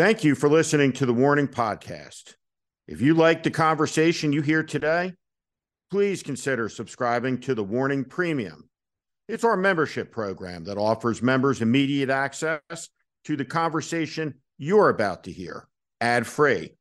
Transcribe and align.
Thank 0.00 0.24
you 0.24 0.34
for 0.34 0.48
listening 0.48 0.94
to 0.94 1.04
the 1.04 1.12
Warning 1.12 1.46
Podcast. 1.46 2.36
If 2.88 3.02
you 3.02 3.12
like 3.12 3.42
the 3.42 3.50
conversation 3.50 4.32
you 4.32 4.40
hear 4.40 4.62
today, 4.62 5.12
please 5.90 6.22
consider 6.22 6.70
subscribing 6.70 7.38
to 7.40 7.54
the 7.54 7.62
Warning 7.62 8.06
Premium. 8.06 8.70
It's 9.28 9.44
our 9.44 9.58
membership 9.58 10.10
program 10.10 10.64
that 10.64 10.78
offers 10.78 11.20
members 11.20 11.60
immediate 11.60 12.08
access 12.08 12.88
to 13.24 13.36
the 13.36 13.44
conversation 13.44 14.36
you're 14.56 14.88
about 14.88 15.24
to 15.24 15.32
hear, 15.32 15.68
ad 16.00 16.26
free. 16.26 16.76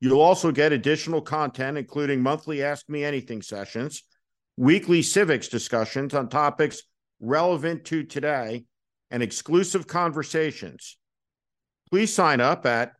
You'll 0.00 0.20
also 0.20 0.50
get 0.50 0.72
additional 0.72 1.20
content, 1.20 1.78
including 1.78 2.20
monthly 2.20 2.64
Ask 2.64 2.88
Me 2.88 3.04
Anything 3.04 3.42
sessions, 3.42 4.02
weekly 4.56 5.02
civics 5.02 5.46
discussions 5.46 6.14
on 6.14 6.28
topics 6.28 6.82
relevant 7.20 7.84
to 7.84 8.02
today, 8.02 8.64
and 9.08 9.22
exclusive 9.22 9.86
conversations. 9.86 10.96
Please 11.90 12.14
sign 12.14 12.40
up 12.40 12.64
at 12.66 12.92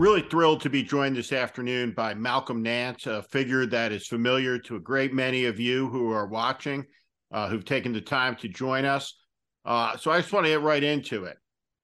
Really 0.00 0.22
thrilled 0.22 0.62
to 0.62 0.70
be 0.70 0.82
joined 0.82 1.14
this 1.14 1.30
afternoon 1.30 1.90
by 1.90 2.14
Malcolm 2.14 2.62
Nance, 2.62 3.06
a 3.06 3.22
figure 3.22 3.66
that 3.66 3.92
is 3.92 4.06
familiar 4.06 4.58
to 4.60 4.76
a 4.76 4.80
great 4.80 5.12
many 5.12 5.44
of 5.44 5.60
you 5.60 5.90
who 5.90 6.10
are 6.10 6.26
watching, 6.26 6.86
uh, 7.30 7.50
who've 7.50 7.66
taken 7.66 7.92
the 7.92 8.00
time 8.00 8.34
to 8.36 8.48
join 8.48 8.86
us. 8.86 9.14
Uh, 9.66 9.98
so 9.98 10.10
I 10.10 10.22
just 10.22 10.32
want 10.32 10.46
to 10.46 10.52
get 10.52 10.62
right 10.62 10.82
into 10.82 11.24
it. 11.24 11.36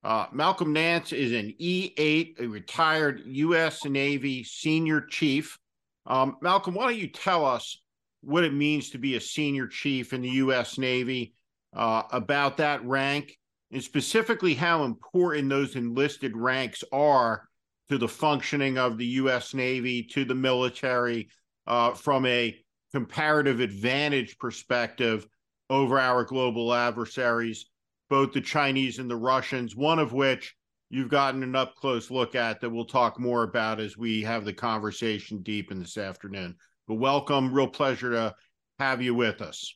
Uh, 0.02 0.28
Malcolm 0.32 0.72
Nance 0.72 1.12
is 1.12 1.32
an 1.32 1.52
E8, 1.60 2.40
a 2.40 2.46
retired 2.46 3.20
U.S. 3.26 3.84
Navy 3.84 4.42
senior 4.44 5.02
chief. 5.02 5.58
Um, 6.06 6.38
Malcolm, 6.40 6.72
why 6.72 6.84
don't 6.84 6.98
you 6.98 7.08
tell 7.08 7.44
us 7.44 7.82
what 8.22 8.44
it 8.44 8.54
means 8.54 8.88
to 8.88 8.98
be 8.98 9.16
a 9.16 9.20
senior 9.20 9.66
chief 9.66 10.14
in 10.14 10.22
the 10.22 10.30
U.S. 10.30 10.78
Navy, 10.78 11.34
uh, 11.74 12.04
about 12.12 12.56
that 12.56 12.82
rank, 12.82 13.36
and 13.72 13.84
specifically 13.84 14.54
how 14.54 14.84
important 14.84 15.50
those 15.50 15.76
enlisted 15.76 16.34
ranks 16.34 16.82
are 16.90 17.45
to 17.88 17.98
the 17.98 18.08
functioning 18.08 18.78
of 18.78 18.98
the 18.98 19.06
U.S. 19.06 19.54
Navy, 19.54 20.02
to 20.12 20.24
the 20.24 20.34
military, 20.34 21.28
uh, 21.66 21.92
from 21.92 22.26
a 22.26 22.56
comparative 22.92 23.60
advantage 23.60 24.38
perspective 24.38 25.26
over 25.70 25.98
our 25.98 26.24
global 26.24 26.72
adversaries, 26.72 27.66
both 28.08 28.32
the 28.32 28.40
Chinese 28.40 28.98
and 28.98 29.10
the 29.10 29.16
Russians, 29.16 29.74
one 29.74 29.98
of 29.98 30.12
which 30.12 30.54
you've 30.90 31.08
gotten 31.08 31.42
an 31.42 31.56
up 31.56 31.74
close 31.74 32.10
look 32.10 32.34
at 32.34 32.60
that 32.60 32.70
we'll 32.70 32.84
talk 32.84 33.18
more 33.18 33.42
about 33.42 33.80
as 33.80 33.96
we 33.96 34.22
have 34.22 34.44
the 34.44 34.52
conversation 34.52 35.42
deep 35.42 35.70
in 35.70 35.80
this 35.80 35.98
afternoon. 35.98 36.54
But 36.86 36.94
welcome, 36.94 37.52
real 37.52 37.66
pleasure 37.66 38.10
to 38.12 38.34
have 38.78 39.02
you 39.02 39.14
with 39.14 39.42
us. 39.42 39.74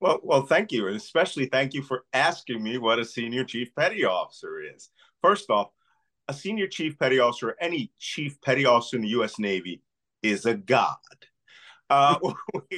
Well, 0.00 0.20
well, 0.22 0.42
thank 0.42 0.72
you, 0.72 0.86
and 0.86 0.96
especially 0.96 1.46
thank 1.46 1.74
you 1.74 1.82
for 1.82 2.04
asking 2.12 2.62
me 2.62 2.78
what 2.78 2.98
a 2.98 3.04
senior 3.04 3.44
chief 3.44 3.74
petty 3.74 4.04
officer 4.04 4.60
is. 4.60 4.90
First 5.22 5.50
off, 5.50 5.68
a 6.28 6.34
senior 6.34 6.66
chief 6.66 6.98
petty 6.98 7.18
officer, 7.18 7.56
any 7.60 7.90
chief 7.98 8.40
petty 8.42 8.66
officer 8.66 8.96
in 8.96 9.02
the 9.02 9.08
U.S. 9.08 9.38
Navy, 9.38 9.82
is 10.22 10.46
a 10.46 10.54
god. 10.54 10.96
Uh, 11.90 12.18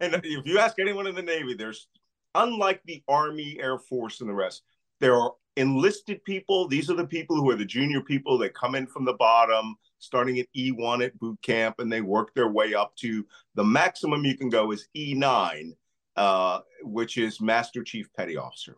and 0.00 0.14
if 0.24 0.46
you 0.46 0.58
ask 0.58 0.78
anyone 0.78 1.06
in 1.06 1.14
the 1.14 1.22
Navy, 1.22 1.54
there's 1.54 1.88
unlike 2.34 2.80
the 2.84 3.02
Army, 3.08 3.58
Air 3.60 3.78
Force, 3.78 4.20
and 4.20 4.28
the 4.28 4.34
rest, 4.34 4.62
there 5.00 5.16
are 5.16 5.32
enlisted 5.56 6.22
people. 6.24 6.68
These 6.68 6.90
are 6.90 6.96
the 6.96 7.06
people 7.06 7.36
who 7.36 7.50
are 7.50 7.56
the 7.56 7.64
junior 7.64 8.00
people 8.00 8.38
that 8.38 8.54
come 8.54 8.74
in 8.74 8.86
from 8.86 9.04
the 9.04 9.14
bottom, 9.14 9.76
starting 9.98 10.38
at 10.38 10.46
E1 10.56 11.04
at 11.04 11.18
boot 11.18 11.40
camp, 11.42 11.76
and 11.78 11.92
they 11.92 12.00
work 12.00 12.34
their 12.34 12.48
way 12.48 12.74
up 12.74 12.94
to 12.96 13.24
the 13.54 13.64
maximum 13.64 14.24
you 14.24 14.36
can 14.36 14.48
go 14.48 14.72
is 14.72 14.88
E9, 14.96 15.72
uh, 16.16 16.60
which 16.82 17.18
is 17.18 17.40
Master 17.40 17.82
Chief 17.82 18.08
Petty 18.16 18.36
Officer. 18.36 18.76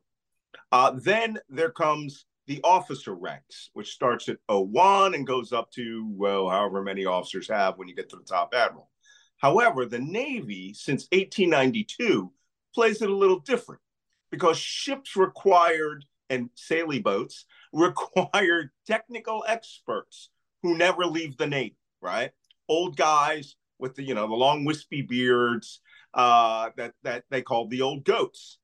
Uh, 0.70 0.92
then 0.97 1.38
there 1.48 1.70
comes 1.70 2.26
the 2.48 2.60
officer 2.64 3.14
ranks, 3.14 3.69
which 3.75 3.92
starts 3.92 4.28
at 4.28 4.38
01 4.48 5.14
and 5.14 5.26
goes 5.26 5.53
up 5.53 5.70
to, 5.72 6.09
well, 6.10 6.48
however 6.48 6.82
many 6.82 7.04
officers 7.04 7.47
have 7.47 7.76
when 7.76 7.88
you 7.88 7.94
get 7.94 8.09
to 8.09 8.16
the 8.16 8.22
top 8.22 8.54
admiral. 8.54 8.88
However, 9.36 9.84
the 9.84 9.98
Navy, 9.98 10.72
since 10.72 11.06
1892, 11.12 12.32
plays 12.75 13.03
it 13.03 13.10
a 13.10 13.14
little 13.14 13.41
different 13.41 13.82
because 14.31 14.56
ships 14.56 15.14
required 15.14 16.06
and 16.31 16.48
sailing 16.54 17.03
boats 17.03 17.44
required 17.72 18.70
technical 18.87 19.44
experts 19.47 20.31
who 20.62 20.76
never 20.76 21.04
leave 21.04 21.37
the 21.37 21.47
Navy, 21.47 21.76
right? 22.00 22.31
Old 22.66 22.97
guys 22.97 23.56
with 23.78 23.94
the, 23.94 24.03
you 24.03 24.14
know, 24.14 24.26
the 24.26 24.34
long 24.34 24.64
wispy 24.64 25.03
beards 25.03 25.81
uh, 26.14 26.70
that, 26.78 26.94
that 27.03 27.25
they 27.31 27.42
called 27.42 27.70
the 27.70 27.82
old 27.82 28.04
goats. 28.04 28.58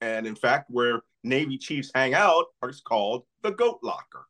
And 0.00 0.26
in 0.26 0.36
fact, 0.36 0.70
where 0.70 1.02
Navy 1.26 1.58
chiefs 1.58 1.90
hang 1.94 2.14
out 2.14 2.46
is 2.68 2.80
called 2.80 3.24
the 3.42 3.50
goat 3.50 3.80
locker. 3.82 4.26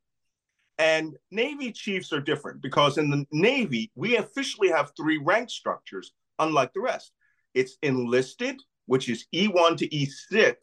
And 0.78 1.16
Navy 1.30 1.72
chiefs 1.72 2.12
are 2.12 2.20
different 2.20 2.60
because 2.60 2.98
in 2.98 3.10
the 3.10 3.24
Navy, 3.30 3.90
we 3.94 4.16
officially 4.16 4.68
have 4.68 4.92
three 4.96 5.18
rank 5.18 5.50
structures, 5.50 6.12
unlike 6.38 6.72
the 6.72 6.80
rest. 6.80 7.12
It's 7.54 7.76
enlisted, 7.82 8.60
which 8.86 9.08
is 9.08 9.26
E1 9.34 9.78
to 9.78 9.88
E6, 9.88 10.54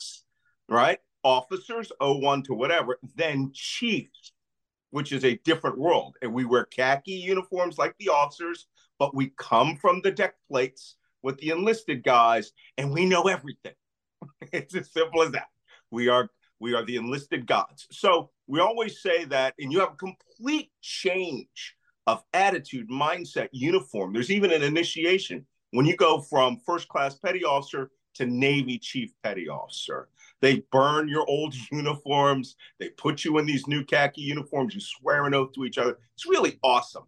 right? 0.70 1.00
Officers, 1.24 1.92
O1 2.02 2.44
to 2.46 2.54
whatever, 2.54 3.00
then 3.16 3.52
chiefs, 3.54 4.34
which 4.92 5.12
is 5.12 5.26
a 5.26 5.40
different 5.46 5.80
world. 5.80 6.16
And 6.22 6.34
we 6.34 6.46
wear 6.46 6.66
khaki 6.66 7.14
uniforms 7.14 7.78
like 7.78 7.96
the 7.98 8.10
officers, 8.10 8.68
but 9.00 9.16
we 9.16 9.34
come 9.38 9.78
from 9.78 10.02
the 10.02 10.12
deck 10.12 10.36
plates 10.48 10.96
with 11.24 11.38
the 11.38 11.50
enlisted 11.50 12.04
guys 12.04 12.52
and 12.78 12.92
we 12.92 13.06
know 13.06 13.24
everything. 13.24 13.74
it's 14.52 14.76
as 14.76 14.92
simple 14.92 15.24
as 15.24 15.32
that. 15.32 15.48
We 15.94 16.10
are 16.10 16.28
we 16.60 16.74
are 16.74 16.84
the 16.84 16.96
enlisted 16.96 17.46
gods. 17.46 17.88
So 17.92 18.32
we 18.48 18.60
always 18.60 19.02
say 19.02 19.26
that, 19.26 19.54
and 19.60 19.72
you 19.72 19.80
have 19.80 19.94
a 19.94 19.96
complete 19.96 20.72
change 20.82 21.76
of 22.08 22.24
attitude, 22.34 22.90
mindset, 22.90 23.50
uniform. 23.52 24.12
There's 24.12 24.32
even 24.32 24.52
an 24.52 24.64
initiation 24.64 25.46
when 25.72 25.86
you 25.86 25.96
go 25.96 26.22
from 26.22 26.58
first 26.66 26.88
class 26.88 27.16
petty 27.16 27.44
officer 27.46 27.92
to 28.16 28.26
Navy 28.26 28.80
chief 28.80 29.12
petty 29.24 29.48
officer. 29.48 30.10
They 30.42 30.64
burn 30.72 31.08
your 31.08 31.30
old 31.30 31.54
uniforms. 31.72 32.56
They 32.80 32.90
put 32.90 33.24
you 33.24 33.38
in 33.38 33.46
these 33.46 33.68
new 33.68 33.86
khaki 33.86 34.22
uniforms. 34.22 34.74
You 34.74 34.82
swear 34.82 35.26
an 35.26 35.36
oath 35.36 35.54
to 35.54 35.66
each 35.66 35.78
other. 35.78 36.00
It's 36.16 36.26
really 36.26 36.60
awesome. 36.64 37.04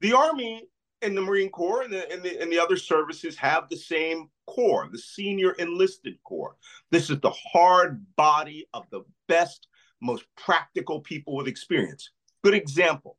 The 0.00 0.14
Army 0.14 0.68
and 1.02 1.16
the 1.16 1.20
Marine 1.20 1.50
Corps 1.50 1.82
and 1.82 1.92
the, 1.92 2.10
and 2.10 2.22
the, 2.22 2.40
and 2.40 2.50
the 2.50 2.58
other 2.58 2.76
services 2.76 3.36
have 3.36 3.68
the 3.68 3.76
same 3.76 4.28
core, 4.46 4.88
the 4.90 4.98
senior 4.98 5.52
enlisted 5.52 6.14
corps. 6.24 6.56
This 6.90 7.10
is 7.10 7.20
the 7.20 7.30
hard 7.30 8.04
body 8.16 8.66
of 8.74 8.84
the 8.90 9.02
best, 9.28 9.68
most 10.00 10.24
practical 10.36 11.00
people 11.00 11.36
with 11.36 11.48
experience. 11.48 12.10
Good 12.42 12.54
example. 12.54 13.16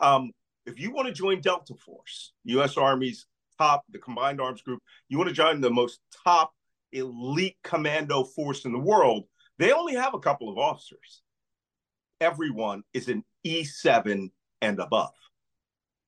Um, 0.00 0.32
if 0.66 0.80
you 0.80 0.90
want 0.90 1.08
to 1.08 1.14
join 1.14 1.40
Delta 1.40 1.74
Force, 1.74 2.32
U.S. 2.44 2.76
Army's 2.76 3.26
top, 3.58 3.84
the 3.90 3.98
Combined 3.98 4.40
Arms 4.40 4.62
Group, 4.62 4.82
you 5.08 5.18
want 5.18 5.28
to 5.28 5.34
join 5.34 5.60
the 5.60 5.70
most 5.70 6.00
top 6.24 6.52
elite 6.92 7.56
commando 7.62 8.24
force 8.24 8.64
in 8.64 8.72
the 8.72 8.78
world, 8.78 9.24
they 9.58 9.72
only 9.72 9.94
have 9.94 10.14
a 10.14 10.18
couple 10.18 10.50
of 10.50 10.58
officers. 10.58 11.22
Everyone 12.20 12.82
is 12.92 13.08
an 13.08 13.24
E7 13.46 14.30
and 14.62 14.80
above. 14.80 15.12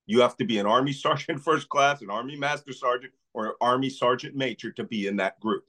You 0.07 0.21
have 0.23 0.37
to 0.39 0.45
be 0.45 0.59
an 0.59 0.67
Army 0.67 0.93
Sergeant 0.95 1.43
First 1.43 1.69
Class, 1.69 2.03
an 2.03 2.11
Army 2.11 2.37
Master 2.37 2.73
Sergeant, 2.73 3.13
or 3.35 3.57
Army 3.61 3.91
Sergeant 3.91 4.35
Major 4.35 4.71
to 4.73 4.85
be 4.85 5.07
in 5.07 5.17
that 5.17 5.39
group. 5.41 5.65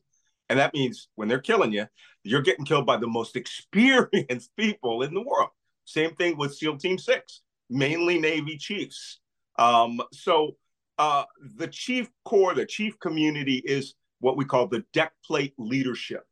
And 0.49 0.57
that 0.57 0.73
means 0.73 1.09
when 1.15 1.27
they're 1.27 1.39
killing 1.39 1.71
you, 1.71 1.85
you're 2.23 2.41
getting 2.41 2.65
killed 2.65 2.85
by 2.85 2.97
the 2.97 3.07
most 3.07 3.35
experienced 3.35 4.55
people 4.57 5.03
in 5.03 5.13
the 5.13 5.21
world. 5.21 5.49
Same 5.85 6.15
thing 6.15 6.37
with 6.37 6.55
SEAL 6.55 6.77
Team 6.77 6.97
Six, 6.97 7.41
mainly 7.69 8.19
Navy 8.19 8.57
chiefs. 8.57 9.19
Um, 9.57 10.01
so 10.13 10.55
uh, 10.97 11.23
the 11.55 11.67
chief 11.67 12.09
corps, 12.25 12.53
the 12.53 12.65
chief 12.65 12.99
community 12.99 13.61
is 13.65 13.95
what 14.19 14.37
we 14.37 14.45
call 14.45 14.67
the 14.67 14.83
deck 14.93 15.13
plate 15.25 15.53
leadership 15.57 16.25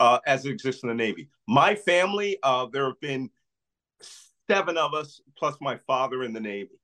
uh, 0.00 0.18
as 0.26 0.44
it 0.46 0.50
exists 0.50 0.82
in 0.82 0.88
the 0.88 0.94
Navy. 0.94 1.28
My 1.46 1.74
family, 1.74 2.38
uh, 2.42 2.66
there 2.66 2.86
have 2.86 3.00
been 3.00 3.30
seven 4.48 4.76
of 4.76 4.94
us 4.94 5.20
plus 5.36 5.56
my 5.60 5.76
father 5.76 6.22
in 6.22 6.32
the 6.32 6.40
Navy. 6.40 6.80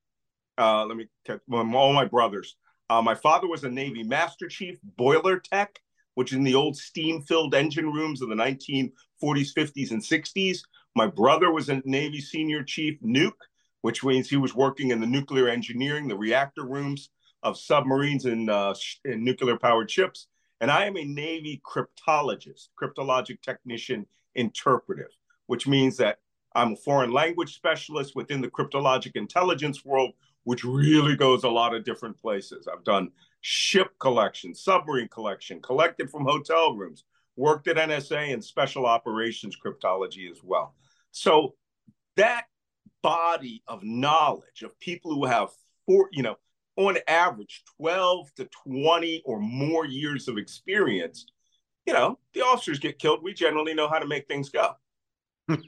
Uh, 0.57 0.85
let 0.85 0.97
me 0.97 1.07
tell 1.25 1.41
all 1.51 1.93
my 1.93 2.05
brothers. 2.05 2.57
Uh, 2.91 3.03
my 3.03 3.15
father 3.15 3.47
was 3.47 3.65
a 3.65 3.71
Navy 3.71 4.03
Master 4.03 4.49
Chief, 4.49 4.79
boiler 4.97 5.39
tech, 5.39 5.81
which 6.15 6.33
is 6.33 6.39
in 6.39 6.45
the 6.45 6.55
old 6.55 6.77
steam-filled 6.77 7.55
engine 7.55 7.93
rooms 7.93 8.23
of 8.23 8.29
the 8.29 8.35
1940s, 8.35 8.93
50s, 9.23 9.91
and 9.91 10.03
60s. 10.03 10.61
My 10.95 11.07
brother 11.07 11.53
was 11.53 11.69
a 11.69 11.83
Navy 11.85 12.21
Senior 12.21 12.63
Chief, 12.63 12.99
nuke, 13.03 13.33
which 13.83 14.03
means 14.03 14.29
he 14.29 14.37
was 14.37 14.55
working 14.55 14.91
in 14.91 15.01
the 15.01 15.07
nuclear 15.07 15.49
engineering, 15.49 16.09
the 16.09 16.17
reactor 16.17 16.65
rooms 16.65 17.11
of 17.43 17.59
submarines 17.59 18.25
and, 18.25 18.51
uh, 18.51 18.75
and 19.05 19.23
nuclear 19.23 19.57
powered 19.57 19.91
ships. 19.91 20.27
And 20.61 20.71
I 20.71 20.87
am 20.87 20.97
a 20.97 21.05
Navy 21.05 21.63
cryptologist, 21.65 22.71
cryptologic 22.81 23.43
technician 23.43 24.07
interpretive, 24.35 25.11
which 25.47 25.69
means 25.69 25.97
that 25.99 26.19
I'm 26.55 26.73
a 26.73 26.77
foreign 26.77 27.13
language 27.13 27.55
specialist 27.55 28.17
within 28.17 28.41
the 28.41 28.49
cryptologic 28.49 29.15
intelligence 29.15 29.85
world, 29.85 30.15
which 30.49 30.65
really 30.65 31.15
goes 31.15 31.45
a 31.45 31.49
lot 31.49 31.75
of 31.75 31.85
different 31.85 32.17
places. 32.17 32.67
I've 32.67 32.83
done 32.83 33.11
ship 33.43 33.89
collection, 34.01 34.55
submarine 34.55 35.09
collection, 35.09 35.61
collected 35.61 36.09
from 36.09 36.25
hotel 36.25 36.75
rooms, 36.75 37.05
worked 37.37 37.69
at 37.69 37.77
NSA 37.77 38.33
and 38.33 38.43
special 38.43 38.87
operations 38.87 39.59
cryptology 39.63 40.31
as 40.31 40.41
well. 40.43 40.75
So 41.11 41.55
that 42.17 42.47
body 43.03 43.63
of 43.69 43.85
knowledge 43.85 44.63
of 44.63 44.81
people 44.81 45.15
who 45.15 45.27
have 45.27 45.51
four, 45.85 46.09
you 46.13 46.23
know, 46.23 46.37
on 46.77 46.97
average 47.07 47.63
12 47.77 48.35
to 48.37 48.49
20 48.67 49.21
or 49.27 49.41
more 49.41 49.85
years 49.85 50.29
of 50.29 50.39
experience, 50.39 51.27
you 51.85 51.93
know, 51.93 52.19
the 52.33 52.41
officers 52.41 52.79
get 52.79 52.99
killed. 52.99 53.23
We 53.23 53.35
generally 53.35 53.75
know 53.75 53.87
how 53.87 53.99
to 53.99 54.07
make 54.07 54.27
things 54.27 54.49
go. 54.49 54.77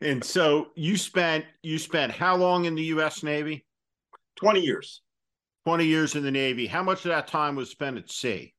and 0.00 0.22
so 0.24 0.68
you 0.74 0.96
spent 0.96 1.44
you 1.62 1.78
spent 1.78 2.12
how 2.12 2.36
long 2.36 2.64
in 2.64 2.74
the 2.74 2.84
US 2.84 3.22
Navy? 3.22 3.64
20 4.36 4.60
years. 4.60 5.02
20 5.66 5.84
years 5.84 6.14
in 6.14 6.22
the 6.22 6.30
Navy. 6.30 6.66
How 6.66 6.82
much 6.82 7.04
of 7.04 7.10
that 7.10 7.26
time 7.26 7.54
was 7.54 7.70
spent 7.70 7.98
at 7.98 8.10
sea? 8.10 8.54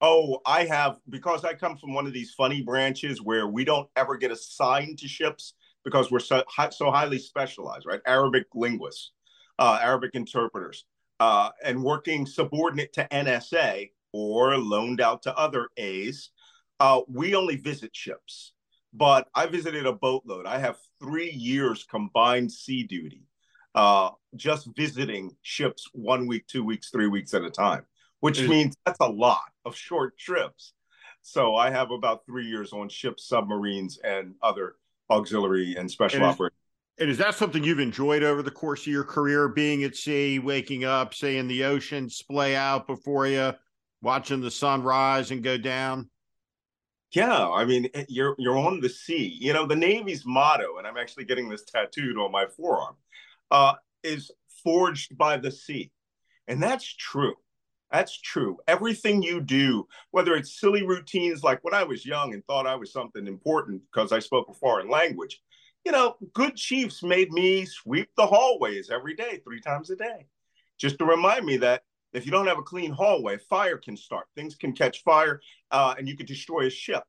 Oh, 0.00 0.40
I 0.46 0.64
have 0.64 0.96
because 1.08 1.44
I 1.44 1.54
come 1.54 1.76
from 1.76 1.94
one 1.94 2.06
of 2.06 2.12
these 2.12 2.34
funny 2.34 2.62
branches 2.62 3.22
where 3.22 3.46
we 3.46 3.64
don't 3.64 3.88
ever 3.94 4.16
get 4.16 4.32
assigned 4.32 4.98
to 4.98 5.08
ships 5.08 5.54
because 5.84 6.10
we're 6.10 6.18
so, 6.18 6.42
so 6.70 6.90
highly 6.90 7.18
specialized, 7.18 7.86
right? 7.86 8.00
Arabic 8.06 8.46
linguists, 8.54 9.12
uh, 9.58 9.78
Arabic 9.80 10.12
interpreters, 10.14 10.86
uh, 11.20 11.50
and 11.64 11.82
working 11.82 12.26
subordinate 12.26 12.92
to 12.94 13.06
NSA 13.12 13.90
or 14.12 14.56
loaned 14.56 15.00
out 15.00 15.22
to 15.22 15.36
other 15.36 15.68
A's. 15.76 16.30
Uh, 16.80 17.02
we 17.06 17.34
only 17.34 17.56
visit 17.56 17.94
ships, 17.94 18.54
but 18.92 19.28
I 19.34 19.46
visited 19.46 19.86
a 19.86 19.92
boatload. 19.92 20.46
I 20.46 20.58
have 20.58 20.76
three 21.00 21.30
years 21.30 21.84
combined 21.84 22.52
sea 22.52 22.84
duty, 22.84 23.22
uh, 23.74 24.10
just 24.36 24.68
visiting 24.76 25.30
ships 25.42 25.88
one 25.92 26.26
week, 26.26 26.46
two 26.46 26.64
weeks, 26.64 26.90
three 26.90 27.08
weeks 27.08 27.34
at 27.34 27.42
a 27.42 27.50
time, 27.50 27.84
which 28.20 28.40
means 28.40 28.76
that's 28.84 29.00
a 29.00 29.08
lot 29.08 29.42
of 29.64 29.74
short 29.74 30.18
trips. 30.18 30.74
So 31.22 31.56
I 31.56 31.70
have 31.70 31.90
about 31.90 32.26
three 32.26 32.46
years 32.46 32.72
on 32.72 32.88
ships, 32.88 33.28
submarines, 33.28 33.98
and 34.04 34.34
other 34.42 34.74
auxiliary 35.08 35.76
and 35.76 35.90
special 35.90 36.24
operations. 36.24 36.58
And 36.98 37.08
is 37.08 37.18
that 37.18 37.34
something 37.34 37.64
you've 37.64 37.80
enjoyed 37.80 38.22
over 38.22 38.42
the 38.42 38.50
course 38.50 38.82
of 38.82 38.88
your 38.88 39.04
career, 39.04 39.48
being 39.48 39.82
at 39.84 39.96
sea, 39.96 40.38
waking 40.38 40.84
up, 40.84 41.14
seeing 41.14 41.48
the 41.48 41.64
ocean 41.64 42.10
splay 42.10 42.54
out 42.54 42.86
before 42.86 43.26
you, 43.26 43.54
watching 44.02 44.40
the 44.40 44.50
sun 44.50 44.82
rise 44.82 45.30
and 45.30 45.42
go 45.42 45.56
down? 45.56 46.10
Yeah, 47.12 47.48
I 47.50 47.64
mean, 47.64 47.88
eh, 47.94 48.04
you're 48.08 48.34
you're 48.38 48.58
on 48.58 48.80
the 48.80 48.88
sea. 48.88 49.36
You 49.40 49.52
know, 49.52 49.66
the 49.66 49.76
Navy's 49.76 50.24
motto, 50.24 50.78
and 50.78 50.86
I'm 50.86 50.96
actually 50.96 51.24
getting 51.24 51.48
this 51.48 51.64
tattooed 51.64 52.16
on 52.16 52.32
my 52.32 52.46
forearm, 52.46 52.96
uh, 53.50 53.74
is 54.02 54.30
forged 54.64 55.16
by 55.18 55.36
the 55.36 55.50
sea, 55.50 55.90
and 56.48 56.62
that's 56.62 56.86
true. 56.96 57.34
That's 57.90 58.18
true. 58.18 58.56
Everything 58.66 59.22
you 59.22 59.40
do, 59.40 59.86
whether 60.12 60.34
it's 60.34 60.58
silly 60.58 60.82
routines 60.82 61.42
like 61.42 61.62
when 61.62 61.74
I 61.74 61.82
was 61.84 62.06
young 62.06 62.32
and 62.32 62.42
thought 62.46 62.66
I 62.66 62.74
was 62.74 62.90
something 62.90 63.26
important 63.26 63.82
because 63.92 64.12
I 64.12 64.18
spoke 64.18 64.48
a 64.48 64.54
foreign 64.54 64.88
language, 64.88 65.42
you 65.84 65.92
know, 65.92 66.16
good 66.32 66.56
chiefs 66.56 67.02
made 67.02 67.30
me 67.32 67.66
sweep 67.66 68.08
the 68.16 68.26
hallways 68.26 68.88
every 68.88 69.14
day, 69.14 69.40
three 69.44 69.60
times 69.60 69.90
a 69.90 69.96
day, 69.96 70.26
just 70.78 70.98
to 70.98 71.04
remind 71.04 71.44
me 71.44 71.58
that 71.58 71.82
if 72.12 72.26
you 72.26 72.32
don't 72.32 72.46
have 72.46 72.58
a 72.58 72.62
clean 72.62 72.92
hallway, 72.92 73.38
fire 73.38 73.78
can 73.78 73.96
start, 73.96 74.26
things 74.34 74.54
can 74.54 74.72
catch 74.72 75.02
fire, 75.02 75.40
uh, 75.70 75.94
and 75.96 76.08
you 76.08 76.16
could 76.16 76.26
destroy 76.26 76.66
a 76.66 76.70
ship. 76.70 77.04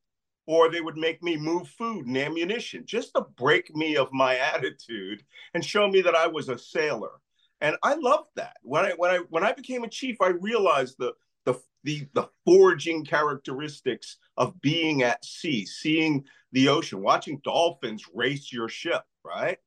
Or 0.45 0.69
they 0.69 0.81
would 0.81 0.97
make 0.97 1.23
me 1.23 1.37
move 1.37 1.69
food 1.69 2.05
and 2.05 2.17
ammunition 2.17 2.83
just 2.85 3.13
to 3.15 3.25
break 3.37 3.73
me 3.75 3.95
of 3.95 4.11
my 4.11 4.35
attitude 4.53 5.23
and 5.53 5.63
show 5.63 5.87
me 5.87 6.01
that 6.01 6.15
I 6.15 6.27
was 6.27 6.49
a 6.49 6.57
sailor 6.57 7.21
and 7.63 7.77
I 7.81 7.95
loved 7.95 8.27
that. 8.35 8.57
When 8.61 8.85
I 8.85 8.91
when 8.91 9.09
I 9.09 9.19
when 9.29 9.43
I 9.43 9.53
became 9.53 9.83
a 9.83 9.89
chief, 9.89 10.17
I 10.21 10.27
realized 10.27 10.97
the 10.99 11.13
the 11.45 11.59
the, 11.85 12.05
the 12.13 12.29
forging 12.45 13.05
characteristics 13.05 14.17
of 14.37 14.61
being 14.61 15.01
at 15.01 15.23
sea, 15.25 15.65
seeing 15.65 16.25
the 16.51 16.67
ocean, 16.67 17.01
watching 17.01 17.39
dolphins 17.43 18.03
race 18.13 18.51
your 18.51 18.67
ship, 18.67 19.03
right? 19.25 19.57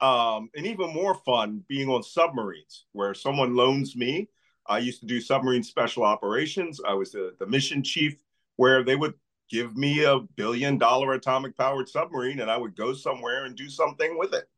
Um, 0.00 0.50
and 0.56 0.66
even 0.66 0.92
more 0.92 1.14
fun 1.14 1.64
being 1.68 1.88
on 1.88 2.02
submarines, 2.02 2.86
where 2.92 3.14
someone 3.14 3.54
loans 3.54 3.96
me. 3.96 4.28
I 4.66 4.78
used 4.78 5.00
to 5.00 5.06
do 5.06 5.20
submarine 5.20 5.62
special 5.62 6.04
operations. 6.04 6.80
I 6.86 6.94
was 6.94 7.12
the, 7.12 7.34
the 7.38 7.46
mission 7.46 7.82
chief, 7.82 8.16
where 8.56 8.82
they 8.82 8.96
would 8.96 9.14
give 9.50 9.76
me 9.76 10.04
a 10.04 10.20
billion 10.36 10.78
dollar 10.78 11.12
atomic 11.12 11.56
powered 11.56 11.88
submarine, 11.88 12.40
and 12.40 12.50
I 12.50 12.56
would 12.56 12.76
go 12.76 12.94
somewhere 12.94 13.44
and 13.44 13.56
do 13.56 13.68
something 13.68 14.18
with 14.18 14.34
it. 14.34 14.48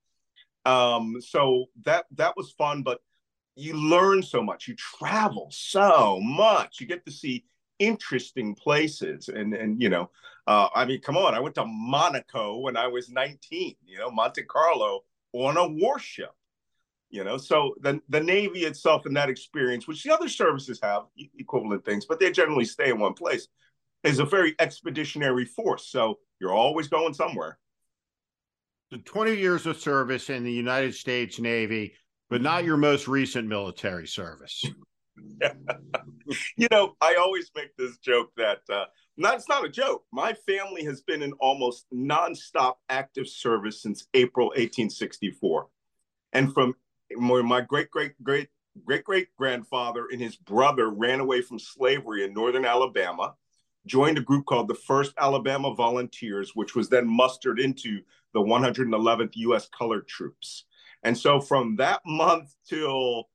Um, 0.65 1.17
so 1.21 1.67
that 1.85 2.07
that 2.13 2.37
was 2.37 2.51
fun, 2.53 2.83
but 2.83 3.01
you 3.57 3.75
learn 3.75 4.23
so 4.23 4.43
much. 4.43 4.69
You 4.69 4.75
travel 4.77 5.49
so 5.51 6.21
much. 6.21 6.81
You 6.81 6.87
get 6.87 7.05
to 7.07 7.13
see 7.13 7.45
interesting 7.79 8.55
places, 8.55 9.29
and 9.29 9.55
and 9.55 9.81
you 9.81 9.89
know, 9.89 10.11
uh, 10.47 10.69
I 10.75 10.85
mean, 10.85 11.01
come 11.01 11.17
on. 11.17 11.35
I 11.35 11.41
went 11.41 11.55
to 11.57 11.65
Monaco 11.67 12.59
when 12.59 12.77
I 12.77 12.87
was 12.87 13.09
19. 13.09 13.75
You 13.87 13.99
know, 13.99 14.11
Monte 14.11 14.43
Carlo 14.45 15.05
on 15.33 15.57
a 15.57 15.67
warship. 15.67 16.33
You 17.11 17.25
know, 17.25 17.37
so 17.37 17.75
the 17.81 18.01
the 18.09 18.21
Navy 18.21 18.65
itself 18.65 19.07
and 19.07 19.17
that 19.17 19.31
experience, 19.31 19.87
which 19.87 20.03
the 20.03 20.13
other 20.13 20.29
services 20.29 20.81
have 20.83 21.03
equivalent 21.39 21.85
things, 21.85 22.05
but 22.05 22.19
they 22.19 22.31
generally 22.33 22.65
stay 22.65 22.91
in 22.91 22.99
one 22.99 23.15
place, 23.15 23.47
is 24.03 24.19
a 24.19 24.25
very 24.25 24.55
expeditionary 24.59 25.45
force. 25.45 25.89
So 25.89 26.19
you're 26.41 26.55
always 26.55 26.89
going 26.89 27.15
somewhere. 27.15 27.59
So 28.93 28.99
20 29.05 29.37
years 29.37 29.67
of 29.67 29.79
service 29.79 30.31
in 30.31 30.45
the 30.45 30.53
United 30.53 30.95
States 30.95 31.41
Navy, 31.41 31.95
but 32.31 32.41
not 32.41 32.65
your 32.65 32.77
most 32.77 33.09
recent 33.09 33.49
military 33.49 34.07
service. 34.07 34.65
you 36.57 36.69
know, 36.71 36.95
I 37.01 37.17
always 37.17 37.51
make 37.57 37.77
this 37.77 37.99
joke 37.99 38.31
that 38.37 38.61
uh, 38.71 38.85
not, 39.17 39.37
it's 39.37 39.49
not 39.49 39.65
a 39.65 39.69
joke. 39.69 40.05
My 40.13 40.35
family 40.47 40.85
has 40.85 41.03
been 41.03 41.23
in 41.23 41.33
almost 41.35 41.87
nonstop 41.93 42.75
active 42.89 43.27
service 43.27 43.83
since 43.83 44.07
April 44.15 44.49
1864. 44.49 45.67
And 46.33 46.53
from 46.53 46.75
my 47.13 47.61
great, 47.61 47.91
great, 47.91 48.13
great, 48.23 48.49
great, 48.85 49.05
great 49.05 49.29
grandfather 49.37 50.07
and 50.11 50.21
his 50.21 50.37
brother 50.37 50.91
ran 50.91 51.21
away 51.21 51.43
from 51.43 51.59
slavery 51.59 52.25
in 52.25 52.35
northern 52.35 52.65
Alabama 52.65 53.35
joined 53.87 54.19
a 54.19 54.23
group 54.23 54.47
called 54.47 54.69
the 54.69 54.75
First 54.75 55.13
Alabama 55.19 55.75
Volunteers, 55.75 56.53
which 56.55 56.75
was 56.75 56.89
then 56.89 57.09
mustered 57.09 57.61
into 57.61 58.01
the 58.35 58.41
111th 58.41 59.33
U.S. 59.37 59.69
Colored 59.77 60.07
Troops. 60.09 60.65
And 61.03 61.17
so 61.17 61.41
from 61.41 61.77
that 61.77 62.01
month 62.05 62.55
till 62.69 63.29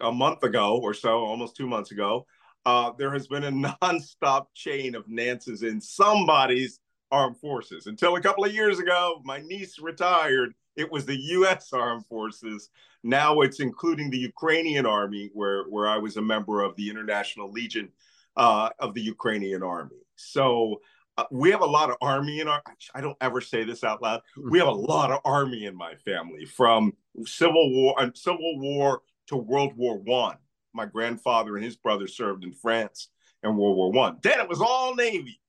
a 0.00 0.10
month 0.10 0.42
ago 0.42 0.80
or 0.82 0.94
so, 0.94 1.18
almost 1.18 1.56
two 1.56 1.66
months 1.66 1.90
ago, 1.90 2.26
uh, 2.64 2.92
there 2.98 3.12
has 3.12 3.26
been 3.26 3.44
a 3.44 3.52
nonstop 3.82 4.46
chain 4.54 4.94
of 4.94 5.06
Nances 5.06 5.62
in 5.62 5.80
somebody's 5.80 6.80
armed 7.10 7.38
forces. 7.38 7.86
Until 7.86 8.16
a 8.16 8.20
couple 8.20 8.44
of 8.44 8.52
years 8.52 8.78
ago, 8.78 9.20
my 9.24 9.38
niece 9.38 9.78
retired. 9.78 10.52
It 10.76 10.90
was 10.90 11.06
the 11.06 11.16
U.S. 11.16 11.72
Armed 11.72 12.04
Forces. 12.06 12.68
Now 13.02 13.40
it's 13.40 13.60
including 13.60 14.10
the 14.10 14.18
Ukrainian 14.18 14.84
Army, 14.84 15.30
where, 15.32 15.64
where 15.64 15.86
I 15.86 15.96
was 15.96 16.16
a 16.16 16.22
member 16.22 16.62
of 16.62 16.76
the 16.76 16.90
International 16.90 17.50
Legion 17.50 17.90
uh, 18.36 18.70
of 18.78 18.94
the 18.94 19.00
Ukrainian 19.00 19.62
army. 19.62 19.96
So 20.16 20.80
uh, 21.18 21.24
we 21.30 21.50
have 21.50 21.62
a 21.62 21.66
lot 21.66 21.90
of 21.90 21.96
army 22.00 22.40
in 22.40 22.48
our. 22.48 22.62
I 22.94 23.00
don't 23.00 23.16
ever 23.20 23.40
say 23.40 23.64
this 23.64 23.84
out 23.84 24.02
loud. 24.02 24.20
Hmm. 24.34 24.50
We 24.50 24.58
have 24.58 24.68
a 24.68 24.72
lot 24.72 25.10
of 25.10 25.20
army 25.24 25.64
in 25.64 25.76
my 25.76 25.94
family, 25.94 26.44
from 26.44 26.92
Civil 27.24 27.72
War 27.72 27.94
and 27.98 28.10
uh, 28.10 28.14
Civil 28.14 28.58
War 28.58 29.02
to 29.28 29.36
World 29.36 29.72
War 29.76 29.98
One. 29.98 30.36
My 30.74 30.84
grandfather 30.84 31.56
and 31.56 31.64
his 31.64 31.76
brother 31.76 32.06
served 32.06 32.44
in 32.44 32.52
France 32.52 33.08
in 33.42 33.56
World 33.56 33.76
War 33.76 33.92
One. 33.92 34.18
Then 34.22 34.40
it 34.40 34.48
was 34.48 34.60
all 34.60 34.94
Navy. 34.94 35.40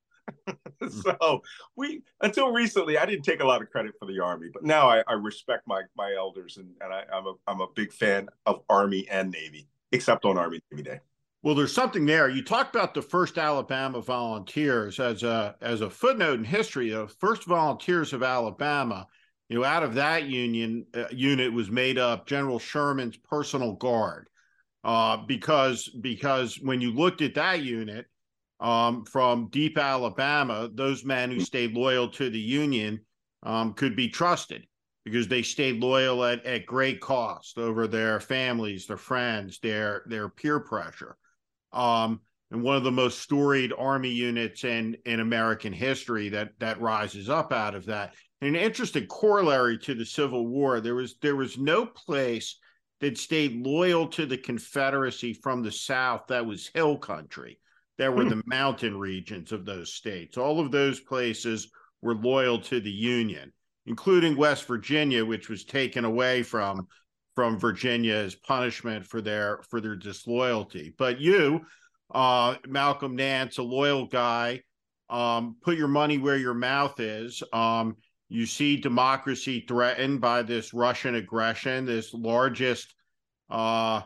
Hmm. 0.47 0.87
so 0.89 1.41
we 1.75 2.01
until 2.21 2.51
recently 2.51 2.97
I 2.97 3.05
didn't 3.05 3.23
take 3.23 3.41
a 3.41 3.45
lot 3.45 3.61
of 3.61 3.69
credit 3.69 3.93
for 3.99 4.05
the 4.05 4.19
army, 4.19 4.47
but 4.53 4.63
now 4.63 4.89
I, 4.89 5.03
I 5.07 5.13
respect 5.13 5.67
my 5.67 5.83
my 5.95 6.13
elders 6.13 6.57
and, 6.57 6.69
and 6.81 6.93
I, 6.93 7.03
I'm 7.13 7.27
a 7.27 7.33
I'm 7.47 7.61
a 7.61 7.67
big 7.75 7.91
fan 7.91 8.27
of 8.45 8.61
Army 8.69 9.07
and 9.09 9.31
Navy, 9.31 9.67
except 9.91 10.25
on 10.25 10.37
Army 10.37 10.59
Navy 10.71 10.83
Day. 10.83 10.99
Well, 11.43 11.55
there's 11.55 11.73
something 11.73 12.05
there. 12.05 12.29
You 12.29 12.43
talked 12.43 12.75
about 12.75 12.93
the 12.93 13.01
first 13.01 13.37
Alabama 13.37 14.01
volunteers 14.01 14.99
as 14.99 15.23
a 15.23 15.55
as 15.61 15.81
a 15.81 15.89
footnote 15.89 16.39
in 16.39 16.45
history. 16.45 16.89
The 16.89 17.07
first 17.07 17.45
volunteers 17.45 18.11
of 18.13 18.23
Alabama, 18.23 19.07
you 19.49 19.59
know, 19.59 19.63
out 19.63 19.83
of 19.83 19.95
that 19.95 20.25
union 20.25 20.85
uh, 20.93 21.05
unit 21.11 21.53
was 21.53 21.69
made 21.69 21.97
up 21.97 22.27
General 22.27 22.59
Sherman's 22.59 23.17
personal 23.17 23.73
guard, 23.73 24.27
uh, 24.83 25.17
because 25.17 25.87
because 26.01 26.59
when 26.59 26.81
you 26.81 26.91
looked 26.91 27.21
at 27.21 27.35
that 27.35 27.63
unit 27.63 28.07
um, 28.59 29.05
from 29.05 29.49
deep 29.49 29.77
Alabama, 29.77 30.69
those 30.73 31.05
men 31.05 31.31
who 31.31 31.39
stayed 31.39 31.73
loyal 31.73 32.09
to 32.09 32.29
the 32.29 32.39
Union 32.39 32.99
um, 33.43 33.73
could 33.73 33.95
be 33.95 34.09
trusted 34.09 34.65
because 35.05 35.27
they 35.27 35.41
stayed 35.41 35.79
loyal 35.79 36.23
at, 36.25 36.45
at 36.45 36.65
great 36.65 36.99
cost 36.99 37.57
over 37.57 37.87
their 37.87 38.19
families, 38.19 38.87
their 38.87 38.97
friends, 38.97 39.59
their 39.59 40.03
their 40.07 40.27
peer 40.27 40.59
pressure. 40.59 41.15
Um, 41.71 42.21
and 42.51 42.63
one 42.63 42.77
of 42.77 42.83
the 42.83 42.91
most 42.91 43.19
storied 43.19 43.73
army 43.77 44.09
units 44.09 44.63
in 44.63 44.97
in 45.05 45.19
American 45.19 45.73
history 45.73 46.29
that 46.29 46.51
that 46.59 46.81
rises 46.81 47.29
up 47.29 47.53
out 47.53 47.75
of 47.75 47.85
that. 47.85 48.15
And 48.41 48.55
an 48.55 48.61
interesting 48.61 49.07
corollary 49.07 49.77
to 49.79 49.93
the 49.93 50.05
Civil 50.05 50.47
War, 50.47 50.79
there 50.79 50.95
was 50.95 51.15
there 51.21 51.35
was 51.35 51.57
no 51.57 51.85
place 51.85 52.57
that 52.99 53.17
stayed 53.17 53.65
loyal 53.65 54.07
to 54.07 54.25
the 54.25 54.37
Confederacy 54.37 55.33
from 55.33 55.61
the 55.61 55.71
South 55.71 56.27
that 56.27 56.45
was 56.45 56.71
hill 56.73 56.97
country. 56.97 57.59
That 57.97 58.15
were 58.15 58.23
hmm. 58.23 58.29
the 58.29 58.43
mountain 58.45 58.97
regions 58.97 59.51
of 59.51 59.65
those 59.65 59.93
states. 59.93 60.37
All 60.37 60.59
of 60.59 60.71
those 60.71 60.99
places 60.99 61.69
were 62.01 62.15
loyal 62.15 62.59
to 62.61 62.79
the 62.79 62.91
Union 62.91 63.51
including 63.87 64.35
West 64.35 64.65
Virginia, 64.65 65.25
which 65.25 65.49
was 65.49 65.63
taken 65.63 66.05
away 66.05 66.43
from 66.43 66.87
from 67.35 67.57
Virginia 67.57 68.15
as 68.15 68.35
punishment 68.35 69.05
for 69.05 69.21
their 69.21 69.61
for 69.69 69.81
their 69.81 69.95
disloyalty. 69.95 70.93
But 70.97 71.19
you, 71.19 71.61
uh, 72.13 72.55
Malcolm 72.67 73.15
Nance, 73.15 73.57
a 73.57 73.63
loyal 73.63 74.05
guy, 74.05 74.61
um, 75.09 75.55
put 75.61 75.77
your 75.77 75.87
money 75.87 76.17
where 76.17 76.37
your 76.37 76.53
mouth 76.53 76.99
is. 76.99 77.41
Um, 77.53 77.95
you 78.29 78.45
see 78.45 78.75
democracy 78.75 79.63
threatened 79.65 80.19
by 80.19 80.41
this 80.41 80.73
Russian 80.73 81.15
aggression, 81.15 81.85
this 81.85 82.13
largest 82.13 82.93
uh, 83.49 84.01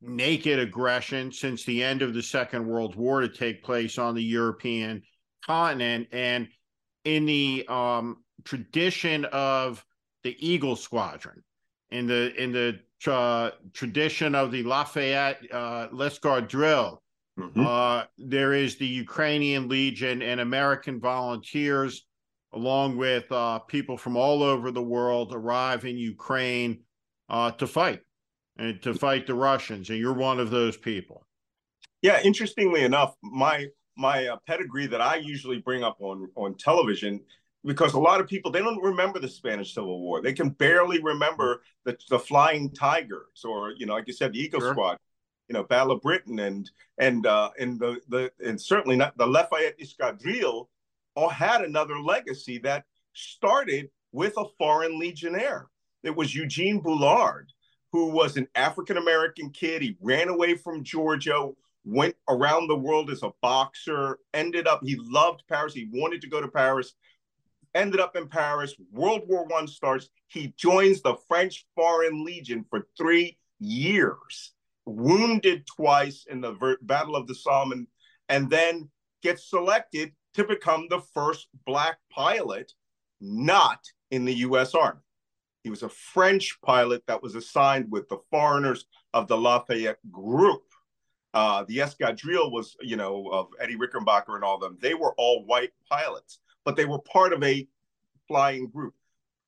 naked 0.00 0.58
aggression 0.58 1.32
since 1.32 1.64
the 1.64 1.82
end 1.82 2.02
of 2.02 2.14
the 2.14 2.22
Second 2.22 2.66
World 2.66 2.94
War 2.96 3.20
to 3.20 3.28
take 3.28 3.62
place 3.62 3.98
on 3.98 4.14
the 4.14 4.22
European 4.22 5.02
continent. 5.44 6.08
And 6.12 6.48
in 7.04 7.26
the 7.26 7.64
um, 7.68 8.24
tradition 8.44 9.24
of 9.26 9.84
the 10.22 10.36
Eagle 10.38 10.76
Squadron, 10.76 11.42
in 11.90 12.06
the 12.06 12.34
in 12.42 12.52
the 12.52 12.78
uh, 13.10 13.50
tradition 13.72 14.34
of 14.34 14.50
the 14.50 14.62
Lafayette 14.62 15.40
uh, 15.52 15.88
L'Escadrille. 15.92 17.02
Mm-hmm. 17.38 17.64
Uh, 17.64 18.02
there 18.18 18.52
is 18.52 18.76
the 18.76 18.86
Ukrainian 18.86 19.68
Legion 19.68 20.22
and 20.22 20.40
American 20.40 20.98
volunteers, 20.98 22.04
along 22.52 22.96
with 22.96 23.30
uh, 23.30 23.60
people 23.60 23.96
from 23.96 24.16
all 24.16 24.42
over 24.42 24.72
the 24.72 24.82
world, 24.82 25.32
arrive 25.32 25.84
in 25.84 25.96
Ukraine 25.96 26.80
uh, 27.28 27.52
to 27.52 27.68
fight 27.68 28.00
and 28.58 28.82
to 28.82 28.94
fight 28.94 29.26
the 29.26 29.34
Russians. 29.34 29.90
And 29.90 29.98
you're 29.98 30.12
one 30.12 30.40
of 30.40 30.50
those 30.50 30.76
people. 30.76 31.24
Yeah, 32.02 32.20
interestingly 32.22 32.82
enough, 32.82 33.14
my 33.22 33.66
my 33.96 34.28
uh, 34.28 34.36
pedigree 34.46 34.86
that 34.86 35.00
I 35.00 35.16
usually 35.16 35.58
bring 35.58 35.82
up 35.82 35.96
on 36.00 36.28
on 36.36 36.54
television 36.54 37.20
because 37.64 37.94
a 37.94 37.98
lot 37.98 38.20
of 38.20 38.28
people 38.28 38.50
they 38.50 38.60
don't 38.60 38.82
remember 38.82 39.18
the 39.18 39.28
Spanish 39.28 39.74
Civil 39.74 40.00
War. 40.00 40.22
They 40.22 40.32
can 40.32 40.50
barely 40.50 41.02
remember 41.02 41.62
the 41.84 41.96
the 42.08 42.18
Flying 42.18 42.72
Tigers 42.72 43.44
or 43.44 43.72
you 43.76 43.86
know, 43.86 43.94
like 43.94 44.06
you 44.06 44.12
said, 44.12 44.32
the 44.32 44.40
Eagle 44.40 44.60
sure. 44.60 44.72
Squad, 44.72 44.98
you 45.48 45.54
know, 45.54 45.64
Battle 45.64 45.92
of 45.92 46.02
Britain 46.02 46.38
and 46.38 46.70
and 46.98 47.26
uh, 47.26 47.50
and 47.58 47.80
the 47.80 48.00
the 48.08 48.30
and 48.44 48.60
certainly 48.60 48.96
not 48.96 49.16
the 49.18 49.26
Lafayette 49.26 49.78
Escadrille 49.80 50.68
all 51.14 51.28
had 51.28 51.62
another 51.62 51.98
legacy 51.98 52.58
that 52.58 52.84
started 53.12 53.90
with 54.12 54.34
a 54.36 54.44
foreign 54.56 54.98
legionnaire. 54.98 55.66
It 56.04 56.14
was 56.14 56.34
Eugene 56.34 56.80
Bullard, 56.80 57.52
who 57.92 58.10
was 58.10 58.36
an 58.36 58.48
African 58.54 58.96
American 58.96 59.50
kid. 59.50 59.82
He 59.82 59.96
ran 60.00 60.28
away 60.28 60.56
from 60.56 60.84
Georgia, 60.84 61.50
went 61.84 62.16
around 62.28 62.68
the 62.68 62.76
world 62.76 63.10
as 63.10 63.22
a 63.22 63.32
boxer, 63.40 64.18
ended 64.34 64.66
up, 64.66 64.80
he 64.84 64.96
loved 64.96 65.44
Paris. 65.48 65.74
He 65.74 65.88
wanted 65.92 66.20
to 66.22 66.28
go 66.28 66.40
to 66.40 66.48
Paris, 66.48 66.94
ended 67.74 68.00
up 68.00 68.16
in 68.16 68.28
Paris. 68.28 68.74
World 68.92 69.22
War 69.26 69.44
One 69.46 69.66
starts. 69.66 70.10
He 70.26 70.52
joins 70.56 71.00
the 71.00 71.16
French 71.26 71.66
Foreign 71.74 72.24
Legion 72.24 72.64
for 72.68 72.86
three 72.96 73.38
years, 73.58 74.52
wounded 74.84 75.66
twice 75.66 76.26
in 76.28 76.40
the 76.40 76.52
Ver- 76.52 76.78
Battle 76.82 77.16
of 77.16 77.26
the 77.26 77.34
Somme, 77.34 77.72
and, 77.72 77.86
and 78.28 78.50
then 78.50 78.90
gets 79.22 79.48
selected 79.48 80.12
to 80.34 80.44
become 80.44 80.86
the 80.88 81.00
first 81.14 81.48
black 81.66 81.98
pilot 82.10 82.72
not 83.20 83.80
in 84.10 84.24
the 84.24 84.34
U.S. 84.34 84.74
Army. 84.74 85.00
He 85.68 85.70
was 85.70 85.82
a 85.82 85.88
French 85.88 86.58
pilot 86.62 87.02
that 87.06 87.22
was 87.22 87.34
assigned 87.34 87.90
with 87.90 88.08
the 88.08 88.18
foreigners 88.30 88.86
of 89.12 89.28
the 89.28 89.36
Lafayette 89.36 89.98
Group. 90.10 90.62
Uh, 91.34 91.64
the 91.68 91.78
Escadrille 91.78 92.50
was, 92.50 92.74
you 92.80 92.96
know, 92.96 93.28
of 93.30 93.48
Eddie 93.60 93.76
Rickenbacker 93.76 94.34
and 94.34 94.42
all 94.42 94.58
them. 94.58 94.78
They 94.80 94.94
were 94.94 95.14
all 95.16 95.44
white 95.44 95.72
pilots 95.90 96.38
but 96.68 96.76
they 96.76 96.84
were 96.84 96.98
part 96.98 97.32
of 97.32 97.42
a 97.42 97.66
flying 98.26 98.68
group. 98.68 98.92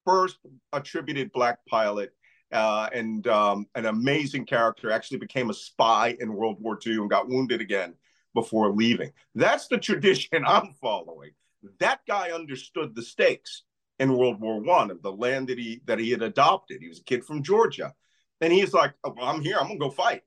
First 0.06 0.38
attributed 0.72 1.30
black 1.32 1.58
pilot 1.68 2.14
uh, 2.50 2.88
and 2.94 3.26
um, 3.26 3.66
an 3.74 3.84
amazing 3.84 4.46
character, 4.46 4.90
actually 4.90 5.18
became 5.18 5.50
a 5.50 5.54
spy 5.54 6.16
in 6.18 6.32
World 6.32 6.56
War 6.60 6.78
II 6.84 6.94
and 6.94 7.10
got 7.10 7.28
wounded 7.28 7.60
again 7.60 7.92
before 8.32 8.72
leaving. 8.72 9.12
That's 9.34 9.68
the 9.68 9.76
tradition 9.88 10.44
I'm 10.46 10.72
following. 10.80 11.32
That 11.78 12.00
guy 12.08 12.30
understood 12.30 12.94
the 12.94 13.02
stakes 13.02 13.64
in 14.00 14.16
World 14.16 14.40
War 14.40 14.58
One 14.58 14.90
of 14.90 15.02
the 15.02 15.12
land 15.12 15.48
that 15.48 15.58
he 15.58 15.82
that 15.84 16.00
he 16.00 16.10
had 16.10 16.22
adopted. 16.22 16.80
He 16.80 16.88
was 16.88 16.98
a 16.98 17.04
kid 17.04 17.24
from 17.24 17.42
Georgia, 17.42 17.94
and 18.40 18.52
he's 18.52 18.72
like, 18.72 18.94
oh, 19.04 19.14
"I'm 19.20 19.42
here. 19.42 19.58
I'm 19.60 19.68
gonna 19.68 19.78
go 19.78 19.90
fight." 19.90 20.22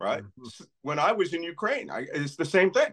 Right. 0.00 0.22
Mm-hmm. 0.22 0.64
When 0.82 1.00
I 1.00 1.10
was 1.10 1.34
in 1.34 1.42
Ukraine, 1.42 1.90
I, 1.90 2.06
it's 2.14 2.36
the 2.36 2.44
same 2.44 2.70
thing. 2.70 2.92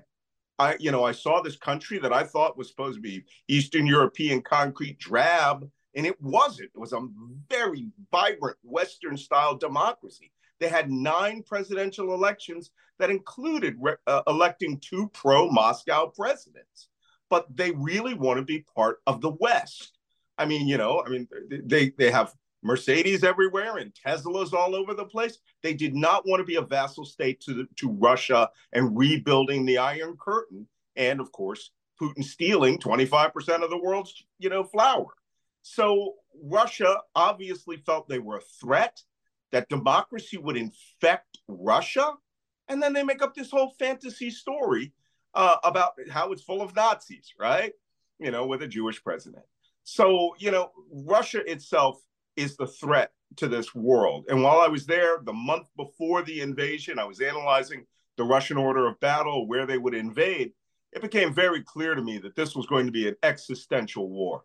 I, 0.58 0.78
you 0.80 0.92
know, 0.92 1.04
I 1.04 1.12
saw 1.12 1.42
this 1.42 1.58
country 1.58 2.00
that 2.00 2.14
I 2.14 2.24
thought 2.24 2.58
was 2.58 2.70
supposed 2.70 2.96
to 2.96 3.02
be 3.02 3.26
Eastern 3.48 3.86
European 3.86 4.42
concrete 4.42 4.98
drab, 4.98 5.70
and 5.96 6.06
it 6.06 6.20
wasn't. 6.22 6.72
It 6.74 6.80
was 6.80 6.94
a 6.94 7.06
very 7.50 7.90
vibrant 8.10 8.58
Western 8.64 9.18
style 9.18 9.56
democracy. 9.56 10.32
They 10.60 10.70
had 10.70 10.90
nine 10.90 11.44
presidential 11.44 12.14
elections 12.14 12.72
that 13.00 13.10
included 13.10 13.76
re- 13.80 13.98
uh, 14.08 14.22
electing 14.28 14.80
two 14.80 15.10
pro 15.10 15.50
Moscow 15.50 16.08
presidents, 16.08 16.88
but 17.30 17.54
they 17.54 17.72
really 17.72 18.14
want 18.14 18.38
to 18.38 18.46
be 18.46 18.66
part 18.76 19.00
of 19.06 19.20
the 19.20 19.32
West. 19.32 19.95
I 20.38 20.46
mean, 20.46 20.68
you 20.68 20.78
know, 20.78 21.04
I 21.06 21.10
mean, 21.10 21.28
they 21.50 21.92
they 21.92 22.12
have 22.12 22.34
Mercedes 22.66 23.24
everywhere 23.24 23.78
and 23.78 23.94
Teslas 23.94 24.52
all 24.52 24.76
over 24.76 24.94
the 24.94 25.06
place. 25.06 25.38
They 25.62 25.74
did 25.74 25.96
not 25.96 26.28
want 26.28 26.40
to 26.40 26.46
be 26.46 26.56
a 26.56 26.62
vassal 26.62 27.06
state 27.06 27.40
to, 27.42 27.68
to 27.78 27.92
Russia 27.92 28.50
and 28.74 28.98
rebuilding 28.98 29.66
the 29.66 29.78
Iron 29.78 30.18
Curtain. 30.20 30.68
And 30.96 31.20
of 31.20 31.32
course, 31.32 31.72
Putin 32.02 32.24
stealing 32.24 32.80
25% 32.80 33.64
of 33.64 33.70
the 33.70 33.78
world's, 33.78 34.26
you 34.40 34.50
know, 34.50 34.64
flour. 34.64 35.08
So 35.62 36.16
Russia 36.44 36.98
obviously 37.16 37.78
felt 37.78 38.10
they 38.10 38.20
were 38.20 38.38
a 38.38 38.60
threat, 38.60 39.02
that 39.52 39.70
democracy 39.70 40.38
would 40.38 40.58
infect 40.58 41.38
Russia. 41.48 42.14
And 42.68 42.82
then 42.82 42.94
they 42.94 43.04
make 43.04 43.22
up 43.22 43.36
this 43.36 43.52
whole 43.52 43.74
fantasy 43.78 44.32
story 44.32 44.92
uh, 45.36 45.58
about 45.64 45.94
how 46.10 46.32
it's 46.32 46.42
full 46.42 46.62
of 46.62 46.76
Nazis, 46.76 47.34
right? 47.40 47.74
You 48.20 48.32
know, 48.32 48.48
with 48.48 48.64
a 48.64 48.68
Jewish 48.68 49.04
president. 49.04 49.46
So, 49.86 50.36
you 50.40 50.50
know, 50.50 50.72
Russia 50.92 51.50
itself 51.50 52.02
is 52.36 52.58
the 52.58 52.66
threat 52.66 53.12
to 53.38 53.48
this 53.48 53.74
world. 53.76 54.26
And 54.30 54.42
while 54.42 54.60
I 54.60 54.68
was 54.68 54.88
there, 54.88 55.20
the 55.24 55.32
month 55.32 55.68
before 55.78 56.24
the 56.24 56.42
invasion, 56.42 56.98
I 56.98 57.06
was 57.06 57.22
analyzing 57.22 57.86
the 58.18 58.24
Russian 58.24 58.58
order 58.58 58.88
of 58.88 59.00
battle, 59.00 59.48
where 59.48 59.68
they 59.68 59.78
would 59.78 59.94
invade. 59.94 60.54
It 60.92 61.04
became 61.04 61.34
very 61.34 61.62
clear 61.62 61.94
to 61.94 62.02
me 62.02 62.18
that 62.20 62.36
this 62.36 62.56
was 62.56 62.66
going 62.66 62.88
to 62.88 62.92
be 62.92 63.08
an 63.08 63.16
existential 63.22 64.10
war. 64.10 64.44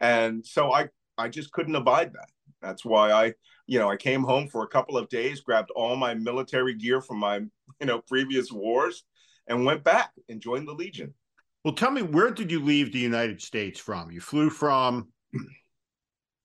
And 0.00 0.46
so 0.46 0.72
I, 0.72 0.88
I 1.18 1.28
just 1.28 1.52
couldn't 1.52 1.76
abide 1.76 2.14
that. 2.14 2.30
That's 2.62 2.84
why 2.84 3.10
I, 3.10 3.34
you 3.66 3.78
know, 3.78 3.90
I 3.90 3.96
came 3.96 4.22
home 4.22 4.48
for 4.48 4.62
a 4.62 4.68
couple 4.68 4.96
of 4.96 5.08
days, 5.10 5.40
grabbed 5.40 5.70
all 5.72 5.94
my 5.96 6.14
military 6.14 6.74
gear 6.74 7.02
from 7.02 7.18
my, 7.18 7.36
you 7.80 7.86
know, 7.86 8.00
previous 8.00 8.50
wars 8.50 9.04
and 9.46 9.66
went 9.66 9.84
back 9.84 10.12
and 10.28 10.40
joined 10.40 10.68
the 10.68 10.72
Legion. 10.72 11.12
Well, 11.64 11.74
tell 11.74 11.90
me, 11.90 12.02
where 12.02 12.30
did 12.30 12.50
you 12.50 12.60
leave 12.60 12.92
the 12.92 12.98
United 12.98 13.42
States 13.42 13.78
from? 13.78 14.10
You 14.10 14.20
flew 14.20 14.50
from 14.50 15.08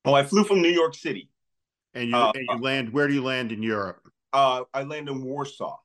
Oh, 0.05 0.13
I 0.13 0.23
flew 0.23 0.43
from 0.43 0.61
New 0.61 0.69
York 0.69 0.95
City. 0.95 1.29
And 1.93 2.09
you, 2.09 2.15
uh, 2.15 2.31
and 2.35 2.45
you 2.47 2.57
land, 2.61 2.93
where 2.93 3.07
do 3.07 3.13
you 3.13 3.23
land 3.23 3.51
in 3.51 3.63
Europe? 3.63 3.99
Uh, 4.33 4.63
I 4.73 4.83
land 4.83 5.09
in 5.09 5.23
Warsaw. 5.23 5.77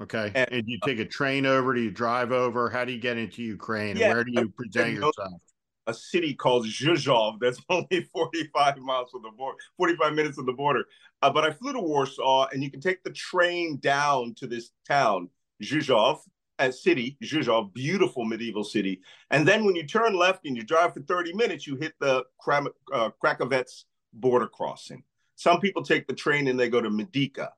Okay. 0.00 0.30
And, 0.34 0.52
and 0.52 0.64
you 0.66 0.78
take 0.84 0.98
a 0.98 1.04
train 1.04 1.46
over? 1.46 1.74
Do 1.74 1.80
you 1.80 1.90
drive 1.90 2.32
over? 2.32 2.68
How 2.68 2.84
do 2.84 2.92
you 2.92 3.00
get 3.00 3.16
into 3.16 3.42
Ukraine? 3.42 3.96
Yeah, 3.96 4.12
where 4.12 4.24
do 4.24 4.32
you 4.32 4.48
present 4.50 4.94
yourself? 4.94 5.32
A 5.86 5.94
city 5.94 6.34
called 6.34 6.66
Rzeszów 6.66 7.40
that's 7.40 7.60
only 7.68 8.08
45 8.12 8.78
miles 8.78 9.10
from 9.10 9.22
the 9.22 9.30
border, 9.30 9.58
45 9.78 10.12
minutes 10.14 10.36
from 10.36 10.46
the 10.46 10.52
border. 10.52 10.84
Uh, 11.22 11.30
but 11.30 11.44
I 11.44 11.50
flew 11.52 11.72
to 11.72 11.80
Warsaw, 11.80 12.48
and 12.52 12.62
you 12.62 12.70
can 12.70 12.80
take 12.80 13.02
the 13.02 13.10
train 13.10 13.78
down 13.78 14.34
to 14.34 14.46
this 14.46 14.70
town, 14.86 15.28
Rzeszów, 15.62 16.20
a 16.58 16.72
city, 16.72 17.16
Rzeszów, 17.22 17.72
beautiful 17.72 18.24
medieval 18.24 18.64
city. 18.64 19.00
And 19.30 19.46
then 19.46 19.64
when 19.64 19.74
you 19.74 19.86
turn 19.86 20.14
left 20.14 20.46
and 20.46 20.56
you 20.56 20.62
drive 20.62 20.94
for 20.94 21.00
30 21.00 21.34
minutes, 21.34 21.66
you 21.66 21.76
hit 21.76 21.94
the 22.00 22.24
Kram, 22.40 22.68
uh, 22.92 23.10
Krakowec 23.22 23.84
border 24.12 24.46
crossing. 24.46 25.02
Some 25.36 25.60
people 25.60 25.82
take 25.82 26.06
the 26.06 26.14
train 26.14 26.48
and 26.48 26.58
they 26.58 26.68
go 26.68 26.80
to 26.80 26.90
Medyka. 26.90 27.48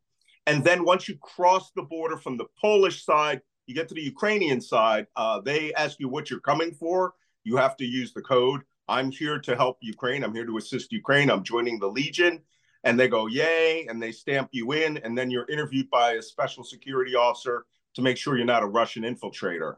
And 0.46 0.62
then 0.64 0.84
once 0.84 1.08
you 1.08 1.16
cross 1.16 1.70
the 1.74 1.82
border 1.82 2.16
from 2.16 2.36
the 2.36 2.46
Polish 2.60 3.04
side, 3.04 3.40
you 3.66 3.74
get 3.74 3.88
to 3.88 3.94
the 3.94 4.02
Ukrainian 4.02 4.60
side, 4.60 5.06
uh, 5.16 5.40
they 5.40 5.72
ask 5.74 5.98
you 5.98 6.08
what 6.08 6.30
you're 6.30 6.40
coming 6.40 6.72
for. 6.72 7.14
You 7.44 7.56
have 7.56 7.76
to 7.78 7.84
use 7.84 8.12
the 8.12 8.22
code 8.22 8.62
I'm 8.88 9.10
here 9.10 9.38
to 9.38 9.56
help 9.56 9.78
Ukraine. 9.80 10.22
I'm 10.22 10.34
here 10.34 10.46
to 10.46 10.58
assist 10.58 10.92
Ukraine. 10.92 11.30
I'm 11.30 11.42
joining 11.42 11.78
the 11.78 11.86
Legion. 11.88 12.40
And 12.84 13.00
they 13.00 13.08
go, 13.08 13.26
yay, 13.26 13.86
and 13.88 14.02
they 14.02 14.12
stamp 14.12 14.50
you 14.52 14.72
in. 14.72 14.98
And 14.98 15.16
then 15.16 15.30
you're 15.30 15.48
interviewed 15.48 15.88
by 15.88 16.12
a 16.12 16.22
special 16.22 16.64
security 16.64 17.14
officer 17.14 17.64
to 17.94 18.02
make 18.02 18.16
sure 18.16 18.36
you're 18.36 18.46
not 18.46 18.62
a 18.62 18.66
Russian 18.66 19.02
infiltrator. 19.02 19.76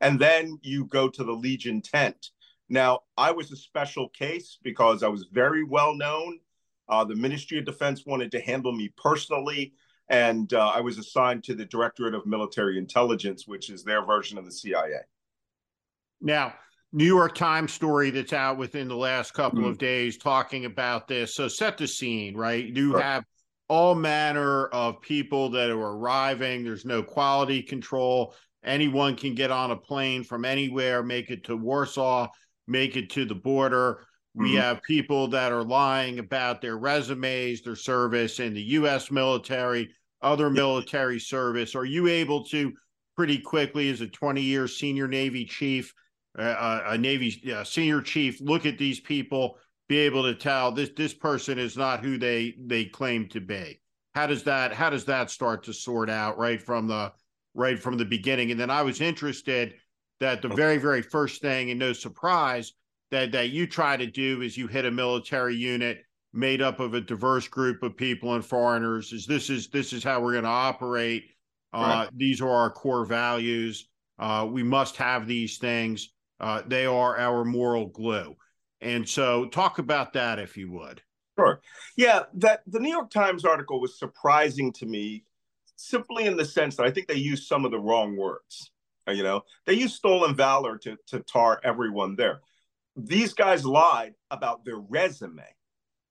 And 0.00 0.18
then 0.18 0.58
you 0.62 0.84
go 0.86 1.08
to 1.08 1.24
the 1.24 1.32
Legion 1.32 1.82
tent. 1.82 2.30
Now, 2.68 3.00
I 3.16 3.30
was 3.30 3.50
a 3.50 3.56
special 3.56 4.08
case 4.10 4.58
because 4.62 5.02
I 5.02 5.08
was 5.08 5.26
very 5.32 5.64
well 5.64 5.94
known. 5.94 6.38
Uh, 6.88 7.04
the 7.04 7.16
Ministry 7.16 7.58
of 7.58 7.64
Defense 7.64 8.04
wanted 8.06 8.30
to 8.32 8.40
handle 8.40 8.72
me 8.72 8.92
personally. 8.96 9.74
And 10.08 10.52
uh, 10.54 10.72
I 10.74 10.80
was 10.80 10.98
assigned 10.98 11.44
to 11.44 11.54
the 11.54 11.66
Directorate 11.66 12.14
of 12.14 12.26
Military 12.26 12.78
Intelligence, 12.78 13.46
which 13.46 13.68
is 13.70 13.84
their 13.84 14.04
version 14.04 14.38
of 14.38 14.44
the 14.44 14.52
CIA. 14.52 15.00
Now, 16.20 16.54
New 16.92 17.04
York 17.04 17.34
Times 17.34 17.72
story 17.72 18.10
that's 18.10 18.32
out 18.32 18.56
within 18.56 18.88
the 18.88 18.96
last 18.96 19.34
couple 19.34 19.60
mm-hmm. 19.60 19.70
of 19.70 19.78
days 19.78 20.16
talking 20.16 20.64
about 20.64 21.06
this. 21.06 21.34
So 21.34 21.48
set 21.48 21.76
the 21.76 21.86
scene, 21.86 22.34
right? 22.34 22.72
Do 22.72 22.80
you 22.80 22.90
sure. 22.92 23.00
have 23.02 23.24
all 23.68 23.94
manner 23.94 24.66
of 24.68 25.00
people 25.02 25.50
that 25.50 25.70
are 25.70 25.78
arriving. 25.78 26.64
There's 26.64 26.84
no 26.84 27.02
quality 27.02 27.62
control. 27.62 28.34
Anyone 28.64 29.16
can 29.16 29.34
get 29.34 29.50
on 29.50 29.70
a 29.70 29.76
plane 29.76 30.24
from 30.24 30.44
anywhere, 30.44 31.02
make 31.02 31.30
it 31.30 31.44
to 31.44 31.56
Warsaw, 31.56 32.28
make 32.66 32.96
it 32.96 33.10
to 33.10 33.24
the 33.24 33.34
border. 33.34 34.06
We 34.34 34.50
mm-hmm. 34.50 34.58
have 34.58 34.82
people 34.82 35.28
that 35.28 35.52
are 35.52 35.64
lying 35.64 36.18
about 36.18 36.60
their 36.60 36.76
resumes, 36.76 37.62
their 37.62 37.76
service 37.76 38.40
in 38.40 38.54
the 38.54 38.62
U.S. 38.62 39.10
military, 39.10 39.94
other 40.22 40.50
military 40.50 41.20
service. 41.20 41.74
Are 41.74 41.84
you 41.84 42.08
able 42.08 42.44
to 42.46 42.72
pretty 43.16 43.38
quickly, 43.38 43.90
as 43.90 44.00
a 44.00 44.06
20 44.06 44.40
year 44.40 44.68
senior 44.68 45.08
Navy 45.08 45.44
chief, 45.44 45.92
uh, 46.38 46.82
a 46.86 46.98
Navy 46.98 47.52
uh, 47.52 47.64
senior 47.64 48.00
chief, 48.00 48.40
look 48.40 48.64
at 48.64 48.78
these 48.78 49.00
people, 49.00 49.58
be 49.88 49.98
able 49.98 50.22
to 50.22 50.34
tell 50.34 50.70
this 50.72 50.90
this 50.96 51.14
person 51.14 51.58
is 51.58 51.76
not 51.76 52.04
who 52.04 52.18
they 52.18 52.54
they 52.66 52.84
claim 52.84 53.28
to 53.28 53.40
be? 53.40 53.80
How 54.14 54.26
does 54.26 54.42
that 54.44 54.72
how 54.72 54.90
does 54.90 55.04
that 55.06 55.30
start 55.30 55.64
to 55.64 55.72
sort 55.72 56.10
out 56.10 56.38
right 56.38 56.60
from 56.60 56.86
the 56.86 57.12
right 57.54 57.78
from 57.78 57.96
the 57.96 58.04
beginning? 58.04 58.50
And 58.50 58.60
then 58.60 58.70
I 58.70 58.82
was 58.82 59.00
interested 59.00 59.74
that 60.20 60.42
the 60.42 60.48
very 60.48 60.78
very 60.78 61.02
first 61.02 61.40
thing, 61.40 61.70
and 61.70 61.78
no 61.78 61.92
surprise, 61.92 62.72
that 63.10 63.32
that 63.32 63.50
you 63.50 63.66
try 63.66 63.96
to 63.96 64.06
do 64.06 64.42
is 64.42 64.56
you 64.56 64.66
hit 64.66 64.84
a 64.84 64.90
military 64.90 65.56
unit 65.56 66.04
made 66.32 66.60
up 66.60 66.80
of 66.80 66.94
a 66.94 67.00
diverse 67.00 67.48
group 67.48 67.82
of 67.82 67.96
people 67.96 68.34
and 68.34 68.44
foreigners 68.44 69.12
is 69.12 69.26
this 69.26 69.48
is 69.48 69.68
this 69.68 69.92
is 69.92 70.04
how 70.04 70.20
we're 70.20 70.32
going 70.32 70.44
to 70.44 70.50
operate 70.50 71.24
uh, 71.72 72.04
right. 72.04 72.08
these 72.16 72.40
are 72.40 72.50
our 72.50 72.70
core 72.70 73.06
values 73.06 73.88
uh, 74.18 74.46
we 74.48 74.62
must 74.62 74.96
have 74.96 75.26
these 75.26 75.58
things 75.58 76.10
uh, 76.40 76.62
they 76.66 76.84
are 76.84 77.18
our 77.18 77.44
moral 77.44 77.86
glue 77.86 78.36
and 78.80 79.08
so 79.08 79.46
talk 79.46 79.78
about 79.78 80.12
that 80.12 80.38
if 80.38 80.56
you 80.56 80.70
would 80.70 81.02
sure 81.38 81.60
yeah 81.96 82.22
that 82.34 82.62
the 82.66 82.80
new 82.80 82.90
york 82.90 83.10
times 83.10 83.44
article 83.44 83.80
was 83.80 83.98
surprising 83.98 84.72
to 84.72 84.86
me 84.86 85.24
simply 85.76 86.26
in 86.26 86.36
the 86.36 86.44
sense 86.44 86.76
that 86.76 86.86
i 86.86 86.90
think 86.90 87.06
they 87.06 87.14
used 87.14 87.46
some 87.46 87.64
of 87.64 87.70
the 87.70 87.78
wrong 87.78 88.16
words 88.16 88.70
uh, 89.08 89.12
you 89.12 89.22
know 89.22 89.42
they 89.66 89.74
used 89.74 89.94
stolen 89.94 90.34
valor 90.34 90.76
to, 90.76 90.96
to 91.06 91.20
tar 91.20 91.60
everyone 91.64 92.16
there 92.16 92.40
these 92.98 93.32
guys 93.32 93.64
lied 93.64 94.14
about 94.30 94.64
their 94.64 94.78
resume, 94.78 95.44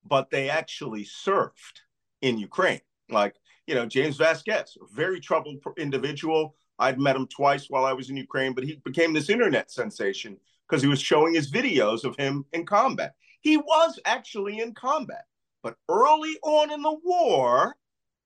but 0.05 0.29
they 0.29 0.50
actually 0.50 1.03
served 1.03 1.81
in 2.21 2.38
Ukraine. 2.38 2.79
Like, 3.09 3.36
you 3.67 3.75
know, 3.75 3.86
James 3.86 4.15
Vasquez, 4.17 4.77
a 4.81 4.95
very 4.95 5.19
troubled 5.19 5.57
individual. 5.77 6.55
I'd 6.79 7.00
met 7.00 7.15
him 7.15 7.27
twice 7.27 7.69
while 7.69 7.86
I 7.86 7.93
was 7.93 8.09
in 8.09 8.17
Ukraine, 8.17 8.53
but 8.53 8.63
he 8.63 8.79
became 8.86 9.13
this 9.13 9.29
internet 9.29 9.69
sensation 9.69 10.38
because 10.67 10.81
he 10.81 10.89
was 10.89 11.01
showing 11.01 11.33
his 11.33 11.51
videos 11.51 12.03
of 12.03 12.15
him 12.17 12.45
in 12.53 12.65
combat. 12.65 13.15
He 13.41 13.57
was 13.57 14.00
actually 14.05 14.59
in 14.59 14.74
combat. 14.74 15.25
But 15.63 15.77
early 15.89 16.38
on 16.43 16.71
in 16.71 16.81
the 16.81 16.97
war, 17.03 17.75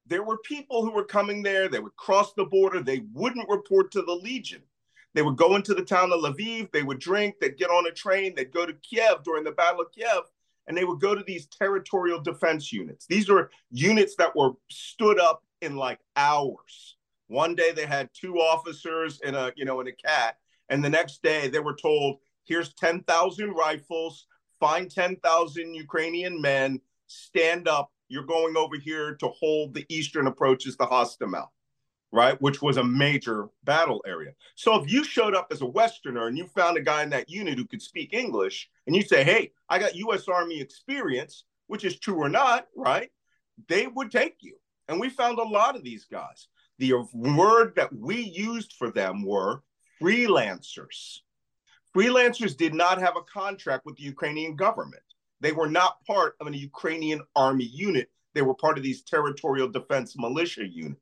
there 0.07 0.23
were 0.23 0.37
people 0.39 0.83
who 0.83 0.91
were 0.91 1.05
coming 1.05 1.43
there. 1.43 1.67
They 1.67 1.79
would 1.79 1.95
cross 1.95 2.33
the 2.33 2.45
border. 2.45 2.81
They 2.81 3.03
wouldn't 3.13 3.49
report 3.49 3.91
to 3.91 4.01
the 4.01 4.13
Legion. 4.13 4.61
They 5.13 5.21
would 5.21 5.37
go 5.37 5.55
into 5.55 5.73
the 5.73 5.83
town 5.83 6.11
of 6.13 6.21
Lviv, 6.21 6.71
they 6.71 6.83
would 6.83 6.99
drink, 6.99 7.35
they'd 7.39 7.57
get 7.57 7.69
on 7.69 7.85
a 7.85 7.91
train, 7.91 8.33
they'd 8.33 8.53
go 8.53 8.65
to 8.65 8.73
Kiev 8.73 9.23
during 9.23 9.43
the 9.43 9.51
Battle 9.51 9.81
of 9.81 9.91
Kiev, 9.91 10.23
and 10.67 10.77
they 10.77 10.85
would 10.85 11.01
go 11.01 11.15
to 11.15 11.23
these 11.23 11.47
territorial 11.47 12.21
defense 12.21 12.71
units. 12.71 13.05
These 13.07 13.27
were 13.27 13.51
units 13.71 14.15
that 14.17 14.35
were 14.35 14.51
stood 14.69 15.19
up 15.19 15.43
in 15.61 15.75
like 15.75 15.99
hours. 16.15 16.95
One 17.27 17.55
day 17.55 17.71
they 17.71 17.85
had 17.85 18.09
two 18.13 18.35
officers 18.35 19.19
and 19.21 19.35
a, 19.35 19.51
you 19.55 19.65
know, 19.65 19.81
in 19.81 19.87
a 19.87 19.91
cat, 19.91 20.37
and 20.69 20.83
the 20.83 20.89
next 20.89 21.21
day 21.23 21.49
they 21.49 21.59
were 21.59 21.75
told, 21.75 22.19
here's 22.43 22.73
10,000 22.73 23.51
rifles, 23.51 24.25
find 24.59 24.89
10,000 24.89 25.73
Ukrainian 25.73 26.41
men, 26.41 26.79
stand 27.07 27.67
up, 27.67 27.91
you're 28.07 28.25
going 28.25 28.57
over 28.57 28.77
here 28.77 29.15
to 29.15 29.27
hold 29.27 29.73
the 29.73 29.85
eastern 29.89 30.27
approaches 30.27 30.75
to 30.77 30.85
Hostomel 30.85 31.47
right? 32.11 32.39
Which 32.41 32.61
was 32.61 32.77
a 32.77 32.83
major 32.83 33.47
battle 33.63 34.03
area. 34.05 34.31
So 34.55 34.81
if 34.81 34.91
you 34.91 35.03
showed 35.03 35.35
up 35.35 35.47
as 35.51 35.61
a 35.61 35.65
Westerner 35.65 36.27
and 36.27 36.37
you 36.37 36.47
found 36.47 36.77
a 36.77 36.81
guy 36.81 37.03
in 37.03 37.09
that 37.11 37.29
unit 37.29 37.57
who 37.57 37.65
could 37.65 37.81
speak 37.81 38.13
English 38.13 38.69
and 38.85 38.95
you 38.95 39.01
say, 39.01 39.23
hey, 39.23 39.51
I 39.69 39.79
got 39.79 39.95
US 39.95 40.27
Army 40.27 40.59
experience, 40.59 41.45
which 41.67 41.85
is 41.85 41.99
true 41.99 42.15
or 42.15 42.29
not, 42.29 42.67
right? 42.75 43.09
They 43.67 43.87
would 43.87 44.11
take 44.11 44.37
you. 44.41 44.57
And 44.87 44.99
we 44.99 45.09
found 45.09 45.39
a 45.39 45.43
lot 45.43 45.75
of 45.75 45.83
these 45.83 46.05
guys. 46.05 46.47
The 46.79 46.93
word 47.13 47.73
that 47.75 47.95
we 47.95 48.21
used 48.21 48.73
for 48.73 48.91
them 48.91 49.23
were 49.23 49.63
freelancers. 50.01 51.19
Freelancers 51.95 52.55
did 52.55 52.73
not 52.73 52.99
have 52.99 53.17
a 53.17 53.23
contract 53.23 53.85
with 53.85 53.97
the 53.97 54.03
Ukrainian 54.03 54.55
government. 54.55 55.03
They 55.41 55.51
were 55.51 55.69
not 55.69 56.03
part 56.05 56.35
of 56.39 56.47
a 56.47 56.57
Ukrainian 56.57 57.21
army 57.35 57.65
unit. 57.65 58.09
They 58.33 58.41
were 58.41 58.53
part 58.53 58.77
of 58.77 58.83
these 58.83 59.03
territorial 59.03 59.67
defense 59.67 60.15
militia 60.17 60.65
units. 60.65 61.01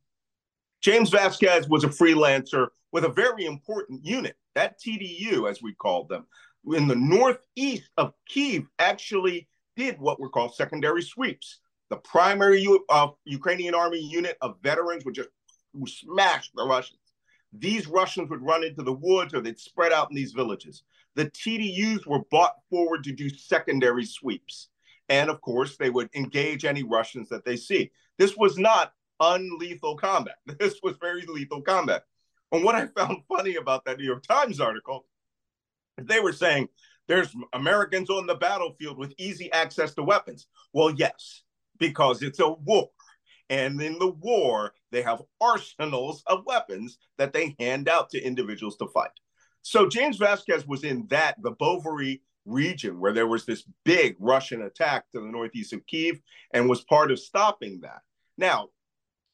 James 0.81 1.09
Vasquez 1.09 1.67
was 1.67 1.83
a 1.83 1.89
freelancer 1.89 2.69
with 2.91 3.03
a 3.03 3.09
very 3.09 3.45
important 3.45 4.03
unit, 4.03 4.35
that 4.55 4.79
TDU, 4.79 5.49
as 5.49 5.61
we 5.61 5.73
called 5.73 6.09
them, 6.09 6.25
in 6.73 6.87
the 6.87 6.95
northeast 6.95 7.89
of 7.97 8.13
Kiev, 8.27 8.65
actually 8.79 9.47
did 9.75 9.99
what 9.99 10.19
were 10.19 10.29
called 10.29 10.55
secondary 10.55 11.03
sweeps. 11.03 11.59
The 11.89 11.97
primary 11.97 12.65
uh, 12.89 13.09
Ukrainian 13.25 13.75
army 13.75 13.99
unit 13.99 14.37
of 14.41 14.57
veterans 14.61 15.05
would 15.05 15.15
just 15.15 15.29
smash 15.85 16.51
the 16.55 16.65
Russians. 16.65 16.99
These 17.51 17.87
Russians 17.87 18.29
would 18.29 18.41
run 18.41 18.63
into 18.63 18.83
the 18.83 18.93
woods 18.93 19.33
or 19.33 19.41
they'd 19.41 19.59
spread 19.59 19.91
out 19.91 20.09
in 20.09 20.15
these 20.15 20.33
villages. 20.33 20.83
The 21.15 21.29
TDUs 21.31 22.05
were 22.05 22.23
brought 22.25 22.55
forward 22.69 23.03
to 23.05 23.11
do 23.11 23.29
secondary 23.29 24.05
sweeps. 24.05 24.69
And 25.09 25.29
of 25.29 25.41
course, 25.41 25.75
they 25.75 25.89
would 25.89 26.09
engage 26.13 26.65
any 26.65 26.83
Russians 26.83 27.29
that 27.29 27.43
they 27.43 27.57
see. 27.57 27.91
This 28.17 28.37
was 28.37 28.57
not 28.57 28.93
unlethal 29.21 29.97
combat. 29.97 30.35
This 30.59 30.79
was 30.83 30.95
very 30.97 31.25
lethal 31.25 31.61
combat. 31.61 32.03
And 32.51 32.63
what 32.63 32.75
I 32.75 32.87
found 32.87 33.23
funny 33.27 33.55
about 33.55 33.85
that 33.85 33.97
New 33.97 34.05
York 34.05 34.23
Times 34.23 34.59
article, 34.59 35.05
they 35.97 36.19
were 36.19 36.33
saying 36.33 36.69
there's 37.07 37.33
Americans 37.53 38.09
on 38.09 38.27
the 38.27 38.35
battlefield 38.35 38.97
with 38.97 39.13
easy 39.17 39.51
access 39.51 39.95
to 39.95 40.03
weapons. 40.03 40.47
Well, 40.73 40.91
yes, 40.91 41.41
because 41.79 42.21
it's 42.21 42.39
a 42.39 42.49
war. 42.49 42.89
And 43.49 43.81
in 43.81 43.97
the 43.97 44.11
war, 44.11 44.73
they 44.91 45.01
have 45.01 45.23
arsenals 45.41 46.23
of 46.27 46.45
weapons 46.45 46.97
that 47.17 47.33
they 47.33 47.55
hand 47.59 47.89
out 47.89 48.09
to 48.11 48.21
individuals 48.21 48.77
to 48.77 48.87
fight. 48.87 49.11
So 49.61 49.87
James 49.87 50.17
Vasquez 50.17 50.67
was 50.67 50.83
in 50.83 51.07
that, 51.09 51.35
the 51.41 51.53
Brovary 51.53 52.21
region, 52.45 52.99
where 52.99 53.13
there 53.13 53.27
was 53.27 53.45
this 53.45 53.63
big 53.83 54.15
Russian 54.19 54.61
attack 54.61 55.05
to 55.11 55.19
the 55.19 55.27
northeast 55.27 55.73
of 55.73 55.85
Kiev 55.85 56.19
and 56.53 56.69
was 56.69 56.83
part 56.83 57.11
of 57.11 57.19
stopping 57.19 57.81
that. 57.81 58.01
Now, 58.37 58.69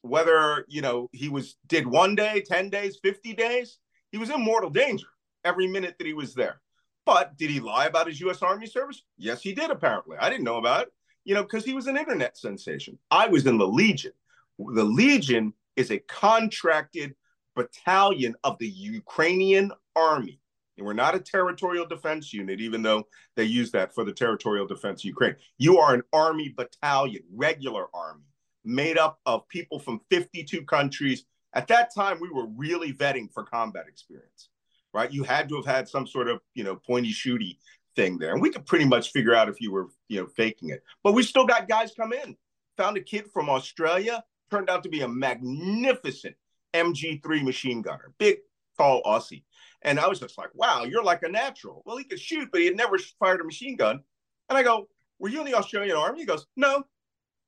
whether 0.06 0.64
you 0.68 0.80
know 0.80 1.08
he 1.12 1.28
was 1.28 1.56
did 1.66 1.86
one 1.86 2.14
day 2.14 2.42
10 2.46 2.70
days 2.70 2.98
50 3.02 3.34
days 3.34 3.78
he 4.12 4.18
was 4.18 4.30
in 4.30 4.40
mortal 4.40 4.70
danger 4.70 5.06
every 5.44 5.66
minute 5.66 5.96
that 5.98 6.06
he 6.06 6.14
was 6.14 6.34
there 6.34 6.60
but 7.04 7.36
did 7.36 7.50
he 7.50 7.60
lie 7.60 7.86
about 7.86 8.06
his 8.06 8.20
u.s 8.20 8.42
army 8.42 8.66
service 8.66 9.02
yes 9.18 9.42
he 9.42 9.52
did 9.52 9.70
apparently 9.70 10.16
i 10.18 10.30
didn't 10.30 10.44
know 10.44 10.58
about 10.58 10.82
it 10.82 10.92
you 11.26 11.34
know 11.34 11.42
because 11.42 11.64
he 11.64 11.74
was 11.74 11.86
an 11.86 11.96
internet 11.98 12.36
sensation 12.38 12.98
i 13.10 13.26
was 13.26 13.46
in 13.46 13.58
the 13.58 13.66
legion 13.66 14.12
the 14.58 14.84
legion 14.84 15.52
is 15.76 15.90
a 15.90 15.98
contracted 15.98 17.14
battalion 17.54 18.34
of 18.44 18.58
the 18.58 18.68
ukrainian 18.68 19.70
army 19.94 20.40
and 20.76 20.86
we're 20.86 20.92
not 20.92 21.14
a 21.14 21.20
territorial 21.20 21.86
defense 21.86 22.32
unit, 22.32 22.60
even 22.60 22.82
though 22.82 23.04
they 23.34 23.44
use 23.44 23.70
that 23.72 23.94
for 23.94 24.04
the 24.04 24.12
territorial 24.12 24.66
defense 24.66 25.00
of 25.00 25.06
Ukraine. 25.06 25.36
You 25.58 25.78
are 25.78 25.94
an 25.94 26.02
army 26.12 26.52
battalion, 26.54 27.22
regular 27.34 27.86
army 27.94 28.24
made 28.64 28.98
up 28.98 29.20
of 29.24 29.48
people 29.48 29.78
from 29.78 30.00
52 30.10 30.62
countries. 30.62 31.24
At 31.54 31.68
that 31.68 31.94
time, 31.94 32.18
we 32.20 32.28
were 32.28 32.46
really 32.56 32.92
vetting 32.92 33.32
for 33.32 33.44
combat 33.44 33.86
experience, 33.88 34.50
right? 34.92 35.10
You 35.10 35.24
had 35.24 35.48
to 35.48 35.56
have 35.56 35.64
had 35.64 35.88
some 35.88 36.06
sort 36.06 36.28
of, 36.28 36.40
you 36.54 36.64
know, 36.64 36.76
pointy 36.76 37.12
shooty 37.12 37.56
thing 37.96 38.18
there. 38.18 38.32
And 38.32 38.40
we 38.40 38.50
could 38.50 38.66
pretty 38.66 38.84
much 38.84 39.10
figure 39.10 39.34
out 39.34 39.48
if 39.48 39.60
you 39.60 39.72
were, 39.72 39.88
you 40.08 40.20
know, 40.20 40.26
faking 40.26 40.70
it. 40.70 40.82
But 41.02 41.12
we 41.12 41.22
still 41.22 41.46
got 41.46 41.68
guys 41.68 41.92
come 41.96 42.12
in. 42.12 42.36
Found 42.76 42.96
a 42.96 43.00
kid 43.00 43.30
from 43.32 43.48
Australia, 43.48 44.22
turned 44.50 44.68
out 44.68 44.82
to 44.82 44.90
be 44.90 45.00
a 45.00 45.08
magnificent 45.08 46.36
MG3 46.74 47.42
machine 47.42 47.80
gunner, 47.80 48.12
big, 48.18 48.38
tall 48.76 49.02
Aussie. 49.04 49.44
And 49.82 49.98
I 49.98 50.06
was 50.06 50.20
just 50.20 50.36
like, 50.36 50.50
wow, 50.54 50.84
you're 50.84 51.02
like 51.02 51.22
a 51.22 51.28
natural. 51.28 51.82
Well, 51.86 51.96
he 51.96 52.04
could 52.04 52.20
shoot, 52.20 52.48
but 52.52 52.60
he 52.60 52.66
had 52.66 52.76
never 52.76 52.98
fired 53.18 53.40
a 53.40 53.44
machine 53.44 53.76
gun. 53.76 54.00
And 54.48 54.58
I 54.58 54.62
go, 54.62 54.88
were 55.18 55.28
you 55.28 55.40
in 55.40 55.46
the 55.46 55.54
Australian 55.54 55.96
Army? 55.96 56.20
He 56.20 56.26
goes, 56.26 56.46
no. 56.56 56.84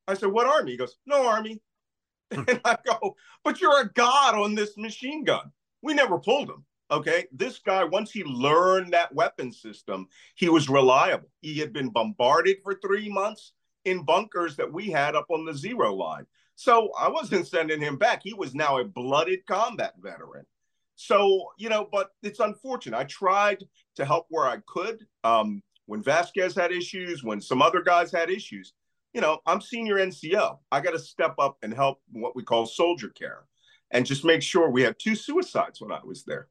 I 0.07 0.15
said, 0.15 0.31
what 0.31 0.47
army? 0.47 0.73
He 0.73 0.77
goes, 0.79 0.97
no 1.05 1.27
army. 1.27 1.61
Hmm. 2.33 2.43
and 2.49 2.61
I 2.65 2.79
go, 2.87 3.17
but 3.45 3.61
you're 3.61 3.81
a 3.81 3.93
god 3.93 4.35
on 4.35 4.55
this 4.55 4.77
machine 4.77 5.25
gun. 5.25 5.53
We 5.83 5.95
never 5.95 6.19
pulled 6.19 6.49
him. 6.49 6.65
Okay. 6.91 7.27
This 7.33 7.59
guy, 7.59 7.85
once 7.85 8.11
he 8.11 8.25
learned 8.25 8.93
that 8.93 9.15
weapon 9.15 9.53
system, 9.53 10.09
he 10.35 10.49
was 10.49 10.69
reliable. 10.69 11.29
He 11.41 11.59
had 11.59 11.73
been 11.73 11.91
bombarded 11.91 12.59
for 12.63 12.75
three 12.75 13.09
months 13.11 13.53
in 13.85 14.05
bunkers 14.05 14.57
that 14.57 14.73
we 14.73 14.91
had 14.91 15.15
up 15.15 15.27
on 15.31 15.45
the 15.45 15.55
zero 15.55 15.95
line. 15.95 16.27
So 16.55 16.91
I 16.99 17.09
wasn't 17.09 17.47
sending 17.47 17.81
him 17.81 17.97
back. 17.97 18.23
He 18.23 18.35
was 18.35 18.55
now 18.55 18.79
a 18.79 18.85
blooded 18.85 19.47
combat 19.47 19.95
veteran. 20.01 20.45
So, 20.97 21.51
you 21.59 21.69
know, 21.69 21.87
but 21.91 22.11
it's 22.23 22.41
unfortunate. 22.41 22.99
I 22.99 23.05
tried 23.05 23.63
to 23.97 24.05
help 24.05 24.27
where 24.31 24.47
I 24.47 24.59
could. 24.67 25.07
Um, 25.23 25.63
when 25.87 26.03
Vasquez 26.03 26.57
had 26.57 26.73
issues, 26.73 27.23
when 27.23 27.41
some 27.41 27.63
other 27.63 27.83
guys 27.83 28.11
had 28.11 28.31
issues, 28.31 28.73
you 29.13 29.21
know, 29.21 29.39
I'm 29.47 29.61
senior 29.61 29.97
NCO. 29.97 30.59
I 30.73 30.81
got 30.81 30.91
to 30.91 30.99
step 30.99 31.35
up 31.39 31.59
and 31.63 31.73
help 31.73 32.01
what 32.11 32.35
we 32.35 32.43
call 32.43 32.67
soldier 32.67 33.11
care 33.11 33.45
and 33.91 34.05
just 34.05 34.25
make 34.25 34.43
sure 34.43 34.71
we 34.71 34.83
had 34.83 34.99
two 34.99 35.15
suicides 35.15 35.81
when 35.81 35.93
I 35.93 36.01
was 36.05 36.25
there. 36.25 36.49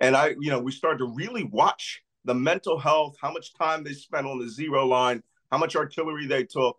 And 0.00 0.16
I, 0.16 0.34
you 0.40 0.50
know, 0.50 0.60
we 0.60 0.72
started 0.72 0.98
to 0.98 1.12
really 1.14 1.44
watch 1.44 2.02
the 2.24 2.34
mental 2.34 2.78
health, 2.78 3.16
how 3.20 3.32
much 3.32 3.54
time 3.54 3.84
they 3.84 3.92
spent 3.92 4.26
on 4.26 4.38
the 4.38 4.48
zero 4.48 4.86
line, 4.86 5.22
how 5.50 5.58
much 5.58 5.76
artillery 5.76 6.26
they 6.26 6.44
took, 6.44 6.76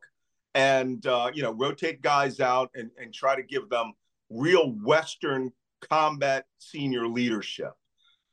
and, 0.53 1.05
uh, 1.05 1.29
you 1.33 1.41
know, 1.43 1.51
rotate 1.51 2.01
guys 2.01 2.39
out 2.39 2.69
and, 2.75 2.91
and 3.01 3.13
try 3.13 3.35
to 3.35 3.43
give 3.43 3.69
them 3.69 3.93
real 4.29 4.71
Western 4.83 5.51
combat 5.81 6.45
senior 6.59 7.07
leadership. 7.07 7.73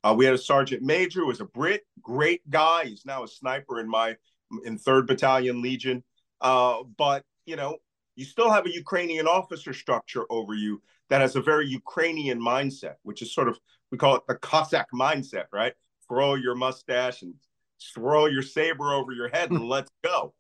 Uh, 0.05 0.15
we 0.17 0.25
had 0.25 0.35
a 0.35 0.39
sergeant 0.39 0.83
major 0.83 1.21
who 1.21 1.27
was 1.27 1.41
a 1.41 1.45
Brit, 1.47 1.83
great 2.01 2.49
guy. 2.49 2.85
He's 2.85 3.05
now 3.05 3.25
a 3.25 3.29
sniper 3.29 3.81
in 3.81 3.89
my 3.89 4.17
in 4.65 4.79
Third 4.79 5.07
Battalion 5.07 5.63
Legion. 5.63 6.05
Uh, 6.41 6.85
but 6.97 7.25
you 7.45 7.57
know, 7.57 7.79
you 8.15 8.25
still 8.25 8.51
have 8.51 8.67
a 8.67 8.73
Ukrainian 8.73 9.27
officer 9.27 9.73
structure 9.73 10.25
over 10.31 10.55
you 10.55 10.81
that 11.09 11.21
has 11.21 11.37
a 11.37 11.41
very 11.41 11.67
Ukrainian 11.67 12.41
mindset, 12.41 12.95
which 13.03 13.23
is 13.23 13.35
sort 13.35 13.49
of 13.49 13.59
we 13.91 13.99
call 13.99 14.17
it 14.17 14.23
the 14.27 14.35
Cossack 14.37 14.89
mindset, 14.93 15.45
right? 15.53 15.75
Throw 16.09 16.35
your 16.35 16.55
mustache 16.55 17.23
and 17.23 17.35
throw 17.95 18.27
your 18.27 18.43
saber 18.43 18.93
over 18.93 19.13
your 19.13 19.29
head 19.29 19.51
and 19.51 19.65
let's 19.69 19.91
go. 20.05 20.35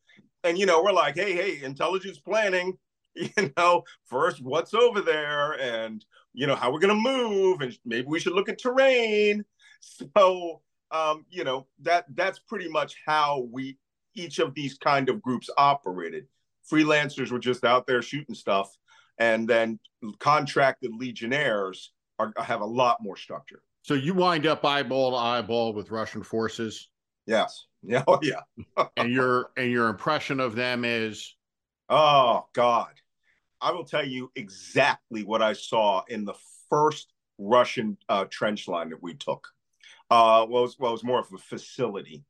And 0.45 0.59
you 0.59 0.67
know, 0.67 0.83
we're 0.83 0.93
like, 0.93 1.17
hey, 1.17 1.33
hey, 1.33 1.63
intelligence 1.63 2.19
planning. 2.19 2.77
You 3.19 3.51
know, 3.57 3.83
first 4.05 4.43
what's 4.43 4.75
over 4.75 5.01
there, 5.01 5.53
and 5.59 6.05
you 6.35 6.47
know 6.47 6.55
how 6.55 6.71
we're 6.71 6.81
going 6.81 6.95
to 6.95 7.11
move, 7.11 7.63
and 7.63 7.75
maybe 7.83 8.07
we 8.07 8.21
should 8.21 8.35
look 8.35 8.51
at 8.51 8.61
terrain. 8.61 9.43
So, 9.81 10.61
um, 10.91 11.25
you 11.31 11.43
know, 11.43 11.67
that 11.81 12.05
that's 12.15 12.39
pretty 12.41 12.69
much 12.69 12.95
how 13.07 13.49
we 13.51 13.79
each 14.15 14.39
of 14.39 14.55
these 14.55 14.77
kind 14.77 15.09
of 15.09 15.23
groups 15.23 15.49
operated. 15.57 16.27
Freelancers 16.71 17.31
were 17.31 17.39
just 17.39 17.65
out 17.65 17.87
there 17.87 18.03
shooting 18.03 18.35
stuff, 18.35 18.71
and 19.17 19.49
then 19.49 19.79
contracted 20.19 20.91
legionnaires 20.95 21.93
are, 22.19 22.33
have 22.37 22.61
a 22.61 22.67
lot 22.67 22.99
more 23.03 23.17
structure. 23.17 23.63
So 23.83 23.95
you 23.95 24.15
wind 24.15 24.47
up 24.47 24.65
eyeball 24.65 25.13
to 25.13 25.17
eyeball 25.17 25.73
with 25.73 25.91
Russian 25.91 26.23
forces. 26.23 26.89
Yes. 27.27 27.67
Yeah. 27.89 28.03
Oh, 28.09 28.19
yeah. 28.21 28.41
and 28.97 29.13
your 29.13 29.51
and 29.57 29.71
your 29.71 29.87
impression 29.87 30.41
of 30.41 30.57
them 30.57 30.85
is, 30.85 31.37
oh 31.89 32.47
God, 32.53 32.91
I 33.61 33.71
will 33.71 33.85
tell 33.85 34.05
you 34.05 34.33
exactly 34.35 35.23
what 35.23 35.41
I 35.41 35.53
saw 35.53 36.03
in 36.09 36.25
the 36.25 36.35
first 36.69 37.13
Russian 37.39 37.97
uh, 38.09 38.25
trench 38.25 38.67
line 38.67 38.91
that 38.91 39.03
we 39.03 39.15
took. 39.15 39.47
Uh, 40.11 40.47
well, 40.49 40.63
it 40.63 40.67
was, 40.67 40.77
well, 40.81 40.91
it 40.91 40.95
was 40.95 41.05
more 41.05 41.21
of 41.21 41.33
a 41.33 41.39
facility. 41.39 42.25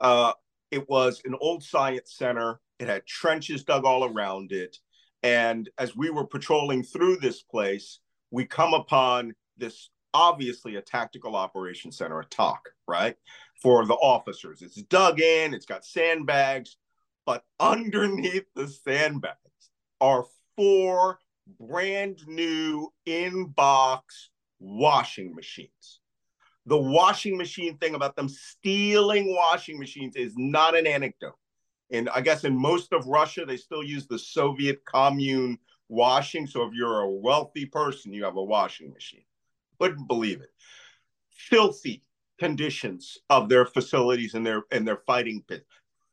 Uh, 0.00 0.32
it 0.70 0.88
was 0.88 1.20
an 1.24 1.36
old 1.40 1.62
science 1.62 2.14
center. 2.16 2.60
It 2.78 2.88
had 2.88 3.06
trenches 3.06 3.64
dug 3.64 3.84
all 3.84 4.04
around 4.04 4.52
it. 4.52 4.76
And 5.22 5.68
as 5.78 5.96
we 5.96 6.10
were 6.10 6.26
patrolling 6.26 6.82
through 6.82 7.16
this 7.16 7.42
place, 7.42 8.00
we 8.32 8.44
come 8.44 8.74
upon 8.74 9.34
this 9.56 9.90
obviously 10.12 10.74
a 10.76 10.82
tactical 10.82 11.36
operation 11.36 11.92
center, 11.92 12.18
a 12.18 12.24
TOC, 12.26 12.68
right? 12.88 13.16
For 13.62 13.86
the 13.86 13.94
officers. 13.94 14.60
It's 14.60 14.74
dug 14.74 15.20
in, 15.20 15.54
it's 15.54 15.66
got 15.66 15.84
sandbags, 15.84 16.76
but 17.24 17.44
underneath 17.60 18.46
the 18.56 18.66
sandbags 18.66 19.38
are 20.00 20.26
four 20.56 21.20
brand 21.60 22.26
new 22.26 22.92
inbox 23.06 24.02
washing 24.58 25.34
machines 25.34 26.00
the 26.66 26.78
washing 26.78 27.36
machine 27.36 27.76
thing 27.78 27.94
about 27.94 28.16
them 28.16 28.28
stealing 28.28 29.34
washing 29.34 29.78
machines 29.78 30.16
is 30.16 30.34
not 30.36 30.76
an 30.76 30.86
anecdote. 30.86 31.36
And 31.90 32.08
I 32.10 32.20
guess 32.20 32.44
in 32.44 32.56
most 32.56 32.92
of 32.92 33.06
Russia, 33.06 33.44
they 33.44 33.56
still 33.56 33.82
use 33.82 34.06
the 34.06 34.18
Soviet 34.18 34.84
commune 34.84 35.58
washing. 35.92 36.46
So 36.46 36.64
if 36.64 36.72
you're 36.74 37.00
a 37.00 37.10
wealthy 37.10 37.66
person, 37.66 38.12
you 38.12 38.24
have 38.24 38.36
a 38.36 38.42
washing 38.42 38.92
machine. 38.92 39.24
Wouldn't 39.78 40.08
believe 40.08 40.40
it. 40.40 40.50
Filthy 41.30 42.02
conditions 42.38 43.18
of 43.30 43.48
their 43.48 43.66
facilities 43.66 44.34
and 44.34 44.44
their 44.44 44.62
and 44.72 44.86
their 44.86 45.02
fighting 45.06 45.44
pits. 45.46 45.64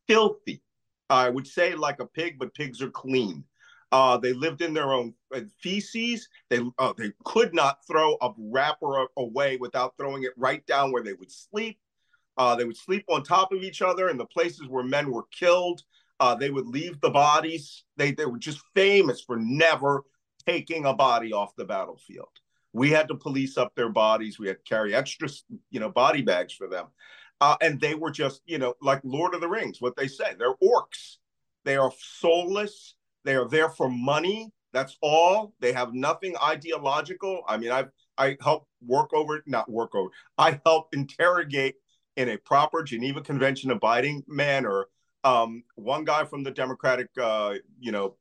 Filthy. 0.07 0.61
I 1.09 1.29
would 1.29 1.47
say 1.47 1.73
like 1.73 1.99
a 1.99 2.05
pig, 2.05 2.37
but 2.37 2.53
pigs 2.53 2.81
are 2.81 2.91
clean. 2.91 3.43
Uh, 3.91 4.17
they 4.17 4.33
lived 4.33 4.61
in 4.61 4.73
their 4.73 4.93
own 4.93 5.13
uh, 5.33 5.41
feces. 5.59 6.29
They 6.49 6.59
uh, 6.77 6.93
they 6.97 7.11
could 7.25 7.53
not 7.53 7.79
throw 7.87 8.17
a 8.21 8.31
wrapper 8.37 9.07
away 9.17 9.57
without 9.57 9.95
throwing 9.97 10.23
it 10.23 10.33
right 10.37 10.65
down 10.67 10.91
where 10.91 11.03
they 11.03 11.13
would 11.13 11.31
sleep. 11.31 11.79
Uh, 12.37 12.55
they 12.55 12.65
would 12.65 12.77
sleep 12.77 13.03
on 13.09 13.23
top 13.23 13.51
of 13.51 13.63
each 13.63 13.81
other 13.81 14.09
in 14.09 14.17
the 14.17 14.25
places 14.25 14.67
where 14.67 14.83
men 14.83 15.11
were 15.11 15.25
killed. 15.31 15.81
Uh, 16.19 16.35
they 16.35 16.49
would 16.49 16.67
leave 16.67 16.99
the 17.01 17.09
bodies. 17.09 17.83
They 17.97 18.11
they 18.11 18.25
were 18.25 18.37
just 18.37 18.61
famous 18.75 19.21
for 19.21 19.37
never 19.37 20.03
taking 20.45 20.85
a 20.85 20.93
body 20.93 21.33
off 21.33 21.55
the 21.55 21.65
battlefield. 21.65 22.29
We 22.73 22.89
had 22.91 23.07
to 23.07 23.15
police 23.15 23.57
up 23.57 23.73
their 23.75 23.89
bodies. 23.89 24.37
We 24.37 24.47
had 24.47 24.57
to 24.57 24.69
carry 24.69 24.93
extra, 24.93 25.29
you 25.71 25.79
know, 25.79 25.89
body 25.89 26.21
bags 26.21 26.53
for 26.53 26.67
them. 26.67 26.87
Uh, 27.41 27.55
and 27.61 27.79
they 27.79 27.95
were 27.95 28.11
just, 28.11 28.41
you 28.45 28.57
know, 28.57 28.75
like 28.81 29.01
Lord 29.03 29.33
of 29.33 29.41
the 29.41 29.47
Rings, 29.47 29.81
what 29.81 29.95
they 29.95 30.07
say. 30.07 30.35
They're 30.37 30.55
orcs. 30.55 31.17
They 31.63 31.77
are 31.77 31.91
soulless 31.97 32.95
they 33.23 33.35
are 33.35 33.47
there 33.47 33.69
for 33.69 33.89
money. 33.89 34.51
That's 34.73 34.97
all. 35.01 35.53
They 35.59 35.73
have 35.73 35.93
nothing 35.93 36.35
ideological. 36.37 37.43
I 37.47 37.57
mean, 37.57 37.71
I 37.71 37.85
I 38.17 38.37
help 38.41 38.67
work 38.85 39.13
over, 39.13 39.41
not 39.45 39.69
work 39.69 39.95
over. 39.95 40.09
I 40.37 40.59
help 40.65 40.93
interrogate 40.93 41.75
in 42.15 42.29
a 42.29 42.37
proper 42.37 42.83
Geneva 42.83 43.21
Convention 43.21 43.71
abiding 43.71 44.23
manner. 44.27 44.87
Um, 45.23 45.63
one 45.75 46.05
guy 46.05 46.25
from 46.25 46.43
the 46.43 46.51
Democratic, 46.51 47.09
uh, 47.21 47.55
you 47.79 47.91
know, 47.91 48.15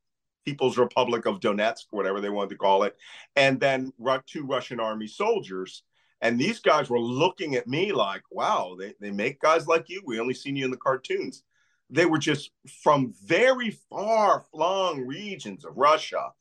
People's 0.45 0.79
Republic 0.79 1.27
of 1.27 1.41
Donetsk, 1.41 1.87
whatever 1.91 2.21
they 2.21 2.31
wanted 2.31 2.51
to 2.51 2.57
call 2.57 2.85
it, 2.85 2.97
and 3.37 3.61
then 3.61 3.93
two 4.27 4.45
Russian 4.45 4.81
army 4.81 5.07
soldiers. 5.07 5.83
And 6.21 6.39
these 6.39 6.59
guys 6.59 6.91
were 6.91 6.99
looking 6.99 7.55
at 7.55 7.69
me 7.69 7.93
like, 7.93 8.23
wow, 8.31 8.77
they, 8.79 8.95
they 9.01 9.13
make 9.13 9.41
guys 9.41 9.69
like 9.69 9.89
you. 9.89 10.03
We 10.05 10.19
only 10.19 10.35
seen 10.35 10.57
you 10.57 10.65
in 10.65 10.71
the 10.71 10.77
cartoons 10.77 11.45
they 11.91 12.07
were 12.07 12.19
just 12.19 12.51
from 12.83 13.15
very 13.25 13.71
far 13.71 14.45
flung 14.53 15.07
regions 15.07 15.65
of 15.65 15.77
Russia. 15.77 16.33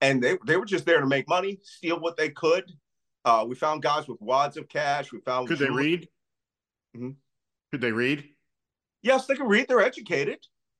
And 0.00 0.22
they, 0.22 0.36
they 0.46 0.56
were 0.56 0.66
just 0.66 0.84
there 0.84 1.00
to 1.00 1.06
make 1.06 1.28
money, 1.28 1.58
steal 1.62 2.00
what 2.00 2.16
they 2.16 2.28
could. 2.28 2.70
Uh, 3.24 3.44
we 3.48 3.54
found 3.54 3.82
guys 3.82 4.06
with 4.06 4.20
wads 4.20 4.56
of 4.56 4.68
cash. 4.68 5.12
We 5.12 5.20
found. 5.20 5.48
Could 5.48 5.58
they 5.58 5.70
read? 5.70 6.08
Mm-hmm. 6.96 7.10
Could 7.72 7.80
they 7.80 7.92
read? 7.92 8.24
Yes, 9.06 9.26
they 9.26 9.36
can 9.36 9.46
read. 9.46 9.68
They're 9.68 9.80
educated. 9.80 10.38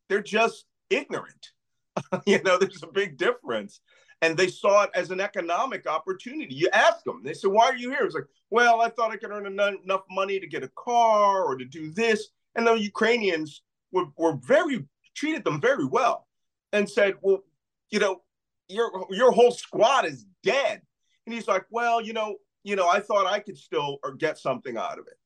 They're 0.08 0.20
just 0.20 0.64
ignorant. 0.90 1.52
you 2.26 2.42
know, 2.42 2.58
there's 2.58 2.82
a 2.82 2.88
big 2.88 3.16
difference. 3.16 3.80
And 4.20 4.36
they 4.36 4.48
saw 4.48 4.82
it 4.82 4.90
as 4.94 5.10
an 5.10 5.20
economic 5.20 5.86
opportunity. 5.86 6.52
You 6.54 6.68
ask 6.72 7.04
them, 7.04 7.22
they 7.22 7.34
said, 7.34 7.52
Why 7.52 7.66
are 7.66 7.76
you 7.76 7.90
here? 7.90 8.00
It's 8.02 8.16
like, 8.16 8.24
Well, 8.50 8.80
I 8.80 8.88
thought 8.88 9.12
I 9.12 9.16
could 9.16 9.30
earn 9.30 9.46
enough 9.46 10.02
money 10.10 10.40
to 10.40 10.46
get 10.48 10.64
a 10.64 10.70
car 10.76 11.44
or 11.44 11.56
to 11.56 11.64
do 11.64 11.92
this. 11.92 12.28
And 12.56 12.66
the 12.66 12.74
Ukrainians 12.74 13.62
were, 13.92 14.06
were 14.16 14.36
very 14.42 14.84
treated 15.14 15.44
them 15.44 15.60
very 15.60 15.84
well 15.84 16.26
and 16.72 16.88
said, 16.88 17.14
well, 17.22 17.44
you 17.90 17.98
know, 18.00 18.22
your 18.68 19.06
your 19.10 19.30
whole 19.30 19.52
squad 19.52 20.04
is 20.04 20.26
dead. 20.42 20.82
And 21.26 21.34
he's 21.34 21.46
like, 21.46 21.64
well, 21.70 22.00
you 22.00 22.12
know, 22.12 22.36
you 22.64 22.74
know, 22.74 22.88
I 22.88 23.00
thought 23.00 23.26
I 23.26 23.38
could 23.38 23.56
still 23.56 23.98
or 24.02 24.14
get 24.14 24.38
something 24.38 24.76
out 24.76 24.98
of 24.98 25.06
it. 25.06 25.18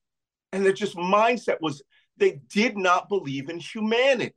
And 0.53 0.65
the 0.65 0.73
just 0.73 0.95
mindset 0.95 1.59
was 1.61 1.81
they 2.21 2.39
did 2.49 2.77
not 2.77 3.09
believe 3.09 3.49
in 3.49 3.59
humanity. 3.59 4.33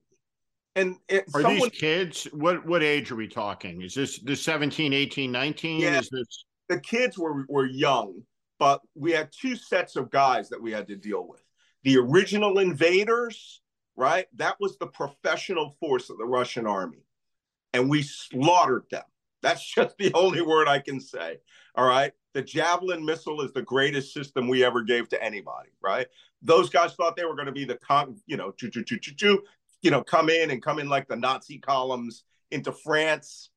And 0.74 0.96
it, 1.08 1.26
are 1.34 1.42
someone, 1.42 1.68
these 1.70 1.80
kids 1.80 2.24
what 2.32 2.66
what 2.66 2.82
age 2.82 3.12
are 3.12 3.16
we 3.16 3.28
talking? 3.28 3.80
Is 3.82 3.94
this 3.94 4.18
the 4.18 4.34
17, 4.34 4.92
18, 4.92 5.30
19? 5.30 5.80
Yeah, 5.80 6.00
is 6.00 6.08
this 6.10 6.44
the 6.68 6.80
kids 6.80 7.16
were 7.16 7.44
were 7.48 7.66
young, 7.66 8.22
but 8.58 8.80
we 8.96 9.12
had 9.12 9.30
two 9.30 9.54
sets 9.54 9.94
of 9.94 10.10
guys 10.10 10.48
that 10.48 10.60
we 10.60 10.72
had 10.72 10.88
to 10.88 10.96
deal 10.96 11.28
with. 11.28 11.44
The 11.84 11.98
original 11.98 12.58
invaders 12.58 13.60
right? 13.96 14.26
That 14.36 14.56
was 14.60 14.76
the 14.78 14.86
professional 14.86 15.70
force 15.80 16.10
of 16.10 16.18
the 16.18 16.24
Russian 16.24 16.66
army. 16.66 17.04
And 17.72 17.88
we 17.88 18.02
slaughtered 18.02 18.84
them. 18.90 19.04
That's 19.42 19.64
just 19.74 19.96
the 19.98 20.12
only 20.14 20.42
word 20.42 20.68
I 20.68 20.78
can 20.78 21.00
say. 21.00 21.38
All 21.74 21.86
right. 21.86 22.12
the 22.34 22.42
Javelin 22.42 23.04
missile 23.04 23.40
is 23.42 23.52
the 23.52 23.62
greatest 23.62 24.12
system 24.12 24.48
we 24.48 24.64
ever 24.64 24.82
gave 24.82 25.08
to 25.10 25.22
anybody, 25.22 25.70
right? 25.82 26.06
Those 26.44 26.68
guys 26.68 26.94
thought 26.94 27.16
they 27.16 27.24
were 27.24 27.34
going 27.34 27.46
to 27.46 27.52
be 27.52 27.64
the 27.64 27.76
con, 27.76 28.16
you 28.26 28.36
know, 28.36 28.52
choo, 28.52 28.70
choo, 28.70 28.84
choo, 28.84 28.98
choo, 28.98 29.14
choo, 29.14 29.42
you 29.80 29.90
know, 29.90 30.02
come 30.02 30.28
in 30.28 30.50
and 30.50 30.62
come 30.62 30.78
in 30.78 30.88
like 30.88 31.08
the 31.08 31.16
Nazi 31.16 31.58
columns 31.58 32.24
into 32.50 32.70
France. 32.70 33.50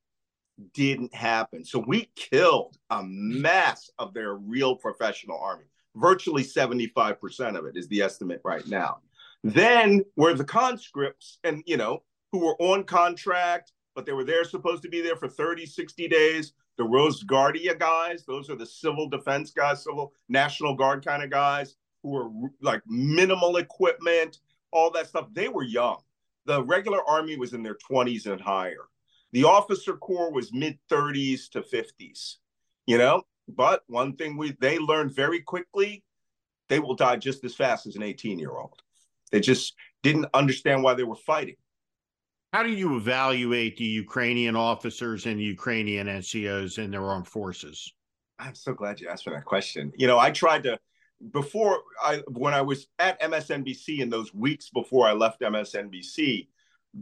Didn't 0.74 1.14
happen. 1.14 1.64
So 1.64 1.78
we 1.78 2.10
killed 2.16 2.76
a 2.90 3.02
mass 3.04 3.90
of 3.98 4.12
their 4.14 4.34
real 4.34 4.74
professional 4.74 5.38
army. 5.38 5.66
Virtually 5.94 6.42
75% 6.42 7.56
of 7.56 7.66
it 7.66 7.76
is 7.76 7.86
the 7.88 8.02
estimate 8.02 8.40
right 8.44 8.66
now. 8.66 8.98
Then 9.44 10.04
were 10.16 10.34
the 10.34 10.44
conscripts 10.44 11.38
and, 11.44 11.62
you 11.66 11.76
know, 11.76 12.02
who 12.32 12.44
were 12.44 12.56
on 12.60 12.84
contract, 12.84 13.72
but 13.94 14.04
they 14.04 14.12
were 14.12 14.24
there 14.24 14.44
supposed 14.44 14.82
to 14.82 14.88
be 14.88 15.00
there 15.00 15.16
for 15.16 15.28
30, 15.28 15.64
60 15.64 16.08
days. 16.08 16.52
The 16.76 16.84
Rosgvardia 16.84 17.78
guys, 17.78 18.24
those 18.24 18.50
are 18.50 18.56
the 18.56 18.66
civil 18.66 19.08
defense 19.08 19.50
guys, 19.50 19.84
civil 19.84 20.12
National 20.28 20.74
Guard 20.74 21.04
kind 21.04 21.22
of 21.22 21.30
guys 21.30 21.76
were 22.02 22.30
like 22.60 22.82
minimal 22.86 23.56
equipment, 23.56 24.38
all 24.72 24.90
that 24.92 25.08
stuff. 25.08 25.28
They 25.32 25.48
were 25.48 25.64
young. 25.64 25.98
The 26.46 26.62
regular 26.62 27.02
army 27.08 27.36
was 27.36 27.52
in 27.52 27.62
their 27.62 27.76
20s 27.90 28.26
and 28.26 28.40
higher. 28.40 28.88
The 29.32 29.44
officer 29.44 29.96
corps 29.96 30.32
was 30.32 30.52
mid 30.52 30.78
30s 30.90 31.50
to 31.50 31.60
50s, 31.60 32.36
you 32.86 32.98
know? 32.98 33.22
But 33.48 33.82
one 33.86 34.16
thing 34.16 34.36
we 34.36 34.56
they 34.60 34.78
learned 34.78 35.14
very 35.14 35.40
quickly, 35.40 36.04
they 36.68 36.80
will 36.80 36.94
die 36.94 37.16
just 37.16 37.44
as 37.44 37.54
fast 37.54 37.86
as 37.86 37.96
an 37.96 38.02
18 38.02 38.38
year 38.38 38.56
old. 38.56 38.82
They 39.30 39.40
just 39.40 39.74
didn't 40.02 40.26
understand 40.34 40.82
why 40.82 40.94
they 40.94 41.04
were 41.04 41.16
fighting. 41.16 41.56
How 42.52 42.62
do 42.62 42.70
you 42.70 42.96
evaluate 42.96 43.76
the 43.76 43.84
Ukrainian 43.84 44.56
officers 44.56 45.26
and 45.26 45.40
Ukrainian 45.40 46.06
NCOs 46.06 46.78
in 46.78 46.90
their 46.90 47.04
armed 47.04 47.28
forces? 47.28 47.92
I'm 48.38 48.54
so 48.54 48.72
glad 48.72 49.00
you 49.00 49.08
asked 49.08 49.26
me 49.26 49.34
that 49.34 49.44
question. 49.44 49.92
You 49.96 50.06
know, 50.06 50.18
I 50.18 50.30
tried 50.30 50.62
to 50.62 50.78
before 51.32 51.80
I 52.02 52.22
when 52.28 52.54
I 52.54 52.62
was 52.62 52.86
at 52.98 53.20
MSNBC 53.20 53.98
in 53.98 54.10
those 54.10 54.32
weeks 54.32 54.70
before 54.70 55.06
I 55.06 55.12
left 55.12 55.40
MSNBC, 55.40 56.48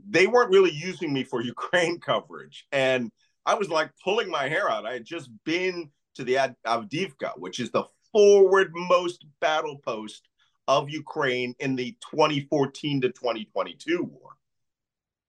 they 0.09 0.26
weren't 0.26 0.50
really 0.50 0.72
using 0.72 1.12
me 1.12 1.24
for 1.24 1.42
Ukraine 1.57 2.00
coverage. 2.00 2.66
And 2.72 3.11
I 3.44 3.55
was 3.55 3.68
like 3.68 3.90
pulling 4.02 4.31
my 4.31 4.48
hair 4.48 4.70
out. 4.70 4.87
I 4.87 4.94
had 4.94 5.05
just 5.05 5.31
been 5.44 5.90
to 6.16 6.24
the 6.24 6.57
Avdiivka, 6.66 7.38
which 7.38 7.61
is 7.61 7.70
the 7.70 7.85
forwardmost 8.14 9.18
battle 9.40 9.79
post 9.79 10.29
of 10.68 10.90
Ukraine 10.90 11.55
in 11.61 11.76
the 11.76 11.96
2014 12.11 13.02
to 13.02 13.09
2022 13.09 14.02
war. 14.02 14.31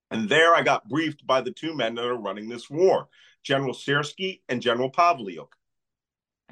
And 0.09 0.29
there 0.29 0.55
I 0.55 0.63
got 0.63 0.87
briefed 0.87 1.27
by 1.27 1.41
the 1.41 1.51
two 1.51 1.75
men 1.75 1.95
that 1.95 2.05
are 2.05 2.15
running 2.15 2.47
this 2.47 2.69
war, 2.69 3.09
General 3.43 3.73
Syrsky 3.73 4.41
and 4.47 4.61
General 4.61 4.91
Pavlyuk. 4.91 5.49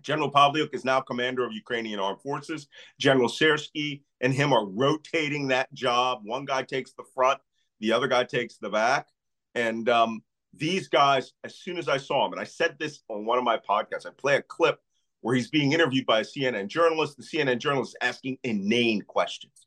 General 0.06 0.32
Pavlyuk 0.32 0.74
is 0.74 0.86
now 0.86 1.02
commander 1.02 1.44
of 1.44 1.52
Ukrainian 1.52 2.00
armed 2.00 2.22
forces. 2.22 2.68
General 3.00 3.28
Syrsky 3.28 4.04
and 4.22 4.34
him 4.34 4.54
are 4.54 4.66
rotating 4.66 5.48
that 5.48 5.74
job. 5.74 6.22
One 6.24 6.46
guy 6.46 6.62
takes 6.64 6.94
the 6.94 7.04
front, 7.16 7.40
the 7.80 7.92
other 7.92 8.08
guy 8.08 8.24
takes 8.24 8.58
the 8.58 8.70
back. 8.70 9.08
And 9.56 9.90
um, 9.90 10.22
these 10.54 10.88
guys, 10.88 11.34
as 11.44 11.56
soon 11.56 11.78
as 11.78 11.90
I 11.90 11.98
saw 11.98 12.26
him, 12.26 12.34
and 12.34 12.42
I 12.42 12.46
said 12.46 12.76
this 12.80 13.02
on 13.10 13.26
one 13.26 13.40
of 13.40 13.44
my 13.44 13.58
podcasts, 13.58 14.06
I 14.06 14.12
play 14.16 14.36
a 14.36 14.42
clip 14.44 14.80
where 15.22 15.34
he's 15.34 15.50
being 15.50 15.72
interviewed 15.72 16.06
by 16.06 16.20
a 16.20 16.24
CNN 16.24 16.68
journalist. 16.68 17.18
The 17.18 17.24
CNN 17.24 17.58
journalist 17.58 17.92
is 17.92 18.08
asking 18.08 18.38
inane 18.44 19.02
questions. 19.02 19.66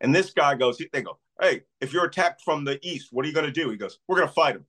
And 0.00 0.12
this 0.12 0.32
guy 0.32 0.56
goes, 0.56 0.82
they 0.92 1.02
go, 1.02 1.18
Hey, 1.40 1.62
if 1.80 1.92
you're 1.92 2.06
attacked 2.06 2.42
from 2.42 2.64
the 2.64 2.78
east, 2.82 3.08
what 3.12 3.24
are 3.24 3.28
you 3.28 3.34
going 3.34 3.46
to 3.46 3.52
do? 3.52 3.70
He 3.70 3.76
goes, 3.76 4.00
We're 4.08 4.16
going 4.16 4.28
to 4.28 4.34
fight 4.34 4.54
them. 4.54 4.66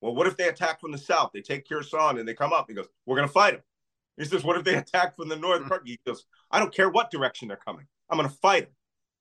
Well, 0.00 0.14
what 0.14 0.26
if 0.26 0.36
they 0.36 0.48
attack 0.48 0.80
from 0.80 0.92
the 0.92 0.98
south? 0.98 1.32
They 1.34 1.42
take 1.42 1.68
Kherson 1.68 2.18
and 2.18 2.26
they 2.26 2.32
come 2.32 2.52
up. 2.52 2.66
He 2.68 2.74
goes, 2.74 2.86
We're 3.04 3.16
going 3.16 3.28
to 3.28 3.32
fight 3.32 3.54
them. 3.54 3.62
He 4.16 4.24
says, 4.24 4.44
What 4.44 4.56
if 4.56 4.64
they 4.64 4.74
attack 4.74 5.16
from 5.16 5.28
the 5.28 5.36
north? 5.36 5.62
Hmm. 5.62 5.74
He 5.84 5.98
goes, 6.06 6.24
I 6.50 6.58
don't 6.58 6.74
care 6.74 6.88
what 6.90 7.10
direction 7.10 7.48
they're 7.48 7.56
coming. 7.56 7.86
I'm 8.10 8.18
going 8.18 8.28
to 8.28 8.36
fight 8.36 8.64
them. 8.64 8.74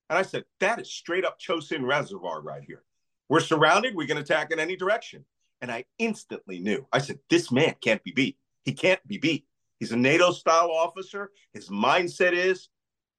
And 0.09 0.19
I 0.19 0.21
said, 0.21 0.45
That 0.59 0.79
is 0.79 0.91
straight 0.91 1.25
up 1.25 1.39
Chosin 1.39 1.85
Reservoir 1.85 2.41
right 2.41 2.63
here. 2.65 2.83
We're 3.29 3.39
surrounded. 3.39 3.95
We 3.95 4.07
can 4.07 4.17
attack 4.17 4.51
in 4.51 4.59
any 4.59 4.75
direction. 4.75 5.25
And 5.61 5.71
I 5.71 5.85
instantly 5.97 6.59
knew. 6.59 6.87
I 6.91 6.99
said, 6.99 7.19
This 7.29 7.51
man 7.51 7.75
can't 7.81 8.03
be 8.03 8.11
beat. 8.11 8.37
He 8.63 8.73
can't 8.73 9.05
be 9.07 9.17
beat. 9.17 9.45
He's 9.79 9.91
a 9.91 9.97
NATO 9.97 10.31
style 10.31 10.71
officer. 10.71 11.31
His 11.53 11.69
mindset 11.69 12.33
is 12.33 12.69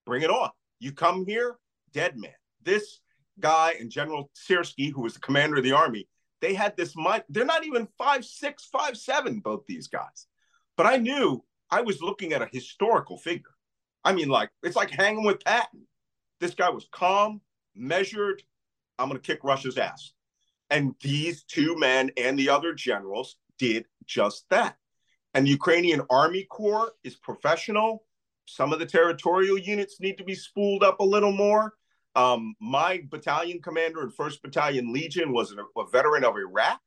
bring 0.06 0.22
it 0.22 0.30
on. 0.30 0.50
You 0.78 0.92
come 0.92 1.26
here, 1.26 1.56
dead 1.92 2.16
man. 2.16 2.32
This 2.62 3.00
guy 3.40 3.74
and 3.78 3.90
General 3.90 4.30
Syrsky, 4.34 4.90
who 4.90 5.02
was 5.02 5.14
the 5.14 5.20
commander 5.20 5.56
of 5.56 5.64
the 5.64 5.72
army, 5.72 6.08
they 6.40 6.54
had 6.54 6.76
this 6.76 6.96
mind. 6.96 7.24
They're 7.28 7.44
not 7.44 7.64
even 7.64 7.88
five 7.98 8.24
six, 8.24 8.66
five 8.66 8.96
seven, 8.96 9.40
both 9.40 9.66
these 9.66 9.88
guys. 9.88 10.26
But 10.76 10.86
I 10.86 10.96
knew 10.98 11.42
I 11.70 11.80
was 11.80 12.02
looking 12.02 12.32
at 12.32 12.42
a 12.42 12.48
historical 12.52 13.18
figure. 13.18 13.54
I 14.04 14.12
mean, 14.12 14.28
like 14.28 14.50
it's 14.62 14.76
like 14.76 14.90
hanging 14.90 15.24
with 15.24 15.44
Patton. 15.44 15.86
This 16.40 16.54
guy 16.54 16.70
was 16.70 16.86
calm, 16.92 17.40
measured. 17.74 18.42
I'm 18.98 19.08
going 19.08 19.20
to 19.20 19.26
kick 19.26 19.42
Russia's 19.42 19.78
ass. 19.78 20.12
And 20.70 20.94
these 21.00 21.44
two 21.44 21.76
men 21.78 22.10
and 22.16 22.38
the 22.38 22.48
other 22.48 22.72
generals 22.74 23.36
did 23.58 23.86
just 24.04 24.48
that. 24.50 24.76
And 25.34 25.46
the 25.46 25.50
Ukrainian 25.50 26.02
Army 26.10 26.44
Corps 26.44 26.92
is 27.04 27.14
professional. 27.16 28.04
Some 28.46 28.72
of 28.72 28.78
the 28.78 28.86
territorial 28.86 29.58
units 29.58 30.00
need 30.00 30.18
to 30.18 30.24
be 30.24 30.34
spooled 30.34 30.82
up 30.82 31.00
a 31.00 31.04
little 31.04 31.32
more. 31.32 31.74
Um, 32.14 32.54
my 32.60 33.02
battalion 33.10 33.60
commander 33.60 34.02
in 34.02 34.10
1st 34.10 34.40
Battalion 34.42 34.92
Legion 34.92 35.32
was 35.32 35.52
a, 35.52 35.80
a 35.80 35.86
veteran 35.90 36.24
of 36.24 36.36
Iraq 36.36 36.80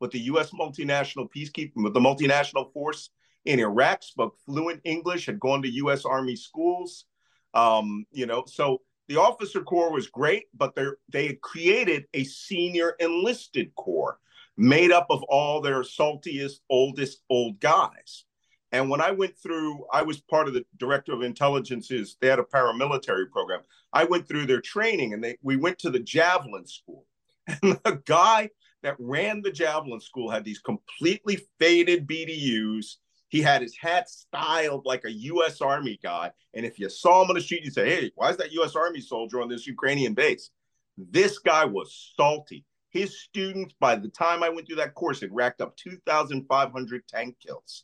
with 0.00 0.10
the 0.10 0.20
U.S. 0.20 0.50
multinational 0.50 1.28
peacekeeping, 1.34 1.82
with 1.82 1.94
the 1.94 2.00
multinational 2.00 2.70
force 2.72 3.10
in 3.44 3.60
Iraq, 3.60 4.02
spoke 4.02 4.36
fluent 4.46 4.80
English, 4.84 5.26
had 5.26 5.40
gone 5.40 5.62
to 5.62 5.68
U.S. 5.68 6.04
Army 6.04 6.36
schools. 6.36 7.04
Um, 7.52 8.06
you 8.10 8.26
know, 8.26 8.44
so 8.46 8.80
the 9.08 9.16
officer 9.16 9.62
corps 9.62 9.92
was 9.92 10.08
great, 10.08 10.44
but 10.54 10.74
they 10.74 10.86
they 11.10 11.26
had 11.26 11.40
created 11.40 12.06
a 12.14 12.24
senior 12.24 12.96
enlisted 13.00 13.74
corps 13.74 14.18
made 14.56 14.92
up 14.92 15.06
of 15.10 15.22
all 15.24 15.60
their 15.60 15.82
saltiest, 15.82 16.60
oldest 16.70 17.22
old 17.28 17.60
guys. 17.60 18.24
And 18.72 18.90
when 18.90 19.00
I 19.00 19.12
went 19.12 19.38
through, 19.38 19.86
I 19.92 20.02
was 20.02 20.20
part 20.20 20.48
of 20.48 20.54
the 20.54 20.64
director 20.78 21.12
of 21.12 21.22
intelligence's, 21.22 22.16
they 22.20 22.26
had 22.26 22.40
a 22.40 22.42
paramilitary 22.42 23.30
program. 23.30 23.60
I 23.92 24.02
went 24.04 24.26
through 24.26 24.46
their 24.46 24.60
training 24.60 25.12
and 25.12 25.22
they 25.22 25.38
we 25.42 25.56
went 25.56 25.78
to 25.80 25.90
the 25.90 26.00
javelin 26.00 26.66
school. 26.66 27.06
And 27.62 27.78
the 27.84 28.02
guy 28.06 28.50
that 28.82 28.96
ran 28.98 29.42
the 29.42 29.52
javelin 29.52 30.00
school 30.00 30.30
had 30.30 30.44
these 30.44 30.58
completely 30.58 31.46
faded 31.58 32.08
BDUs. 32.08 32.96
He 33.34 33.42
had 33.42 33.62
his 33.62 33.76
hat 33.76 34.08
styled 34.08 34.86
like 34.86 35.04
a 35.04 35.10
US 35.10 35.60
Army 35.60 35.98
guy. 36.00 36.30
And 36.54 36.64
if 36.64 36.78
you 36.78 36.88
saw 36.88 37.24
him 37.24 37.30
on 37.30 37.34
the 37.34 37.40
street, 37.40 37.64
you'd 37.64 37.74
say, 37.74 37.90
Hey, 37.90 38.12
why 38.14 38.30
is 38.30 38.36
that 38.36 38.52
US 38.52 38.76
Army 38.76 39.00
soldier 39.00 39.42
on 39.42 39.48
this 39.48 39.66
Ukrainian 39.66 40.14
base? 40.14 40.50
This 40.96 41.38
guy 41.40 41.64
was 41.64 42.12
salty. 42.16 42.64
His 42.90 43.18
students, 43.18 43.74
by 43.80 43.96
the 43.96 44.06
time 44.08 44.44
I 44.44 44.50
went 44.50 44.68
through 44.68 44.76
that 44.76 44.94
course, 44.94 45.20
had 45.20 45.34
racked 45.34 45.60
up 45.60 45.76
2,500 45.76 47.08
tank 47.08 47.36
kills 47.44 47.82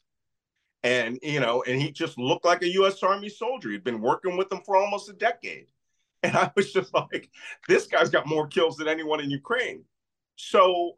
and 0.84 1.18
you 1.20 1.40
know, 1.40 1.64
and 1.66 1.82
he 1.82 1.90
just 1.90 2.16
looked 2.16 2.44
like 2.44 2.62
a 2.62 2.72
U.S. 2.74 3.02
Army 3.02 3.28
soldier. 3.28 3.70
He'd 3.70 3.82
been 3.82 4.00
working 4.00 4.36
with 4.36 4.50
them 4.50 4.60
for 4.64 4.76
almost 4.76 5.10
a 5.10 5.14
decade, 5.14 5.66
and 6.22 6.36
I 6.36 6.52
was 6.54 6.72
just 6.72 6.94
like, 7.12 7.28
this 7.68 7.88
guy's 7.88 8.08
got 8.08 8.28
more 8.28 8.46
kills 8.46 8.76
than 8.76 8.86
anyone 8.86 9.18
in 9.18 9.32
Ukraine. 9.32 9.82
So 10.36 10.96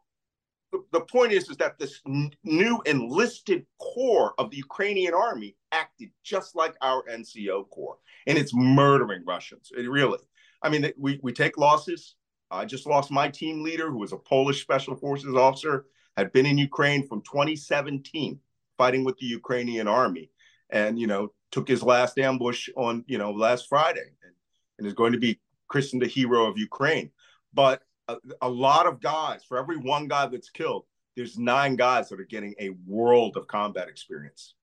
the, 0.91 1.01
point 1.01 1.31
is, 1.31 1.49
is 1.49 1.57
that 1.57 1.77
this 1.77 2.01
new 2.43 2.81
enlisted 2.85 3.65
corps 3.79 4.33
of 4.37 4.49
the 4.49 4.57
Ukrainian 4.57 5.13
army 5.13 5.55
acted 5.71 6.09
just 6.23 6.55
like 6.55 6.75
our 6.81 7.03
NCO 7.03 7.69
corps, 7.69 7.97
and 8.27 8.37
it's 8.37 8.53
murdering 8.53 9.23
Russians. 9.25 9.71
It 9.75 9.89
really, 9.89 10.19
I 10.61 10.69
mean, 10.69 10.91
we 10.97 11.19
we 11.21 11.33
take 11.33 11.57
losses. 11.57 12.15
I 12.51 12.65
just 12.65 12.85
lost 12.85 13.11
my 13.11 13.29
team 13.29 13.63
leader, 13.63 13.89
who 13.89 13.99
was 13.99 14.13
a 14.13 14.17
Polish 14.17 14.61
special 14.61 14.95
forces 14.95 15.35
officer, 15.35 15.85
had 16.17 16.31
been 16.31 16.45
in 16.45 16.57
Ukraine 16.57 17.07
from 17.07 17.21
2017 17.21 18.39
fighting 18.77 19.03
with 19.03 19.17
the 19.17 19.25
Ukrainian 19.25 19.87
army, 19.87 20.29
and 20.69 20.99
you 20.99 21.07
know 21.07 21.31
took 21.51 21.67
his 21.67 21.83
last 21.83 22.17
ambush 22.17 22.69
on 22.75 23.03
you 23.07 23.17
know 23.17 23.31
last 23.31 23.67
Friday, 23.67 24.09
and, 24.23 24.33
and 24.77 24.87
is 24.87 24.93
going 24.93 25.13
to 25.13 25.19
be 25.19 25.39
christened 25.67 26.03
a 26.03 26.07
hero 26.07 26.45
of 26.45 26.57
Ukraine. 26.57 27.11
But 27.53 27.81
a, 28.07 28.17
a 28.41 28.49
lot 28.49 28.87
of 28.87 29.01
guys, 29.01 29.43
for 29.43 29.57
every 29.57 29.77
one 29.77 30.07
guy 30.07 30.27
that's 30.27 30.49
killed, 30.49 30.85
there's 31.15 31.37
nine 31.37 31.75
guys 31.75 32.09
that 32.09 32.19
are 32.19 32.25
getting 32.25 32.55
a 32.59 32.71
world 32.85 33.37
of 33.37 33.47
combat 33.47 33.87
experience. 33.87 34.55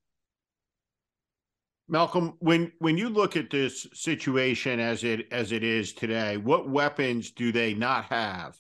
Malcolm, 1.89 2.35
when 2.39 2.71
when 2.79 2.97
you 2.97 3.09
look 3.09 3.37
at 3.37 3.51
this 3.51 3.87
situation 3.93 4.79
as 4.79 5.03
it 5.03 5.27
as 5.33 5.51
it 5.51 5.65
is 5.65 5.93
today, 5.93 6.37
what 6.37 6.69
weapons 6.69 7.33
do 7.33 7.51
they 7.51 7.75
not 7.75 8.05
have 8.05 8.57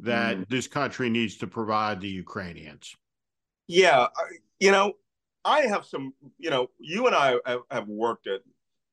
that 0.00 0.36
mm. 0.36 0.48
this 0.48 0.66
country 0.66 1.08
needs 1.08 1.36
to 1.36 1.46
provide 1.46 2.00
the 2.00 2.08
Ukrainians? 2.08 2.96
Yeah, 3.68 4.08
you 4.58 4.72
know, 4.72 4.94
I 5.44 5.60
have 5.60 5.84
some, 5.84 6.14
you 6.38 6.50
know, 6.50 6.68
you 6.78 7.06
and 7.06 7.14
I 7.14 7.36
have, 7.46 7.60
have 7.70 7.88
worked 7.88 8.26
at 8.26 8.40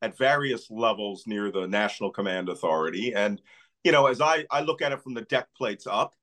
at 0.03 0.17
various 0.17 0.69
levels 0.69 1.25
near 1.25 1.51
the 1.51 1.67
National 1.67 2.11
Command 2.11 2.49
Authority, 2.49 3.13
and 3.13 3.41
you 3.83 3.91
know, 3.91 4.07
as 4.07 4.21
I 4.21 4.45
I 4.51 4.61
look 4.61 4.81
at 4.81 4.91
it 4.91 5.01
from 5.01 5.13
the 5.13 5.21
deck 5.21 5.47
plates 5.55 5.87
up. 5.87 6.13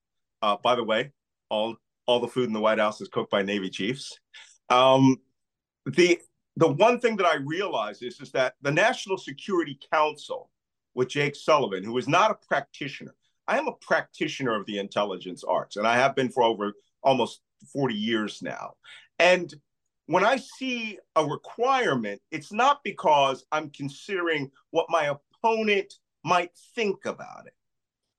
Uh, 0.41 0.57
by 0.63 0.77
the 0.77 0.85
way, 0.85 1.13
all 1.49 1.77
all 2.07 2.21
the 2.21 2.29
food 2.29 2.47
in 2.47 2.53
the 2.53 2.61
White 2.61 2.79
House 2.79 3.01
is 3.01 3.09
cooked 3.09 3.31
by 3.31 3.43
Navy 3.43 3.71
chiefs. 3.71 4.19
Um, 4.71 5.17
the 5.87 6.21
the 6.57 6.69
one 6.69 6.99
thing 7.01 7.17
that 7.17 7.27
I 7.27 7.37
realize 7.37 8.03
is, 8.03 8.21
is 8.21 8.33
that 8.33 8.55
the 8.63 8.73
National 8.73 9.17
Security 9.17 9.79
Council 9.93 10.51
with 10.95 11.09
Jake 11.09 11.37
Sullivan, 11.37 11.85
who 11.85 11.97
is 11.99 12.09
not 12.09 12.33
a 12.33 12.47
practitioner, 12.47 13.15
I 13.47 13.59
am 13.59 13.69
a 13.69 13.75
practitioner 13.81 14.59
of 14.59 14.67
the 14.67 14.79
intelligence 14.79 15.45
arts, 15.45 15.77
and 15.77 15.87
I 15.87 15.97
have 15.97 16.17
been 16.17 16.31
for 16.31 16.43
over 16.43 16.73
almost 17.03 17.41
40 17.73 17.95
years 17.95 18.43
now. 18.43 18.75
And 19.19 19.53
when 20.07 20.25
I 20.25 20.37
see 20.37 20.99
a 21.17 21.25
requirement, 21.25 22.21
it's 22.31 22.53
not 22.53 22.81
because 22.83 23.45
I'm 23.53 23.71
considering 23.71 24.51
what 24.71 24.87
my 24.89 25.15
opponent 25.43 25.95
might 26.25 26.51
think 26.75 27.05
about 27.05 27.47
it. 27.47 27.55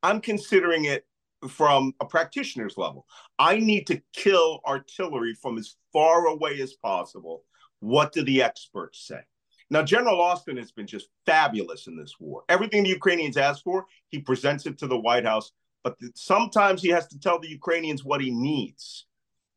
I'm 0.03 0.21
considering 0.21 0.85
it 0.85 1.05
from 1.47 1.93
a 1.99 2.05
practitioner's 2.05 2.77
level. 2.77 3.05
I 3.37 3.57
need 3.57 3.87
to 3.87 4.01
kill 4.13 4.61
artillery 4.65 5.33
from 5.33 5.57
as 5.57 5.75
far 5.93 6.27
away 6.27 6.61
as 6.61 6.73
possible. 6.73 7.43
What 7.79 8.11
do 8.11 8.23
the 8.23 8.43
experts 8.43 9.07
say? 9.07 9.21
Now, 9.69 9.83
General 9.83 10.19
Austin 10.19 10.57
has 10.57 10.71
been 10.71 10.87
just 10.87 11.09
fabulous 11.25 11.87
in 11.87 11.95
this 11.95 12.15
war. 12.19 12.43
Everything 12.49 12.83
the 12.83 12.89
Ukrainians 12.89 13.37
ask 13.37 13.63
for, 13.63 13.85
he 14.09 14.19
presents 14.19 14.65
it 14.65 14.77
to 14.79 14.87
the 14.87 14.97
White 14.97 15.25
House, 15.25 15.51
but 15.83 15.95
sometimes 16.15 16.81
he 16.81 16.89
has 16.89 17.07
to 17.07 17.19
tell 17.19 17.39
the 17.39 17.49
Ukrainians 17.49 18.03
what 18.03 18.21
he 18.21 18.31
needs. 18.31 19.05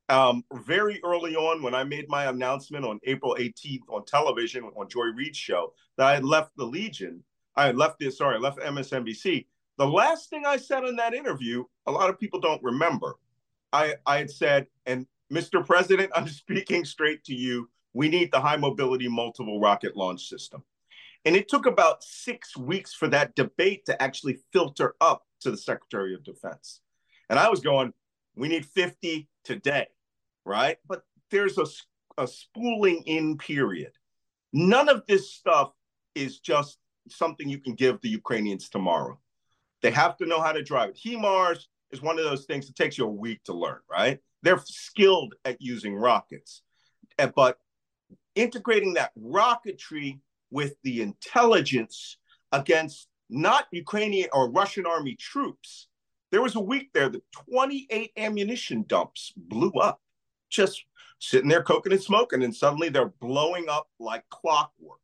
Um, 0.08 0.44
very 0.66 1.00
early 1.04 1.34
on, 1.34 1.62
when 1.62 1.74
I 1.74 1.84
made 1.84 2.08
my 2.08 2.26
announcement 2.26 2.84
on 2.84 3.00
April 3.04 3.36
18th 3.38 3.88
on 3.88 4.04
television 4.04 4.64
on 4.64 4.88
Joy 4.88 5.06
Reid's 5.16 5.38
show 5.38 5.72
that 5.96 6.06
I 6.06 6.14
had 6.14 6.24
left 6.24 6.50
the 6.56 6.66
Legion, 6.66 7.24
I 7.56 7.72
left 7.72 7.98
this, 7.98 8.18
sorry, 8.18 8.36
I 8.36 8.38
left 8.38 8.58
MSNBC. 8.58 9.46
The 9.78 9.86
last 9.86 10.30
thing 10.30 10.44
I 10.46 10.56
said 10.56 10.84
in 10.84 10.96
that 10.96 11.14
interview, 11.14 11.64
a 11.86 11.92
lot 11.92 12.10
of 12.10 12.18
people 12.18 12.40
don't 12.40 12.62
remember. 12.62 13.16
I, 13.72 13.94
I 14.06 14.18
had 14.18 14.30
said, 14.30 14.66
and 14.86 15.06
Mr. 15.32 15.64
President, 15.64 16.10
I'm 16.16 16.28
speaking 16.28 16.84
straight 16.84 17.24
to 17.24 17.34
you. 17.34 17.68
We 17.94 18.08
need 18.08 18.32
the 18.32 18.40
high 18.40 18.56
mobility 18.56 19.08
multiple 19.08 19.60
rocket 19.60 19.96
launch 19.96 20.28
system. 20.28 20.62
And 21.24 21.36
it 21.36 21.48
took 21.48 21.66
about 21.66 22.02
six 22.02 22.56
weeks 22.56 22.94
for 22.94 23.06
that 23.08 23.34
debate 23.34 23.84
to 23.86 24.02
actually 24.02 24.38
filter 24.52 24.94
up 25.00 25.24
to 25.40 25.50
the 25.50 25.56
Secretary 25.56 26.14
of 26.14 26.24
Defense. 26.24 26.80
And 27.28 27.38
I 27.38 27.48
was 27.48 27.60
going, 27.60 27.92
we 28.34 28.48
need 28.48 28.66
50 28.66 29.28
today, 29.44 29.86
right? 30.44 30.78
But 30.88 31.02
there's 31.30 31.58
a, 31.58 31.66
a 32.18 32.26
spooling 32.26 33.02
in 33.06 33.38
period. 33.38 33.92
None 34.52 34.88
of 34.88 35.06
this 35.06 35.32
stuff 35.32 35.72
is 36.14 36.40
just 36.40 36.78
something 37.08 37.48
you 37.48 37.58
can 37.58 37.74
give 37.74 38.00
the 38.00 38.08
Ukrainians 38.08 38.68
tomorrow. 38.68 39.18
They 39.82 39.90
have 39.90 40.16
to 40.18 40.26
know 40.26 40.40
how 40.40 40.52
to 40.52 40.62
drive 40.62 40.90
it. 40.90 41.00
HIMARS 41.04 41.66
is 41.90 42.00
one 42.00 42.18
of 42.18 42.24
those 42.24 42.44
things 42.44 42.66
that 42.66 42.76
takes 42.76 42.96
you 42.96 43.04
a 43.04 43.10
week 43.10 43.42
to 43.44 43.52
learn, 43.52 43.80
right? 43.90 44.18
They're 44.42 44.60
skilled 44.64 45.34
at 45.44 45.60
using 45.60 45.94
rockets. 45.94 46.62
But 47.34 47.58
integrating 48.34 48.94
that 48.94 49.12
rocketry 49.20 50.20
with 50.50 50.76
the 50.82 51.02
intelligence 51.02 52.16
against 52.50 53.08
not 53.28 53.66
Ukrainian 53.72 54.28
or 54.32 54.50
Russian 54.50 54.86
army 54.86 55.16
troops. 55.16 55.88
There 56.30 56.42
was 56.42 56.56
a 56.56 56.60
week 56.60 56.90
there 56.94 57.10
that 57.10 57.22
28 57.50 58.12
ammunition 58.16 58.84
dumps 58.86 59.32
blew 59.36 59.72
up, 59.72 60.00
just 60.48 60.84
sitting 61.18 61.48
there 61.48 61.62
cooking 61.62 61.92
and 61.92 62.02
smoking, 62.02 62.42
and 62.42 62.54
suddenly 62.54 62.88
they're 62.88 63.12
blowing 63.20 63.68
up 63.68 63.88
like 64.00 64.24
clockwork. 64.30 64.98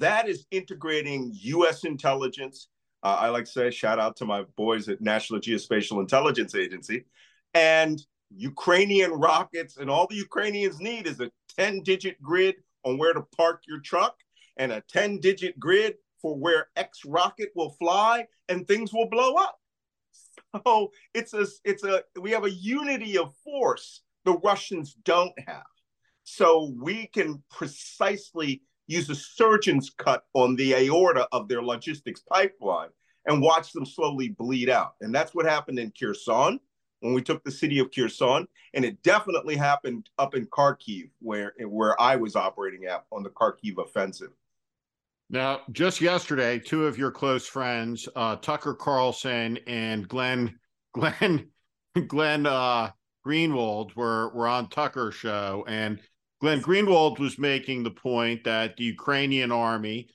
That 0.00 0.30
is 0.30 0.46
integrating 0.50 1.30
US 1.34 1.84
intelligence. 1.84 2.68
Uh, 3.02 3.18
I 3.20 3.28
like 3.28 3.44
to 3.44 3.50
say, 3.50 3.70
shout 3.70 3.98
out 3.98 4.16
to 4.16 4.24
my 4.24 4.44
boys 4.56 4.88
at 4.88 5.02
National 5.02 5.40
Geospatial 5.40 6.00
Intelligence 6.00 6.54
Agency 6.54 7.04
and 7.52 8.00
Ukrainian 8.34 9.12
rockets. 9.12 9.76
And 9.76 9.90
all 9.90 10.06
the 10.06 10.16
Ukrainians 10.16 10.80
need 10.80 11.06
is 11.06 11.20
a 11.20 11.30
10 11.58 11.82
digit 11.82 12.20
grid 12.22 12.56
on 12.84 12.96
where 12.96 13.12
to 13.12 13.20
park 13.36 13.62
your 13.68 13.80
truck 13.80 14.16
and 14.56 14.72
a 14.72 14.82
10 14.88 15.20
digit 15.20 15.60
grid 15.60 15.96
for 16.22 16.34
where 16.34 16.68
X 16.76 17.04
rocket 17.04 17.50
will 17.54 17.76
fly 17.78 18.26
and 18.48 18.66
things 18.66 18.94
will 18.94 19.08
blow 19.08 19.34
up. 19.34 19.56
So 20.66 20.90
it's 21.14 21.32
a, 21.32 21.46
it's 21.64 21.84
a, 21.84 22.02
we 22.20 22.32
have 22.32 22.44
a 22.44 22.50
unity 22.50 23.16
of 23.18 23.32
force 23.44 24.00
the 24.24 24.32
Russians 24.38 24.96
don't 25.04 25.38
have. 25.46 25.62
So 26.24 26.74
we 26.80 27.06
can 27.06 27.42
precisely 27.50 28.62
use 28.90 29.08
a 29.08 29.14
surgeon's 29.14 29.90
cut 29.90 30.24
on 30.34 30.56
the 30.56 30.74
aorta 30.74 31.26
of 31.32 31.48
their 31.48 31.62
logistics 31.62 32.20
pipeline 32.20 32.90
and 33.26 33.40
watch 33.40 33.72
them 33.72 33.86
slowly 33.86 34.30
bleed 34.30 34.68
out. 34.68 34.94
And 35.00 35.14
that's 35.14 35.34
what 35.34 35.46
happened 35.46 35.78
in 35.78 35.92
Kherson 35.98 36.58
when 37.00 37.14
we 37.14 37.22
took 37.22 37.42
the 37.44 37.50
city 37.50 37.78
of 37.78 37.90
Kherson, 37.90 38.46
and 38.74 38.84
it 38.84 39.02
definitely 39.02 39.56
happened 39.56 40.10
up 40.18 40.34
in 40.34 40.46
Kharkiv, 40.46 41.10
where 41.20 41.54
where 41.66 42.00
I 42.00 42.16
was 42.16 42.36
operating 42.36 42.84
at 42.84 43.04
on 43.10 43.22
the 43.22 43.30
Kharkiv 43.30 43.78
offensive. 43.78 44.30
Now, 45.30 45.60
just 45.72 46.00
yesterday, 46.00 46.58
two 46.58 46.86
of 46.86 46.98
your 46.98 47.10
close 47.10 47.46
friends, 47.46 48.08
uh, 48.16 48.36
Tucker 48.36 48.74
Carlson 48.74 49.58
and 49.66 50.06
Glenn 50.08 50.58
Glenn 50.92 51.48
Glenn 52.06 52.46
uh, 52.46 52.90
Greenwald, 53.26 53.96
were 53.96 54.30
were 54.34 54.48
on 54.48 54.68
Tucker's 54.68 55.14
show, 55.14 55.64
and 55.66 56.00
Glenn 56.40 56.62
Greenwald 56.62 57.18
was 57.18 57.38
making 57.38 57.82
the 57.82 57.90
point 57.90 58.44
that 58.44 58.76
the 58.76 58.84
Ukrainian 58.84 59.52
army 59.52 60.08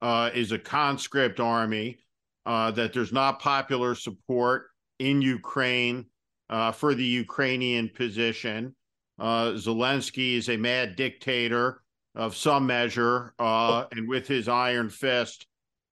uh, 0.00 0.30
is 0.32 0.52
a 0.52 0.58
conscript 0.58 1.40
army, 1.40 1.98
uh, 2.46 2.70
that 2.72 2.92
there's 2.92 3.12
not 3.12 3.40
popular 3.40 3.94
support 3.94 4.66
in 5.00 5.20
Ukraine 5.20 6.06
uh, 6.50 6.70
for 6.70 6.94
the 6.94 7.04
Ukrainian 7.04 7.88
position. 7.88 8.74
Uh, 9.18 9.52
Zelensky 9.52 10.36
is 10.36 10.48
a 10.48 10.56
mad 10.56 10.94
dictator 10.94 11.82
of 12.14 12.36
some 12.36 12.66
measure, 12.66 13.34
uh, 13.38 13.86
and 13.90 14.08
with 14.08 14.28
his 14.28 14.48
iron 14.48 14.88
fist, 14.88 15.46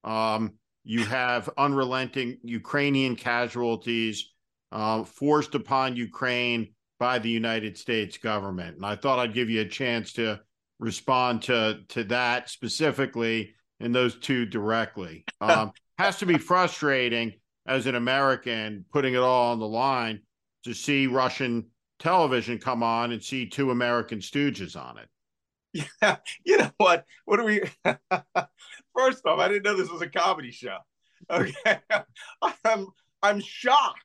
um, 0.04 0.52
you 0.84 1.04
have 1.04 1.50
unrelenting 1.58 2.38
Ukrainian 2.42 3.16
casualties 3.16 4.32
uh, 4.70 5.02
forced 5.02 5.54
upon 5.54 5.96
Ukraine 5.96 6.74
by 7.00 7.18
the 7.18 7.30
United 7.30 7.76
States 7.76 8.18
government. 8.18 8.76
And 8.76 8.86
I 8.86 8.94
thought 8.94 9.18
I'd 9.18 9.34
give 9.34 9.50
you 9.50 9.62
a 9.62 9.68
chance 9.68 10.12
to 10.12 10.38
respond 10.78 11.42
to 11.42 11.80
to 11.88 12.04
that 12.04 12.48
specifically 12.48 13.54
and 13.80 13.92
those 13.92 14.16
two 14.16 14.46
directly. 14.46 15.24
Um, 15.42 15.72
has 15.98 16.18
to 16.18 16.26
be 16.26 16.36
frustrating 16.36 17.32
as 17.66 17.86
an 17.86 17.94
American 17.94 18.84
putting 18.92 19.14
it 19.14 19.20
all 19.20 19.52
on 19.52 19.58
the 19.58 19.66
line 19.66 20.20
to 20.64 20.74
see 20.74 21.06
Russian 21.06 21.66
television 21.98 22.58
come 22.58 22.82
on 22.82 23.12
and 23.12 23.22
see 23.22 23.48
two 23.48 23.70
American 23.70 24.18
stooges 24.18 24.76
on 24.76 24.98
it. 24.98 25.08
Yeah, 26.02 26.16
you 26.44 26.58
know 26.58 26.70
what? 26.76 27.06
What 27.24 27.38
do 27.38 27.44
we? 27.44 27.62
First 28.94 29.24
off, 29.24 29.38
I 29.38 29.48
didn't 29.48 29.62
know 29.62 29.76
this 29.76 29.90
was 29.90 30.02
a 30.02 30.10
comedy 30.10 30.50
show. 30.50 30.76
Okay, 31.30 31.78
I'm 32.64 32.88
I'm 33.22 33.40
shocked 33.40 34.04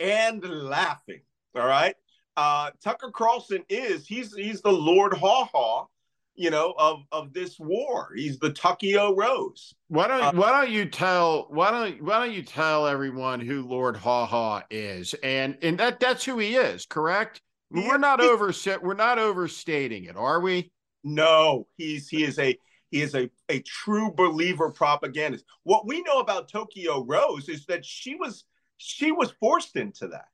and 0.00 0.42
laughing. 0.42 1.20
All 1.54 1.66
right, 1.66 1.94
uh, 2.36 2.70
Tucker 2.82 3.10
Carlson 3.10 3.64
is 3.68 4.06
he's 4.06 4.34
he's 4.34 4.60
the 4.60 4.72
Lord 4.72 5.14
Haw 5.14 5.46
Haw, 5.52 5.86
you 6.34 6.50
know, 6.50 6.74
of 6.78 7.02
of 7.12 7.32
this 7.32 7.58
war. 7.58 8.12
He's 8.14 8.38
the 8.38 8.50
Tuckio 8.50 9.16
Rose. 9.16 9.74
Why 9.88 10.08
don't 10.08 10.22
uh, 10.22 10.32
why 10.32 10.50
don't 10.50 10.70
you 10.70 10.86
tell 10.86 11.46
why 11.50 11.70
don't 11.70 12.02
why 12.02 12.24
don't 12.24 12.34
you 12.34 12.42
tell 12.42 12.86
everyone 12.86 13.40
who 13.40 13.62
Lord 13.62 13.96
Haw 13.96 14.26
Haw 14.26 14.62
is? 14.70 15.14
And 15.22 15.56
and 15.62 15.78
that 15.78 16.00
that's 16.00 16.24
who 16.24 16.38
he 16.38 16.56
is, 16.56 16.86
correct? 16.86 17.40
We're 17.70 17.98
not 17.98 18.20
over 18.20 18.52
we're 18.82 18.94
not 18.94 19.18
overstating 19.18 20.04
it, 20.04 20.16
are 20.16 20.40
we? 20.40 20.70
No, 21.02 21.66
he's 21.76 22.08
he 22.08 22.24
is 22.24 22.38
a 22.38 22.56
he 22.90 23.02
is 23.02 23.14
a, 23.14 23.28
a 23.48 23.60
true 23.60 24.12
believer 24.12 24.70
propagandist. 24.70 25.44
What 25.64 25.86
we 25.86 26.02
know 26.02 26.20
about 26.20 26.48
Tokyo 26.48 27.04
Rose 27.04 27.48
is 27.48 27.66
that 27.66 27.84
she 27.84 28.14
was 28.14 28.44
she 28.76 29.10
was 29.10 29.32
forced 29.40 29.76
into 29.76 30.08
that. 30.08 30.26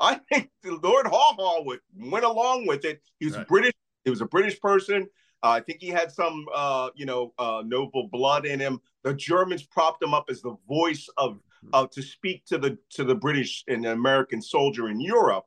I 0.00 0.20
think 0.30 0.50
Lord 0.64 1.06
Haw 1.06 1.34
Haw 1.36 1.62
would 1.64 1.80
went 1.96 2.24
along 2.24 2.66
with 2.66 2.84
it. 2.84 3.00
He 3.20 3.26
was 3.26 3.36
right. 3.36 3.48
British. 3.48 3.72
He 4.04 4.10
was 4.10 4.20
a 4.20 4.26
British 4.26 4.60
person. 4.60 5.06
Uh, 5.42 5.50
I 5.50 5.60
think 5.60 5.80
he 5.80 5.88
had 5.88 6.10
some, 6.10 6.46
uh, 6.54 6.90
you 6.94 7.06
know, 7.06 7.32
uh, 7.38 7.62
noble 7.66 8.08
blood 8.10 8.46
in 8.46 8.58
him. 8.58 8.80
The 9.02 9.14
Germans 9.14 9.62
propped 9.62 10.02
him 10.02 10.14
up 10.14 10.26
as 10.30 10.40
the 10.40 10.56
voice 10.66 11.06
of, 11.18 11.38
uh, 11.72 11.86
to 11.92 12.02
speak 12.02 12.44
to 12.46 12.58
the 12.58 12.78
to 12.90 13.04
the 13.04 13.14
British 13.14 13.64
and 13.68 13.84
the 13.84 13.92
American 13.92 14.42
soldier 14.42 14.88
in 14.88 15.00
Europe, 15.00 15.44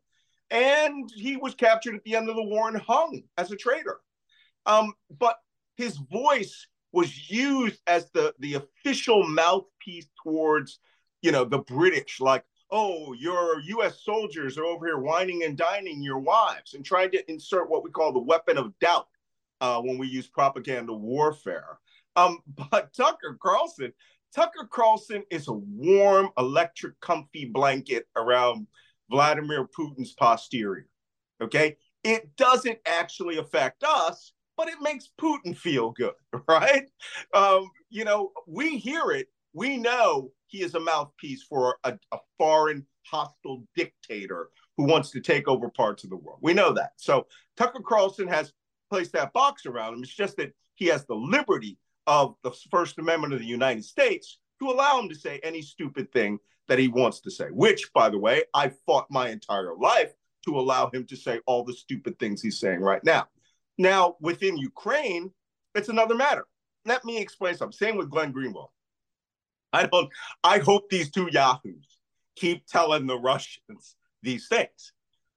and 0.49 1.09
he 1.15 1.37
was 1.37 1.55
captured 1.55 1.95
at 1.95 2.03
the 2.03 2.15
end 2.15 2.29
of 2.29 2.35
the 2.35 2.43
war 2.43 2.67
and 2.67 2.77
hung 2.77 3.23
as 3.37 3.51
a 3.51 3.55
traitor. 3.55 3.99
Um, 4.65 4.93
but 5.19 5.37
his 5.75 5.97
voice 5.97 6.67
was 6.91 7.29
used 7.29 7.81
as 7.87 8.09
the 8.11 8.33
the 8.39 8.55
official 8.55 9.27
mouthpiece 9.27 10.07
towards, 10.23 10.79
you 11.21 11.31
know, 11.31 11.43
the 11.45 11.59
British. 11.59 12.19
Like, 12.19 12.45
oh, 12.71 13.13
your 13.13 13.59
U.S. 13.61 14.01
soldiers 14.03 14.57
are 14.57 14.65
over 14.65 14.85
here 14.85 14.97
wining 14.97 15.43
and 15.43 15.57
dining 15.57 16.01
your 16.01 16.19
wives 16.19 16.73
and 16.73 16.83
trying 16.83 17.11
to 17.11 17.31
insert 17.31 17.69
what 17.69 17.83
we 17.83 17.91
call 17.91 18.11
the 18.11 18.19
weapon 18.19 18.57
of 18.57 18.77
doubt 18.79 19.07
uh, 19.61 19.81
when 19.81 19.97
we 19.97 20.07
use 20.07 20.27
propaganda 20.27 20.93
warfare. 20.93 21.79
Um, 22.15 22.39
but 22.71 22.93
Tucker 22.93 23.37
Carlson, 23.41 23.93
Tucker 24.35 24.67
Carlson 24.71 25.23
is 25.31 25.47
a 25.47 25.53
warm, 25.53 26.29
electric, 26.37 26.99
comfy 26.99 27.45
blanket 27.45 28.07
around 28.15 28.67
Vladimir 29.09 29.67
Putin's 29.67 30.13
posterior. 30.13 30.87
Okay. 31.41 31.77
It 32.03 32.35
doesn't 32.37 32.79
actually 32.85 33.37
affect 33.37 33.83
us 33.83 34.33
but 34.57 34.67
it 34.67 34.81
makes 34.81 35.09
Putin 35.21 35.55
feel 35.55 35.91
good, 35.91 36.13
right? 36.47 36.89
Um, 37.33 37.69
you 37.89 38.03
know, 38.03 38.31
we 38.47 38.77
hear 38.77 39.11
it. 39.11 39.27
We 39.53 39.77
know 39.77 40.31
he 40.47 40.61
is 40.61 40.75
a 40.75 40.79
mouthpiece 40.79 41.43
for 41.43 41.77
a, 41.83 41.97
a 42.11 42.17
foreign 42.37 42.85
hostile 43.05 43.63
dictator 43.75 44.49
who 44.77 44.85
wants 44.85 45.11
to 45.11 45.21
take 45.21 45.47
over 45.47 45.69
parts 45.69 46.03
of 46.03 46.09
the 46.09 46.17
world. 46.17 46.39
We 46.41 46.53
know 46.53 46.73
that. 46.73 46.91
So 46.97 47.27
Tucker 47.55 47.81
Carlson 47.81 48.27
has 48.27 48.53
placed 48.89 49.13
that 49.13 49.33
box 49.33 49.65
around 49.65 49.93
him. 49.93 50.03
It's 50.03 50.13
just 50.13 50.37
that 50.37 50.53
he 50.75 50.85
has 50.87 51.05
the 51.05 51.15
liberty 51.15 51.77
of 52.05 52.35
the 52.43 52.51
First 52.71 52.99
Amendment 52.99 53.33
of 53.33 53.39
the 53.39 53.45
United 53.45 53.83
States 53.83 54.39
to 54.59 54.69
allow 54.69 54.99
him 54.99 55.09
to 55.09 55.15
say 55.15 55.39
any 55.43 55.61
stupid 55.61 56.11
thing 56.11 56.39
that 56.67 56.79
he 56.79 56.87
wants 56.87 57.21
to 57.21 57.31
say, 57.31 57.45
which, 57.51 57.91
by 57.93 58.09
the 58.09 58.17
way, 58.17 58.43
I 58.53 58.71
fought 58.85 59.07
my 59.09 59.29
entire 59.29 59.75
life 59.75 60.13
to 60.45 60.57
allow 60.57 60.89
him 60.89 61.05
to 61.07 61.15
say 61.15 61.39
all 61.45 61.63
the 61.63 61.73
stupid 61.73 62.17
things 62.19 62.41
he's 62.41 62.59
saying 62.59 62.79
right 62.79 63.03
now. 63.03 63.27
Now, 63.77 64.15
within 64.21 64.57
Ukraine, 64.57 65.31
it's 65.75 65.89
another 65.89 66.15
matter. 66.15 66.45
Let 66.85 67.05
me 67.05 67.19
explain 67.19 67.55
something. 67.55 67.77
Same 67.77 67.97
with 67.97 68.09
Glenn 68.09 68.33
Greenwald. 68.33 68.69
I 69.73 69.85
don't, 69.85 70.09
I 70.43 70.59
hope 70.59 70.89
these 70.89 71.11
two 71.11 71.29
yahoos 71.31 71.99
keep 72.35 72.65
telling 72.67 73.07
the 73.07 73.17
Russians 73.17 73.95
these 74.23 74.47
things. 74.47 74.93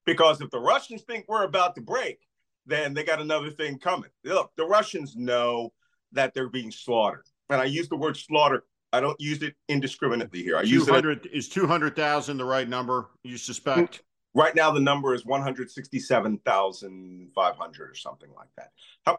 Because 0.06 0.40
if 0.40 0.50
the 0.50 0.60
Russians 0.60 1.02
think 1.02 1.26
we're 1.28 1.44
about 1.44 1.74
to 1.76 1.80
break, 1.80 2.18
then 2.66 2.94
they 2.94 3.04
got 3.04 3.20
another 3.20 3.50
thing 3.50 3.78
coming. 3.78 4.10
Look, 4.24 4.52
the 4.56 4.64
Russians 4.64 5.16
know 5.16 5.72
that 6.12 6.34
they're 6.34 6.48
being 6.48 6.70
slaughtered. 6.70 7.24
And 7.48 7.60
I 7.60 7.64
use 7.64 7.88
the 7.88 7.96
word 7.96 8.16
slaughter. 8.16 8.64
I 8.92 9.00
don't 9.00 9.20
use 9.20 9.42
it 9.42 9.54
indiscriminately 9.68 10.42
here. 10.42 10.56
I 10.56 10.62
use 10.62 10.88
it. 10.88 11.26
is 11.32 11.48
200,000 11.48 12.36
the 12.36 12.44
right 12.44 12.68
number 12.68 13.08
you 13.22 13.36
suspect? 13.36 14.02
Right 14.34 14.54
now, 14.54 14.70
the 14.70 14.80
number 14.80 15.14
is 15.14 15.26
167,500 15.26 17.90
or 17.90 17.94
something 17.94 18.30
like 18.36 18.48
that. 18.56 18.70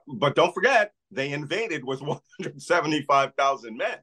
But 0.07 0.35
don't 0.35 0.53
forget, 0.53 0.93
they 1.11 1.33
invaded 1.33 1.83
with 1.83 2.01
175,000 2.01 3.77
men. 3.77 3.97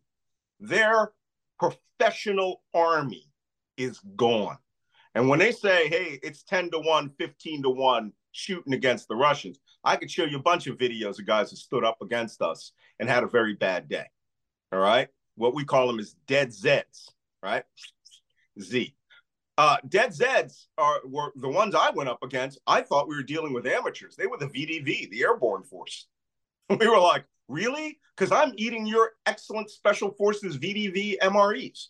Their 0.60 1.12
professional 1.58 2.62
army 2.74 3.24
is 3.76 4.00
gone. 4.16 4.58
And 5.14 5.28
when 5.28 5.38
they 5.38 5.52
say, 5.52 5.88
hey, 5.88 6.18
it's 6.22 6.42
10 6.44 6.70
to 6.72 6.78
1, 6.78 7.10
15 7.18 7.62
to 7.62 7.70
1 7.70 8.12
shooting 8.32 8.74
against 8.74 9.08
the 9.08 9.16
Russians, 9.16 9.58
I 9.82 9.96
could 9.96 10.10
show 10.10 10.24
you 10.24 10.38
a 10.38 10.42
bunch 10.42 10.66
of 10.66 10.76
videos 10.78 11.18
of 11.18 11.26
guys 11.26 11.50
that 11.50 11.56
stood 11.56 11.84
up 11.84 11.98
against 12.02 12.42
us 12.42 12.72
and 12.98 13.08
had 13.08 13.24
a 13.24 13.28
very 13.28 13.54
bad 13.54 13.88
day. 13.88 14.06
All 14.72 14.78
right. 14.78 15.08
What 15.36 15.54
we 15.54 15.64
call 15.64 15.86
them 15.86 15.98
is 15.98 16.14
dead 16.26 16.50
Zeds, 16.50 17.10
right? 17.42 17.64
Z. 18.60 18.94
Uh, 19.56 19.76
dead 19.88 20.10
Zeds 20.10 20.66
are 20.76 21.00
were 21.04 21.32
the 21.34 21.48
ones 21.48 21.74
I 21.74 21.90
went 21.90 22.08
up 22.08 22.22
against. 22.22 22.60
I 22.66 22.82
thought 22.82 23.08
we 23.08 23.16
were 23.16 23.22
dealing 23.22 23.52
with 23.52 23.66
amateurs. 23.66 24.14
They 24.14 24.26
were 24.26 24.36
the 24.36 24.46
VDV, 24.46 25.10
the 25.10 25.22
airborne 25.22 25.64
force. 25.64 26.06
We 26.78 26.86
were 26.86 27.00
like, 27.00 27.24
really? 27.48 27.98
Because 28.16 28.32
I'm 28.32 28.52
eating 28.56 28.86
your 28.86 29.12
excellent 29.26 29.70
special 29.70 30.12
forces 30.12 30.58
VDV 30.58 31.18
MREs. 31.18 31.86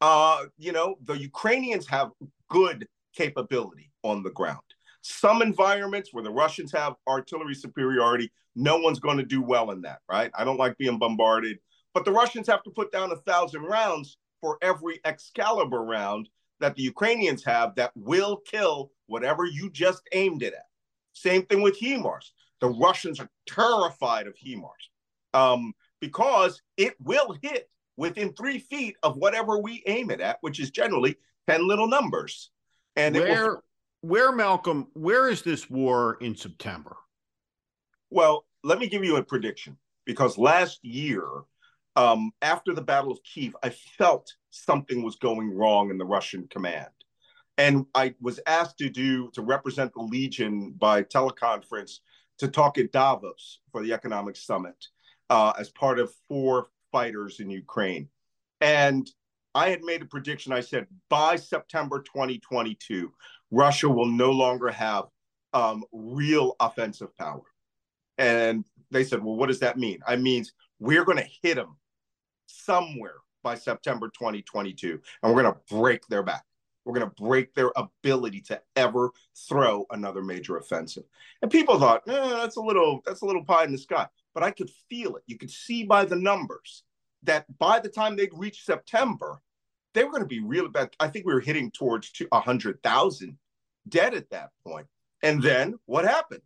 Uh, 0.00 0.44
you 0.58 0.72
know, 0.72 0.96
the 1.04 1.14
Ukrainians 1.14 1.86
have 1.88 2.10
good 2.48 2.86
capability 3.14 3.90
on 4.02 4.22
the 4.22 4.30
ground. 4.30 4.60
Some 5.02 5.42
environments 5.42 6.10
where 6.12 6.24
the 6.24 6.30
Russians 6.30 6.72
have 6.72 6.94
artillery 7.08 7.54
superiority, 7.54 8.30
no 8.54 8.78
one's 8.78 9.00
going 9.00 9.18
to 9.18 9.24
do 9.24 9.40
well 9.42 9.70
in 9.70 9.82
that, 9.82 10.00
right? 10.08 10.30
I 10.36 10.44
don't 10.44 10.58
like 10.58 10.76
being 10.78 10.98
bombarded, 10.98 11.58
but 11.94 12.04
the 12.04 12.12
Russians 12.12 12.46
have 12.48 12.62
to 12.64 12.70
put 12.70 12.92
down 12.92 13.12
a 13.12 13.16
thousand 13.16 13.62
rounds 13.62 14.18
for 14.40 14.58
every 14.62 15.00
Excalibur 15.04 15.82
round 15.82 16.28
that 16.60 16.74
the 16.74 16.82
Ukrainians 16.82 17.44
have 17.44 17.74
that 17.76 17.92
will 17.94 18.38
kill 18.38 18.90
whatever 19.06 19.44
you 19.44 19.70
just 19.70 20.02
aimed 20.12 20.42
it 20.42 20.54
at. 20.54 20.66
Same 21.12 21.44
thing 21.46 21.62
with 21.62 21.78
HIMARS. 21.78 22.30
The 22.60 22.68
Russians 22.68 23.20
are 23.20 23.30
terrified 23.46 24.26
of 24.26 24.34
HIMARS 24.36 24.90
um, 25.34 25.72
because 26.00 26.60
it 26.76 26.94
will 27.00 27.36
hit 27.42 27.68
within 27.96 28.32
three 28.32 28.58
feet 28.58 28.96
of 29.02 29.16
whatever 29.16 29.58
we 29.58 29.82
aim 29.86 30.10
it 30.10 30.20
at, 30.20 30.38
which 30.40 30.60
is 30.60 30.70
generally 30.70 31.16
10 31.48 31.66
little 31.66 31.88
numbers. 31.88 32.50
And 32.96 33.14
where, 33.14 33.46
will... 33.46 33.62
where, 34.00 34.32
Malcolm, 34.32 34.88
where 34.94 35.28
is 35.28 35.42
this 35.42 35.68
war 35.68 36.16
in 36.20 36.36
September? 36.36 36.96
Well, 38.10 38.44
let 38.64 38.78
me 38.78 38.88
give 38.88 39.04
you 39.04 39.16
a 39.16 39.22
prediction 39.22 39.76
because 40.04 40.38
last 40.38 40.84
year, 40.84 41.26
um, 41.96 42.30
after 42.42 42.72
the 42.72 42.82
Battle 42.82 43.12
of 43.12 43.22
Kiev, 43.22 43.56
I 43.62 43.70
felt 43.70 44.32
something 44.50 45.02
was 45.02 45.16
going 45.16 45.54
wrong 45.54 45.90
in 45.90 45.98
the 45.98 46.04
Russian 46.04 46.46
command. 46.48 46.88
And 47.58 47.86
I 47.94 48.14
was 48.20 48.38
asked 48.46 48.78
to 48.78 48.88
do 48.88 49.30
to 49.32 49.42
represent 49.42 49.92
the 49.92 50.02
Legion 50.02 50.72
by 50.78 51.02
teleconference 51.02 51.98
to 52.38 52.48
talk 52.48 52.78
at 52.78 52.92
Davos 52.92 53.60
for 53.72 53.82
the 53.82 53.92
economic 53.92 54.36
summit 54.36 54.86
uh, 55.30 55.52
as 55.58 55.70
part 55.70 55.98
of 55.98 56.12
four 56.28 56.68
fighters 56.92 57.40
in 57.40 57.50
Ukraine. 57.50 58.08
And 58.60 59.08
I 59.54 59.70
had 59.70 59.82
made 59.82 60.02
a 60.02 60.06
prediction. 60.06 60.52
I 60.52 60.60
said 60.60 60.86
by 61.08 61.36
September 61.36 62.00
2022, 62.02 63.12
Russia 63.50 63.88
will 63.88 64.06
no 64.06 64.30
longer 64.30 64.68
have 64.68 65.04
um, 65.52 65.84
real 65.92 66.54
offensive 66.60 67.16
power. 67.16 67.42
And 68.18 68.64
they 68.90 69.04
said, 69.04 69.22
well, 69.22 69.36
what 69.36 69.48
does 69.48 69.60
that 69.60 69.78
mean? 69.78 70.00
I 70.06 70.16
means 70.16 70.52
we're 70.78 71.04
going 71.04 71.18
to 71.18 71.28
hit 71.42 71.56
them 71.56 71.76
somewhere 72.46 73.16
by 73.42 73.54
September 73.54 74.08
2022, 74.08 75.00
and 75.22 75.34
we're 75.34 75.42
going 75.42 75.54
to 75.54 75.74
break 75.74 76.06
their 76.08 76.22
back. 76.22 76.44
We're 76.88 76.98
going 76.98 77.10
to 77.10 77.22
break 77.22 77.54
their 77.54 77.70
ability 77.76 78.40
to 78.46 78.62
ever 78.74 79.10
throw 79.46 79.84
another 79.90 80.22
major 80.22 80.56
offensive. 80.56 81.04
And 81.42 81.50
people 81.50 81.78
thought, 81.78 82.08
eh, 82.08 82.28
that's 82.30 82.56
a 82.56 82.62
little 82.62 83.02
that's 83.04 83.20
a 83.20 83.26
little 83.26 83.44
pie 83.44 83.64
in 83.64 83.72
the 83.72 83.78
sky. 83.78 84.06
But 84.32 84.42
I 84.42 84.50
could 84.50 84.70
feel 84.88 85.16
it. 85.16 85.22
You 85.26 85.36
could 85.36 85.50
see 85.50 85.84
by 85.84 86.06
the 86.06 86.16
numbers 86.16 86.84
that 87.24 87.44
by 87.58 87.78
the 87.78 87.90
time 87.90 88.16
they'd 88.16 88.32
reach 88.32 88.64
September, 88.64 89.38
they 89.92 90.02
were 90.02 90.10
going 90.10 90.22
to 90.22 90.28
be 90.28 90.40
really 90.40 90.70
bad. 90.70 90.88
I 90.98 91.08
think 91.08 91.26
we 91.26 91.34
were 91.34 91.40
hitting 91.40 91.70
towards 91.70 92.10
100,000 92.26 93.38
dead 93.86 94.14
at 94.14 94.30
that 94.30 94.48
point. 94.66 94.86
And 95.22 95.42
then 95.42 95.78
what 95.84 96.06
happened? 96.06 96.40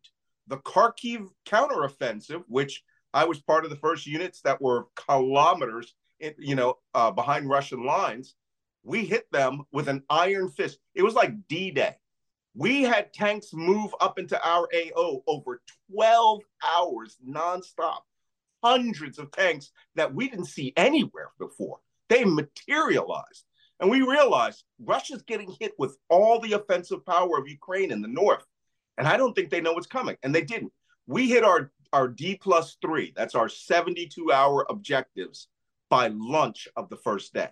The 0.49 0.57
Kharkiv 0.57 1.28
counteroffensive, 1.47 2.43
which 2.49 2.82
I 3.14 3.26
was 3.26 3.40
part 3.40 3.62
of 3.62 3.70
the 3.70 3.76
first 3.76 4.09
units 4.09 4.40
that 4.40 4.61
were 4.61 4.88
kilometers, 4.97 5.95
in, 6.18 6.34
you 6.38 6.57
know, 6.57 6.78
uh, 6.95 7.12
behind 7.12 7.49
Russian 7.49 7.86
lines. 7.86 8.34
We 8.85 9.05
hit 9.05 9.30
them 9.30 9.62
with 9.72 9.89
an 9.89 10.03
iron 10.11 10.51
fist. 10.51 10.78
It 10.95 11.03
was 11.03 11.14
like 11.14 11.47
D-Day. 11.49 11.97
We 12.55 12.83
had 12.83 13.14
tanks 13.14 13.51
move 13.53 13.95
up 14.01 14.18
into 14.18 14.41
our 14.47 14.68
AO 14.74 15.22
over 15.26 15.62
12 15.91 16.41
hours 16.62 17.16
nonstop. 17.26 18.01
Hundreds 18.62 19.18
of 19.18 19.30
tanks 19.33 19.72
that 19.97 20.14
we 20.14 20.28
didn't 20.28 20.47
see 20.47 20.72
anywhere 20.76 21.30
before. 21.39 21.78
They 22.09 22.24
materialized. 22.24 23.45
And 23.80 23.91
we 23.91 24.03
realized 24.03 24.64
Russia's 24.78 25.22
getting 25.22 25.57
hit 25.59 25.72
with 25.78 25.97
all 26.09 26.39
the 26.39 26.53
offensive 26.53 27.05
power 27.05 27.39
of 27.39 27.49
Ukraine 27.49 27.91
in 27.91 28.03
the 28.03 28.09
north. 28.09 28.45
And 28.99 29.09
I 29.09 29.16
don't 29.16 29.35
think 29.35 29.51
they 29.51 29.61
know 29.61 29.72
what's 29.72 29.87
coming. 29.87 30.16
And 30.22 30.35
they 30.35 30.43
didn't. 30.43 30.72
We 31.07 31.28
hit 31.28 31.43
our, 31.43 31.72
our 31.93 32.07
D 32.07 32.39
plus 32.41 32.76
three, 32.80 33.12
that's 33.16 33.35
our 33.35 33.49
72 33.49 34.30
hour 34.30 34.66
objectives 34.68 35.49
by 35.91 36.09
lunch 36.09 36.68
of 36.76 36.89
the 36.91 36.97
first 36.97 37.35
day. 37.35 37.49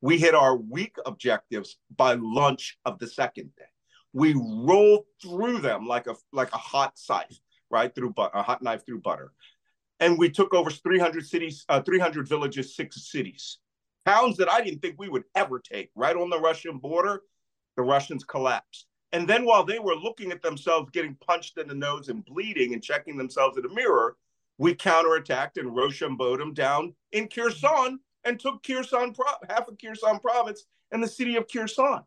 We 0.00 0.18
hit 0.18 0.34
our 0.34 0.56
week 0.56 0.96
objectives 1.04 1.76
by 1.94 2.14
lunch 2.14 2.78
of 2.84 2.98
the 2.98 3.06
second 3.06 3.54
day. 3.56 3.64
We 4.12 4.34
rolled 4.34 5.04
through 5.22 5.58
them 5.58 5.86
like 5.86 6.06
a 6.06 6.16
like 6.32 6.52
a 6.52 6.58
hot 6.58 6.98
scythe, 6.98 7.38
right 7.70 7.94
through 7.94 8.14
but 8.14 8.32
a 8.34 8.42
hot 8.42 8.62
knife 8.62 8.84
through 8.84 9.00
butter, 9.00 9.32
and 10.00 10.18
we 10.18 10.30
took 10.30 10.54
over 10.54 10.70
300 10.70 11.26
cities, 11.26 11.64
uh, 11.68 11.82
300 11.82 12.26
villages, 12.26 12.74
six 12.74 13.10
cities, 13.10 13.58
towns 14.06 14.36
that 14.38 14.50
I 14.50 14.62
didn't 14.62 14.80
think 14.80 14.96
we 14.98 15.08
would 15.08 15.24
ever 15.34 15.60
take. 15.60 15.90
Right 15.94 16.16
on 16.16 16.30
the 16.30 16.40
Russian 16.40 16.78
border, 16.78 17.22
the 17.76 17.82
Russians 17.82 18.24
collapsed. 18.24 18.86
And 19.12 19.28
then 19.28 19.44
while 19.44 19.64
they 19.64 19.78
were 19.78 19.94
looking 19.94 20.32
at 20.32 20.42
themselves 20.42 20.90
getting 20.92 21.16
punched 21.16 21.58
in 21.58 21.68
the 21.68 21.74
nose 21.74 22.08
and 22.08 22.24
bleeding 22.24 22.74
and 22.74 22.82
checking 22.82 23.16
themselves 23.16 23.56
in 23.56 23.64
the 23.64 23.74
mirror, 23.74 24.16
we 24.58 24.74
counterattacked 24.74 25.56
and 25.56 25.74
Rochambeau 25.74 26.36
down 26.52 26.94
in 27.12 27.28
Kherson 27.28 27.98
and 28.24 28.38
took 28.38 28.62
Kherson, 28.62 29.14
half 29.48 29.68
of 29.68 29.78
Kherson 29.78 30.18
province 30.18 30.64
and 30.92 31.02
the 31.02 31.08
city 31.08 31.36
of 31.36 31.46
Kherson. 31.52 32.00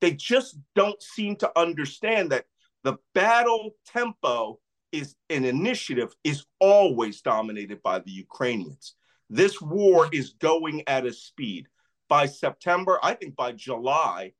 They 0.00 0.12
just 0.12 0.58
don't 0.74 1.02
seem 1.02 1.36
to 1.36 1.58
understand 1.58 2.30
that 2.30 2.46
the 2.84 2.96
battle 3.14 3.72
tempo 3.86 4.60
is 4.92 5.16
an 5.28 5.44
initiative 5.44 6.14
is 6.24 6.46
always 6.60 7.20
dominated 7.20 7.82
by 7.82 7.98
the 7.98 8.10
Ukrainians. 8.10 8.94
This 9.28 9.60
war 9.60 10.08
is 10.12 10.30
going 10.38 10.82
at 10.86 11.04
a 11.04 11.12
speed. 11.12 11.66
By 12.08 12.24
September, 12.24 12.98
I 13.02 13.12
think 13.12 13.36
by 13.36 13.52
July, 13.52 14.32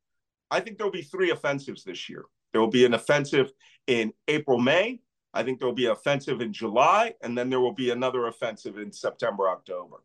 I 0.50 0.60
think 0.60 0.78
there'll 0.78 0.92
be 0.92 1.02
three 1.02 1.30
offensives 1.30 1.84
this 1.84 2.08
year. 2.08 2.24
There 2.52 2.60
will 2.62 2.68
be 2.68 2.86
an 2.86 2.94
offensive 2.94 3.52
in 3.86 4.12
April, 4.26 4.58
May. 4.58 5.00
I 5.34 5.42
think 5.42 5.58
there 5.58 5.68
will 5.68 5.74
be 5.74 5.86
an 5.86 5.92
offensive 5.92 6.40
in 6.40 6.52
July, 6.54 7.14
and 7.22 7.36
then 7.36 7.50
there 7.50 7.60
will 7.60 7.74
be 7.74 7.90
another 7.90 8.26
offensive 8.26 8.78
in 8.78 8.90
September, 8.90 9.50
October, 9.50 9.96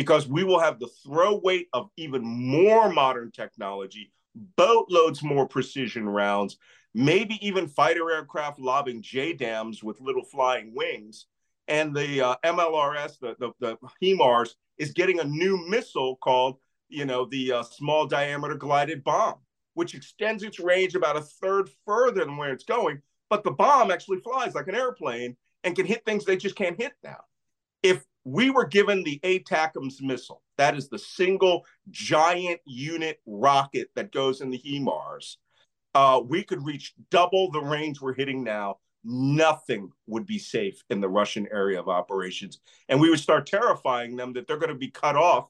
because 0.00 0.26
we 0.26 0.44
will 0.44 0.58
have 0.58 0.78
the 0.78 0.88
throw 1.04 1.36
weight 1.36 1.68
of 1.74 1.90
even 1.98 2.22
more 2.24 2.90
modern 2.90 3.30
technology, 3.30 4.10
boatloads 4.56 5.22
more 5.22 5.46
precision 5.46 6.08
rounds, 6.08 6.56
maybe 6.94 7.38
even 7.46 7.68
fighter 7.68 8.10
aircraft 8.10 8.58
lobbing 8.58 9.02
JDAMs 9.02 9.82
with 9.82 10.00
little 10.00 10.24
flying 10.24 10.74
wings. 10.74 11.26
And 11.68 11.94
the 11.94 12.22
uh, 12.22 12.36
MLRS, 12.42 13.18
the, 13.18 13.36
the, 13.38 13.52
the 13.60 13.76
HIMARS, 14.02 14.54
is 14.78 14.92
getting 14.92 15.20
a 15.20 15.24
new 15.24 15.68
missile 15.68 16.16
called, 16.16 16.56
you 16.88 17.04
know, 17.04 17.26
the 17.26 17.52
uh, 17.52 17.62
Small 17.62 18.06
Diameter 18.06 18.54
Glided 18.54 19.04
Bomb, 19.04 19.34
which 19.74 19.94
extends 19.94 20.42
its 20.42 20.58
range 20.58 20.94
about 20.94 21.18
a 21.18 21.20
third 21.20 21.68
further 21.84 22.24
than 22.24 22.38
where 22.38 22.54
it's 22.54 22.64
going. 22.64 23.02
But 23.28 23.44
the 23.44 23.50
bomb 23.50 23.90
actually 23.90 24.20
flies 24.20 24.54
like 24.54 24.68
an 24.68 24.74
airplane 24.74 25.36
and 25.62 25.76
can 25.76 25.84
hit 25.84 26.06
things 26.06 26.24
they 26.24 26.38
just 26.38 26.56
can't 26.56 26.80
hit 26.80 26.94
now. 27.04 27.20
If 27.82 28.02
we 28.24 28.50
were 28.50 28.66
given 28.66 29.02
the 29.02 29.18
ATACMS 29.22 30.02
missile, 30.02 30.42
that 30.58 30.76
is 30.76 30.88
the 30.88 30.98
single 30.98 31.64
giant 31.90 32.60
unit 32.66 33.20
rocket 33.26 33.90
that 33.94 34.12
goes 34.12 34.40
in 34.40 34.50
the 34.50 34.58
HIMARS, 34.58 35.36
uh, 35.94 36.20
we 36.24 36.42
could 36.42 36.64
reach 36.64 36.94
double 37.10 37.50
the 37.50 37.60
range 37.60 38.00
we're 38.00 38.14
hitting 38.14 38.44
now. 38.44 38.78
Nothing 39.02 39.90
would 40.06 40.26
be 40.26 40.38
safe 40.38 40.84
in 40.90 41.00
the 41.00 41.08
Russian 41.08 41.48
area 41.50 41.80
of 41.80 41.88
operations. 41.88 42.60
And 42.88 43.00
we 43.00 43.08
would 43.08 43.20
start 43.20 43.46
terrifying 43.46 44.16
them 44.16 44.34
that 44.34 44.46
they're 44.46 44.58
going 44.58 44.68
to 44.68 44.74
be 44.74 44.90
cut 44.90 45.16
off. 45.16 45.48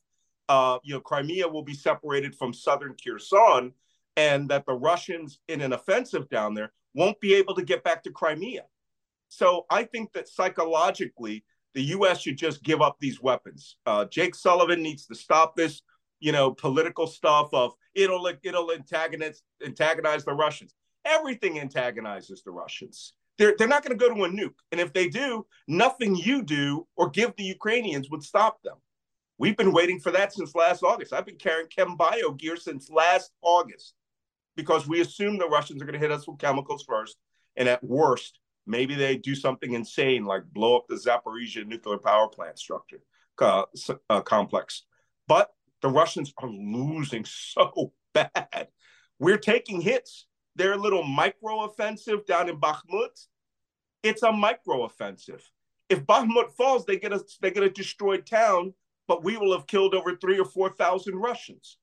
Uh, 0.48 0.78
you 0.82 0.94
know, 0.94 1.00
Crimea 1.00 1.48
will 1.48 1.62
be 1.62 1.74
separated 1.74 2.34
from 2.34 2.52
southern 2.54 2.94
Kherson, 2.94 3.72
and 4.16 4.48
that 4.48 4.66
the 4.66 4.72
Russians 4.72 5.40
in 5.48 5.60
an 5.60 5.72
offensive 5.72 6.28
down 6.28 6.54
there 6.54 6.72
won't 6.94 7.20
be 7.20 7.34
able 7.34 7.54
to 7.54 7.62
get 7.62 7.84
back 7.84 8.02
to 8.04 8.10
Crimea. 8.10 8.64
So 9.28 9.66
I 9.70 9.84
think 9.84 10.12
that 10.12 10.28
psychologically, 10.28 11.44
the 11.74 11.82
U.S. 11.82 12.20
should 12.20 12.36
just 12.36 12.62
give 12.62 12.82
up 12.82 12.96
these 13.00 13.20
weapons. 13.20 13.76
Uh, 13.86 14.04
Jake 14.06 14.34
Sullivan 14.34 14.82
needs 14.82 15.06
to 15.06 15.14
stop 15.14 15.56
this, 15.56 15.82
you 16.18 16.32
know, 16.32 16.52
political 16.52 17.06
stuff 17.06 17.48
of 17.52 17.72
it'll 17.94 18.30
it'll 18.42 18.72
antagonize 18.72 19.42
antagonize 19.64 20.24
the 20.24 20.32
Russians. 20.32 20.74
Everything 21.04 21.60
antagonizes 21.60 22.42
the 22.42 22.50
Russians. 22.50 23.14
They're 23.38 23.54
they're 23.56 23.68
not 23.68 23.84
going 23.84 23.98
to 23.98 24.08
go 24.08 24.14
to 24.14 24.24
a 24.24 24.28
nuke, 24.28 24.54
and 24.72 24.80
if 24.80 24.92
they 24.92 25.08
do, 25.08 25.46
nothing 25.66 26.14
you 26.14 26.42
do 26.42 26.86
or 26.96 27.08
give 27.08 27.34
the 27.36 27.44
Ukrainians 27.44 28.10
would 28.10 28.22
stop 28.22 28.62
them. 28.62 28.76
We've 29.38 29.56
been 29.56 29.72
waiting 29.72 30.00
for 30.00 30.12
that 30.12 30.34
since 30.34 30.54
last 30.54 30.82
August. 30.82 31.14
I've 31.14 31.24
been 31.24 31.38
carrying 31.38 31.68
ChemBio 31.68 32.36
gear 32.36 32.56
since 32.56 32.90
last 32.90 33.30
August 33.40 33.94
because 34.54 34.86
we 34.86 35.00
assume 35.00 35.38
the 35.38 35.48
Russians 35.48 35.80
are 35.80 35.86
going 35.86 35.94
to 35.94 35.98
hit 35.98 36.12
us 36.12 36.28
with 36.28 36.38
chemicals 36.38 36.84
first, 36.86 37.16
and 37.56 37.66
at 37.66 37.82
worst, 37.82 38.38
maybe 38.66 38.94
they 38.94 39.16
do 39.16 39.34
something 39.34 39.72
insane 39.72 40.24
like 40.24 40.42
blow 40.52 40.76
up 40.76 40.86
the 40.88 40.94
Zaporizhia 40.94 41.66
nuclear 41.66 41.98
power 41.98 42.28
plant 42.28 42.58
structure 42.58 43.00
uh, 43.40 43.64
uh, 44.08 44.20
complex. 44.20 44.84
But 45.26 45.50
the 45.82 45.88
Russians 45.88 46.32
are 46.38 46.48
losing 46.48 47.24
so 47.28 47.92
bad. 48.12 48.68
We're 49.18 49.38
taking 49.38 49.80
hits. 49.80 50.26
Their 50.56 50.76
little 50.76 51.04
micro 51.04 51.64
offensive 51.64 52.26
down 52.26 52.48
in 52.48 52.60
Bakhmut, 52.60 53.26
it's 54.02 54.22
a 54.22 54.32
micro 54.32 54.84
offensive. 54.84 55.48
If 55.88 56.04
Bakhmut 56.04 56.50
falls, 56.52 56.84
they 56.84 56.98
get 56.98 57.12
a 57.12 57.24
they 57.40 57.50
get 57.50 57.62
a 57.62 57.70
destroyed 57.70 58.26
town, 58.26 58.74
but 59.06 59.22
we 59.24 59.36
will 59.36 59.52
have 59.52 59.66
killed 59.68 59.94
over 59.94 60.16
three 60.16 60.38
or 60.38 60.44
four 60.44 60.70
thousand 60.70 61.16
Russians. 61.16 61.78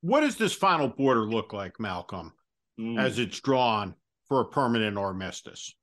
What 0.00 0.20
does 0.20 0.36
this 0.36 0.52
final 0.52 0.88
border 0.88 1.22
look 1.22 1.52
like, 1.52 1.80
Malcolm, 1.80 2.32
mm. 2.78 2.98
as 2.98 3.18
it's 3.18 3.40
drawn 3.40 3.94
for 4.34 4.40
a 4.40 4.44
permanent 4.44 4.98
armistice? 4.98 5.76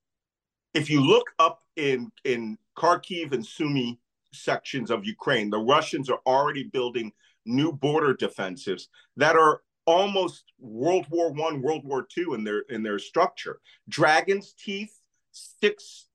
If 0.74 0.90
you 0.90 1.00
look 1.00 1.32
up 1.40 1.62
in 1.78 2.12
in 2.26 2.58
Kharkiv 2.78 3.32
and 3.32 3.46
Sumy 3.46 3.98
sections 4.34 4.92
of 4.92 5.06
Ukraine, 5.06 5.50
the 5.50 5.60
Russians 5.60 6.10
are 6.10 6.20
already 6.26 6.64
building 6.64 7.14
new 7.46 7.72
border 7.72 8.14
defensives 8.14 8.88
that 9.16 9.38
are 9.38 9.62
almost 9.86 10.52
World 10.60 11.06
War 11.10 11.32
One, 11.32 11.62
World 11.62 11.86
War 11.86 12.06
Two 12.14 12.34
in 12.34 12.44
their 12.44 12.64
in 12.68 12.84
their 12.84 13.00
structure. 13.00 13.62
Dragon's 13.88 14.52
teeth, 14.52 14.98
six, 15.32 16.10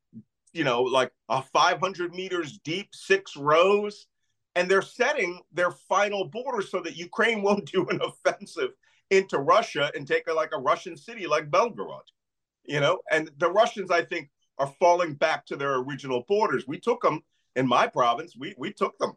you 0.52 0.64
know, 0.64 0.82
like 0.82 1.12
a 1.30 1.40
500 1.40 2.14
meters 2.14 2.58
deep, 2.64 2.88
six 2.92 3.34
rows 3.34 4.08
and 4.54 4.70
they're 4.70 4.82
setting 4.82 5.40
their 5.52 5.70
final 5.70 6.26
border 6.26 6.60
so 6.60 6.80
that 6.80 6.96
Ukraine 6.96 7.40
won't 7.46 7.70
do 7.70 7.86
an 7.88 8.00
offensive 8.02 8.72
into 9.10 9.38
Russia 9.38 9.90
and 9.94 10.06
take 10.06 10.26
a, 10.28 10.34
like 10.34 10.50
a 10.52 10.58
Russian 10.58 10.96
city 10.96 11.26
like 11.26 11.50
Belgorod, 11.50 12.08
you 12.68 12.80
know. 12.80 13.00
And 13.10 13.30
the 13.38 13.50
Russians, 13.50 13.90
I 13.90 14.02
think, 14.02 14.30
are 14.58 14.72
falling 14.80 15.14
back 15.14 15.46
to 15.46 15.56
their 15.56 15.76
original 15.76 16.24
borders. 16.28 16.66
We 16.66 16.78
took 16.78 17.02
them 17.02 17.22
in 17.56 17.66
my 17.66 17.86
province. 17.86 18.34
We 18.38 18.54
we 18.58 18.72
took 18.72 18.98
them 18.98 19.12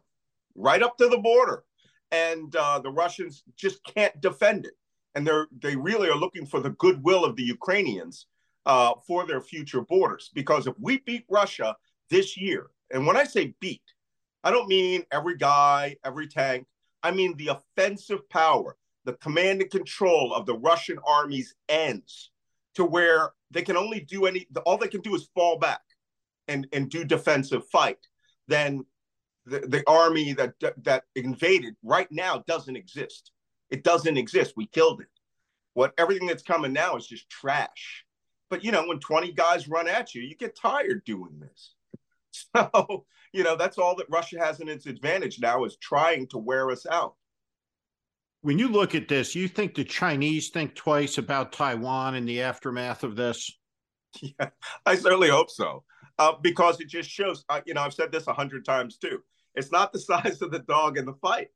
right 0.54 0.82
up 0.82 0.96
to 0.98 1.08
the 1.08 1.18
border, 1.18 1.64
and 2.10 2.54
uh, 2.56 2.80
the 2.80 2.90
Russians 2.90 3.44
just 3.56 3.82
can't 3.84 4.20
defend 4.20 4.66
it. 4.66 4.74
And 5.14 5.26
they're 5.26 5.46
they 5.60 5.76
really 5.76 6.08
are 6.08 6.16
looking 6.16 6.46
for 6.46 6.60
the 6.60 6.70
goodwill 6.70 7.24
of 7.24 7.36
the 7.36 7.42
Ukrainians 7.42 8.26
uh, 8.66 8.94
for 9.06 9.26
their 9.26 9.40
future 9.40 9.82
borders. 9.82 10.30
Because 10.34 10.66
if 10.66 10.74
we 10.78 10.98
beat 10.98 11.24
Russia 11.28 11.76
this 12.10 12.36
year, 12.36 12.70
and 12.92 13.06
when 13.06 13.16
I 13.16 13.24
say 13.24 13.54
beat, 13.60 13.82
I 14.44 14.50
don't 14.50 14.68
mean 14.68 15.04
every 15.12 15.36
guy, 15.36 15.96
every 16.04 16.26
tank. 16.26 16.66
I 17.02 17.10
mean 17.10 17.36
the 17.36 17.48
offensive 17.48 18.28
power, 18.28 18.76
the 19.04 19.14
command 19.14 19.62
and 19.62 19.70
control 19.70 20.34
of 20.34 20.46
the 20.46 20.56
Russian 20.56 20.98
armies 21.06 21.54
ends 21.68 22.30
to 22.74 22.84
where 22.84 23.32
they 23.50 23.62
can 23.62 23.76
only 23.76 24.00
do 24.00 24.26
any, 24.26 24.46
all 24.64 24.78
they 24.78 24.88
can 24.88 25.00
do 25.00 25.14
is 25.14 25.28
fall 25.34 25.58
back 25.58 25.80
and, 26.48 26.66
and 26.72 26.90
do 26.90 27.04
defensive 27.04 27.66
fight. 27.68 27.98
Then 28.48 28.84
the, 29.46 29.60
the 29.60 29.82
army 29.86 30.32
that, 30.34 30.54
that 30.82 31.04
invaded 31.14 31.76
right 31.82 32.10
now 32.10 32.44
doesn't 32.46 32.76
exist. 32.76 33.32
It 33.70 33.84
doesn't 33.84 34.16
exist. 34.16 34.54
We 34.56 34.66
killed 34.66 35.00
it. 35.00 35.08
What 35.74 35.94
everything 35.98 36.26
that's 36.26 36.42
coming 36.42 36.72
now 36.72 36.96
is 36.96 37.06
just 37.06 37.30
trash. 37.30 38.04
But 38.48 38.64
you 38.64 38.72
know, 38.72 38.86
when 38.86 38.98
20 38.98 39.32
guys 39.32 39.68
run 39.68 39.88
at 39.88 40.14
you, 40.14 40.22
you 40.22 40.34
get 40.34 40.56
tired 40.56 41.04
doing 41.04 41.38
this. 41.40 41.74
So, 42.54 43.06
you 43.32 43.42
know, 43.42 43.56
that's 43.56 43.76
all 43.76 43.96
that 43.96 44.08
Russia 44.08 44.38
has 44.38 44.60
in 44.60 44.68
its 44.68 44.86
advantage 44.86 45.40
now 45.40 45.64
is 45.64 45.76
trying 45.76 46.28
to 46.28 46.38
wear 46.38 46.70
us 46.70 46.86
out. 46.86 47.14
When 48.42 48.58
you 48.58 48.68
look 48.68 48.94
at 48.94 49.08
this, 49.08 49.34
you 49.34 49.48
think 49.48 49.74
the 49.74 49.84
Chinese 49.84 50.48
think 50.48 50.74
twice 50.74 51.18
about 51.18 51.52
Taiwan 51.52 52.14
in 52.14 52.24
the 52.24 52.42
aftermath 52.42 53.04
of 53.04 53.16
this? 53.16 53.50
Yeah, 54.20 54.50
I 54.84 54.96
certainly 54.96 55.28
hope 55.28 55.50
so. 55.50 55.84
Uh, 56.18 56.32
because 56.42 56.80
it 56.80 56.88
just 56.88 57.08
shows, 57.08 57.44
uh, 57.48 57.60
you 57.64 57.74
know, 57.74 57.82
I've 57.82 57.94
said 57.94 58.10
this 58.10 58.26
a 58.26 58.32
hundred 58.32 58.64
times 58.64 58.96
too. 58.96 59.20
It's 59.54 59.70
not 59.70 59.92
the 59.92 60.00
size 60.10 60.42
of 60.42 60.50
the 60.50 60.58
dog 60.58 60.98
in 60.98 61.04
the 61.04 61.14
fight, 61.22 61.48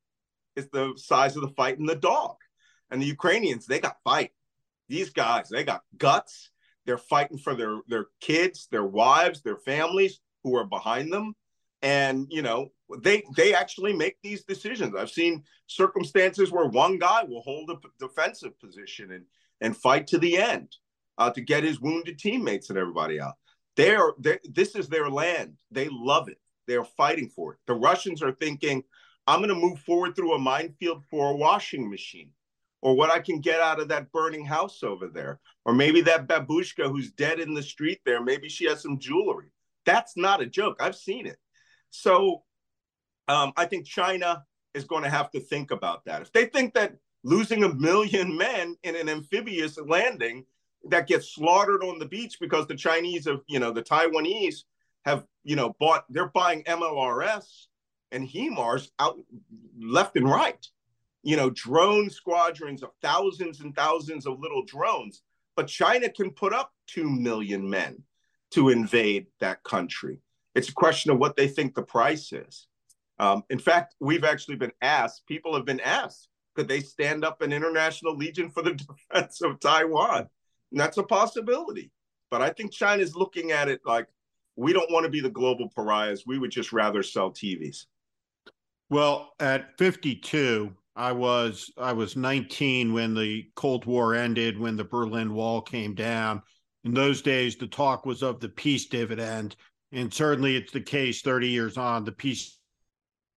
it's 0.55 0.69
the 0.71 0.93
size 0.95 1.35
of 1.35 1.41
the 1.41 1.49
fight 1.49 1.79
in 1.79 1.85
the 1.85 1.97
dog. 1.97 2.37
And 2.89 3.01
the 3.01 3.07
Ukrainians, 3.07 3.65
they 3.65 3.79
got 3.79 3.97
fight. 4.05 4.31
These 4.87 5.09
guys, 5.09 5.49
they 5.49 5.65
got 5.65 5.81
guts. 5.97 6.51
They're 6.85 6.97
fighting 6.97 7.39
for 7.39 7.55
their, 7.55 7.79
their 7.87 8.05
kids, 8.21 8.67
their 8.71 8.85
wives, 8.85 9.41
their 9.41 9.57
families 9.57 10.21
who 10.43 10.55
are 10.55 10.65
behind 10.65 11.11
them 11.11 11.35
and 11.85 12.25
you 12.31 12.41
know 12.41 12.71
they 13.01 13.23
they 13.37 13.53
actually 13.53 13.93
make 13.93 14.17
these 14.23 14.43
decisions. 14.43 14.95
I've 14.95 15.11
seen 15.11 15.43
circumstances 15.67 16.51
where 16.51 16.65
one 16.65 16.97
guy 16.97 17.23
will 17.23 17.41
hold 17.41 17.69
a 17.69 17.77
defensive 17.99 18.59
position 18.59 19.11
and 19.11 19.25
and 19.61 19.77
fight 19.77 20.07
to 20.07 20.17
the 20.17 20.37
end 20.37 20.75
uh, 21.19 21.29
to 21.29 21.41
get 21.41 21.63
his 21.63 21.79
wounded 21.79 22.17
teammates 22.17 22.69
and 22.69 22.77
everybody 22.77 23.21
out. 23.21 23.35
They're, 23.77 24.13
they're 24.17 24.39
this 24.43 24.75
is 24.75 24.89
their 24.89 25.09
land. 25.09 25.57
They 25.71 25.87
love 25.91 26.27
it. 26.27 26.39
They're 26.67 26.83
fighting 26.83 27.29
for 27.29 27.53
it. 27.53 27.59
The 27.67 27.75
russians 27.75 28.23
are 28.23 28.33
thinking 28.33 28.83
i'm 29.27 29.39
going 29.39 29.49
to 29.49 29.55
move 29.55 29.79
forward 29.79 30.15
through 30.15 30.33
a 30.33 30.39
minefield 30.39 31.03
for 31.09 31.31
a 31.31 31.35
washing 31.35 31.89
machine 31.89 32.29
or 32.83 32.95
what 32.95 33.09
i 33.09 33.19
can 33.19 33.39
get 33.39 33.59
out 33.59 33.79
of 33.79 33.87
that 33.87 34.11
burning 34.11 34.45
house 34.45 34.81
over 34.83 35.07
there. 35.07 35.39
Or 35.65 35.73
maybe 35.73 36.01
that 36.01 36.27
babushka 36.27 36.89
who's 36.89 37.11
dead 37.11 37.39
in 37.39 37.53
the 37.53 37.63
street 37.63 38.01
there 38.05 38.23
maybe 38.23 38.49
she 38.49 38.65
has 38.65 38.81
some 38.81 38.97
jewelry. 38.97 39.49
That's 39.85 40.17
not 40.17 40.41
a 40.41 40.47
joke. 40.47 40.77
I've 40.81 40.95
seen 40.95 41.27
it. 41.27 41.37
So 42.01 42.43
um, 43.27 43.53
I 43.57 43.65
think 43.65 43.85
China 43.85 44.43
is 44.73 44.83
going 44.83 45.03
to 45.03 45.09
have 45.09 45.31
to 45.31 45.39
think 45.39 45.71
about 45.71 46.05
that. 46.05 46.21
If 46.21 46.31
they 46.31 46.45
think 46.45 46.73
that 46.73 46.95
losing 47.23 47.63
a 47.63 47.73
million 47.73 48.37
men 48.37 48.75
in 48.83 48.95
an 48.95 49.09
amphibious 49.09 49.79
landing 49.79 50.45
that 50.89 51.07
gets 51.07 51.33
slaughtered 51.33 51.83
on 51.83 51.97
the 51.97 52.05
beach 52.05 52.37
because 52.39 52.67
the 52.67 52.75
Chinese 52.75 53.25
have, 53.25 53.41
you 53.47 53.59
know, 53.59 53.71
the 53.71 53.81
Taiwanese 53.81 54.63
have, 55.05 55.25
you 55.43 55.55
know, 55.55 55.75
bought, 55.79 56.05
they're 56.09 56.27
buying 56.27 56.63
MLRS 56.63 57.67
and 58.11 58.27
HIMARS 58.27 58.91
out 58.99 59.17
left 59.79 60.15
and 60.15 60.29
right. 60.29 60.65
You 61.23 61.37
know, 61.37 61.49
drone 61.49 62.11
squadrons 62.11 62.83
of 62.83 62.91
thousands 63.01 63.61
and 63.61 63.75
thousands 63.75 64.27
of 64.27 64.39
little 64.39 64.63
drones. 64.63 65.23
But 65.55 65.67
China 65.67 66.09
can 66.09 66.29
put 66.29 66.53
up 66.53 66.73
2 66.87 67.09
million 67.09 67.67
men 67.67 68.03
to 68.51 68.69
invade 68.69 69.27
that 69.39 69.63
country. 69.63 70.19
It's 70.55 70.69
a 70.69 70.73
question 70.73 71.11
of 71.11 71.19
what 71.19 71.35
they 71.35 71.47
think 71.47 71.75
the 71.75 71.83
price 71.83 72.31
is. 72.31 72.67
Um, 73.19 73.43
in 73.49 73.59
fact, 73.59 73.95
we've 73.99 74.23
actually 74.23 74.55
been 74.55 74.71
asked, 74.81 75.27
people 75.27 75.53
have 75.53 75.65
been 75.65 75.79
asked, 75.81 76.29
could 76.55 76.67
they 76.67 76.79
stand 76.79 77.23
up 77.23 77.41
an 77.41 77.53
international 77.53 78.15
legion 78.15 78.49
for 78.49 78.63
the 78.63 78.73
defense 79.11 79.41
of 79.41 79.59
Taiwan? 79.59 80.27
And 80.71 80.79
that's 80.79 80.97
a 80.97 81.03
possibility. 81.03 81.91
But 82.31 82.41
I 82.41 82.49
think 82.49 82.71
China's 82.71 83.15
looking 83.15 83.51
at 83.51 83.69
it 83.69 83.81
like 83.85 84.07
we 84.55 84.73
don't 84.73 84.91
want 84.91 85.03
to 85.03 85.09
be 85.09 85.21
the 85.21 85.29
global 85.29 85.69
pariahs. 85.75 86.23
We 86.25 86.39
would 86.39 86.51
just 86.51 86.73
rather 86.73 87.03
sell 87.03 87.31
TVs. 87.31 87.85
Well, 88.89 89.33
at 89.39 89.77
52, 89.77 90.73
I 90.95 91.11
was 91.11 91.71
I 91.77 91.93
was 91.93 92.15
19 92.15 92.93
when 92.93 93.13
the 93.13 93.49
Cold 93.55 93.85
War 93.85 94.15
ended, 94.15 94.57
when 94.59 94.75
the 94.75 94.83
Berlin 94.83 95.33
Wall 95.33 95.61
came 95.61 95.93
down. 95.93 96.41
In 96.83 96.93
those 96.93 97.21
days, 97.21 97.55
the 97.55 97.67
talk 97.67 98.05
was 98.05 98.21
of 98.21 98.39
the 98.39 98.49
peace 98.49 98.85
dividend, 98.85 99.55
and 99.95 100.13
certainly 100.13 100.55
it's 100.55 100.71
the 100.71 100.81
case 100.81 101.21
30 101.21 101.47
years 101.47 101.77
on. 101.77 102.03
The 102.03 102.11
peace 102.11 102.59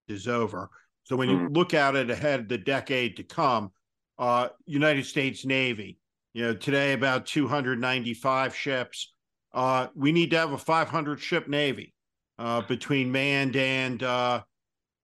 is 0.08 0.26
over. 0.26 0.70
So 1.04 1.16
when 1.16 1.30
you 1.30 1.36
mm. 1.36 1.56
look 1.56 1.72
at 1.72 1.94
it 1.94 2.10
ahead 2.10 2.48
the 2.48 2.58
decade 2.58 3.16
to 3.16 3.22
come, 3.22 3.70
uh, 4.18 4.48
United 4.66 5.06
States 5.06 5.46
Navy, 5.46 5.98
you 6.34 6.42
know, 6.42 6.54
today 6.54 6.92
about 6.92 7.26
295 7.26 8.54
ships. 8.54 9.14
Uh, 9.54 9.86
we 9.94 10.12
need 10.12 10.30
to 10.32 10.38
have 10.38 10.52
a 10.52 10.58
500 10.58 11.20
ship 11.20 11.48
Navy 11.48 11.94
uh, 12.38 12.62
between 12.62 13.10
manned 13.10 13.56
and 13.56 14.02
uh, 14.02 14.42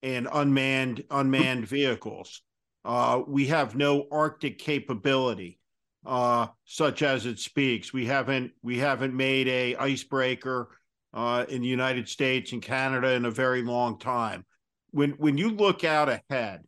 and 0.03 0.29
unmanned 0.33 1.05
unmanned 1.11 1.67
vehicles. 1.67 2.43
Uh, 2.85 3.23
we 3.27 3.47
have 3.47 3.75
no 3.75 4.07
Arctic 4.13 4.59
capability, 4.59 5.59
uh, 6.05 6.49
such 6.65 7.03
as 7.03 7.25
it 7.25 7.39
speaks. 7.39 7.93
We 7.93 8.05
haven't 8.05 8.53
we 8.63 8.79
haven't 8.79 9.17
made 9.17 9.49
a 9.49 9.77
icebreaker 9.77 10.69
uh, 11.15 11.47
in 11.49 11.63
the 11.63 11.69
United 11.69 12.09
States 12.09 12.53
and 12.53 12.61
Canada 12.61 13.13
in 13.13 13.25
a 13.25 13.31
very 13.31 13.63
long 13.63 13.99
time. 13.99 14.45
When 14.91 15.13
when 15.13 15.39
you 15.39 15.51
look 15.51 15.85
out 15.85 16.09
ahead 16.09 16.63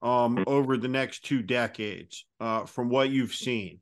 um, 0.00 0.42
over 0.46 0.76
the 0.76 0.88
next 0.88 1.24
two 1.24 1.42
decades, 1.42 2.24
uh, 2.40 2.64
from 2.64 2.88
what 2.88 3.10
you've 3.10 3.34
seen, 3.34 3.80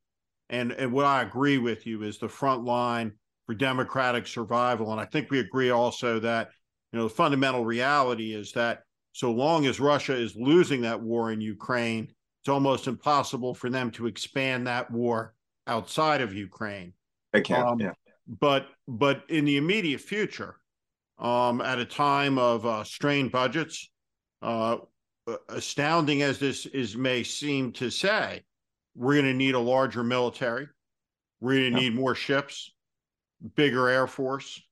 and 0.49 0.73
and 0.73 0.93
what 0.93 1.07
I 1.07 1.23
agree 1.23 1.59
with 1.59 1.87
you 1.87 2.03
is 2.03 2.19
the 2.19 2.29
front 2.29 2.65
line 2.65 3.13
for 3.47 3.55
democratic 3.55 4.27
survival, 4.27 4.93
and 4.93 5.01
I 5.01 5.05
think 5.05 5.31
we 5.31 5.39
agree 5.39 5.71
also 5.71 6.19
that 6.21 6.51
you 6.93 6.99
know 6.99 7.05
the 7.05 7.15
fundamental 7.15 7.65
reality 7.65 8.35
is 8.35 8.53
that 8.53 8.83
so 9.13 9.33
long 9.33 9.67
as 9.67 9.81
Russia 9.81 10.15
is 10.15 10.37
losing 10.37 10.83
that 10.83 11.01
war 11.01 11.33
in 11.33 11.41
Ukraine, 11.41 12.13
it's 12.43 12.49
almost 12.49 12.87
impossible 12.87 13.55
for 13.55 13.71
them 13.71 13.91
to 13.93 14.07
expand 14.07 14.67
that 14.67 14.91
war 14.91 15.35
outside 15.67 16.21
of 16.21 16.33
Ukraine. 16.33 16.93
They 17.33 17.41
can, 17.41 17.67
um, 17.67 17.81
yeah. 17.81 17.93
But 18.39 18.69
but 18.87 19.25
in 19.29 19.45
the 19.45 19.57
immediate 19.57 20.01
future, 20.01 20.57
um, 21.19 21.61
at 21.61 21.81
a 21.81 21.85
time 21.85 22.39
of 22.39 22.65
uh, 22.65 22.85
strained 22.85 23.33
budgets, 23.33 23.91
uh, 24.41 24.77
astounding 25.49 26.23
as 26.23 26.39
this 26.39 26.67
is 26.67 26.97
may 26.97 27.25
seem 27.25 27.73
to 27.73 27.91
say, 27.91 28.43
we're 28.95 29.15
going 29.15 29.25
to 29.27 29.35
need 29.35 29.55
a 29.55 29.61
larger 29.61 30.05
military. 30.05 30.69
We're 31.41 31.55
going 31.55 31.75
to 31.75 31.83
yeah. 31.83 31.89
need 31.89 31.99
more 31.99 32.15
ships, 32.15 32.73
bigger 33.57 33.89
air 33.89 34.07
force. 34.07 34.63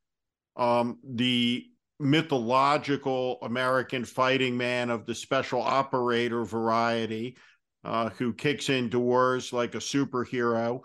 Um, 0.57 0.99
the 1.05 1.67
mythological 2.01 3.39
American 3.43 4.05
fighting 4.05 4.57
man 4.57 4.91
of 4.91 5.05
the 5.05 5.15
special 5.15 5.61
operator 5.61 6.45
variety, 6.45 7.37
uh, 7.85 8.11
who 8.11 8.33
kicks 8.33 8.69
in 8.69 8.89
doors 8.89 9.53
like 9.53 9.75
a 9.75 9.79
superhero, 9.79 10.81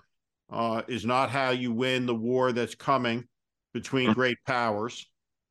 uh, 0.54 0.84
is 0.88 1.06
not 1.06 1.30
how 1.30 1.49
you 1.49 1.74
win 1.74 2.06
the 2.06 2.16
war 2.16 2.51
that's 2.51 2.76
coming 2.76 3.26
between 3.74 4.06
mm-hmm. 4.06 4.14
great 4.14 4.38
powers. 4.45 5.08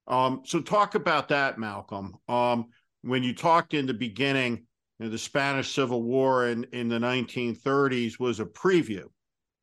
Um, 0.07 0.43
so, 0.45 0.61
talk 0.61 0.95
about 0.95 1.29
that, 1.29 1.59
Malcolm. 1.59 2.15
Um, 2.29 2.67
when 3.03 3.23
you 3.23 3.35
talked 3.35 3.75
in 3.75 3.87
the 3.87 3.95
beginning, 3.95 4.65
you 4.99 5.07
know, 5.07 5.11
the 5.11 5.19
Spanish 5.19 5.75
Civil 5.75 6.03
War 6.03 6.49
in, 6.49 6.65
in 6.73 6.89
the 6.89 6.99
1930s 6.99 8.19
was 8.21 8.39
a 8.41 8.45
preview, 8.45 9.05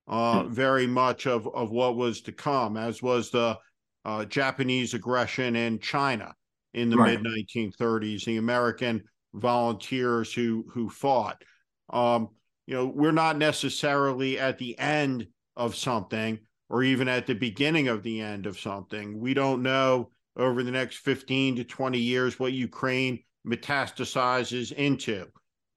uh, 0.07 0.43
mm-hmm. 0.43 0.53
very 0.53 0.87
much 0.87 1.25
of, 1.25 1.47
of 1.53 1.71
what 1.71 1.95
was 1.95 2.21
to 2.21 2.31
come, 2.31 2.75
as 2.75 3.01
was 3.01 3.31
the 3.31 3.57
uh, 4.05 4.25
Japanese 4.25 4.93
aggression 4.93 5.55
in 5.55 5.79
China 5.79 6.33
in 6.73 6.89
the 6.89 6.97
right. 6.97 7.21
mid 7.21 7.47
1930s, 7.55 8.25
the 8.25 8.37
American 8.37 9.03
volunteers 9.33 10.33
who 10.33 10.65
who 10.73 10.89
fought. 10.89 11.41
Um, 11.89 12.29
you 12.69 12.75
know, 12.75 12.85
we're 12.85 13.11
not 13.11 13.35
necessarily 13.35 14.37
at 14.37 14.59
the 14.59 14.77
end 14.77 15.25
of 15.55 15.75
something 15.75 16.37
or 16.69 16.83
even 16.83 17.07
at 17.07 17.25
the 17.25 17.33
beginning 17.33 17.87
of 17.87 18.03
the 18.03 18.21
end 18.21 18.45
of 18.45 18.59
something. 18.59 19.19
We 19.19 19.33
don't 19.33 19.63
know 19.63 20.11
over 20.37 20.61
the 20.61 20.69
next 20.69 20.97
15 20.97 21.55
to 21.55 21.63
20 21.63 21.97
years 21.97 22.39
what 22.39 22.53
Ukraine 22.53 23.23
metastasizes 23.47 24.71
into, 24.71 25.25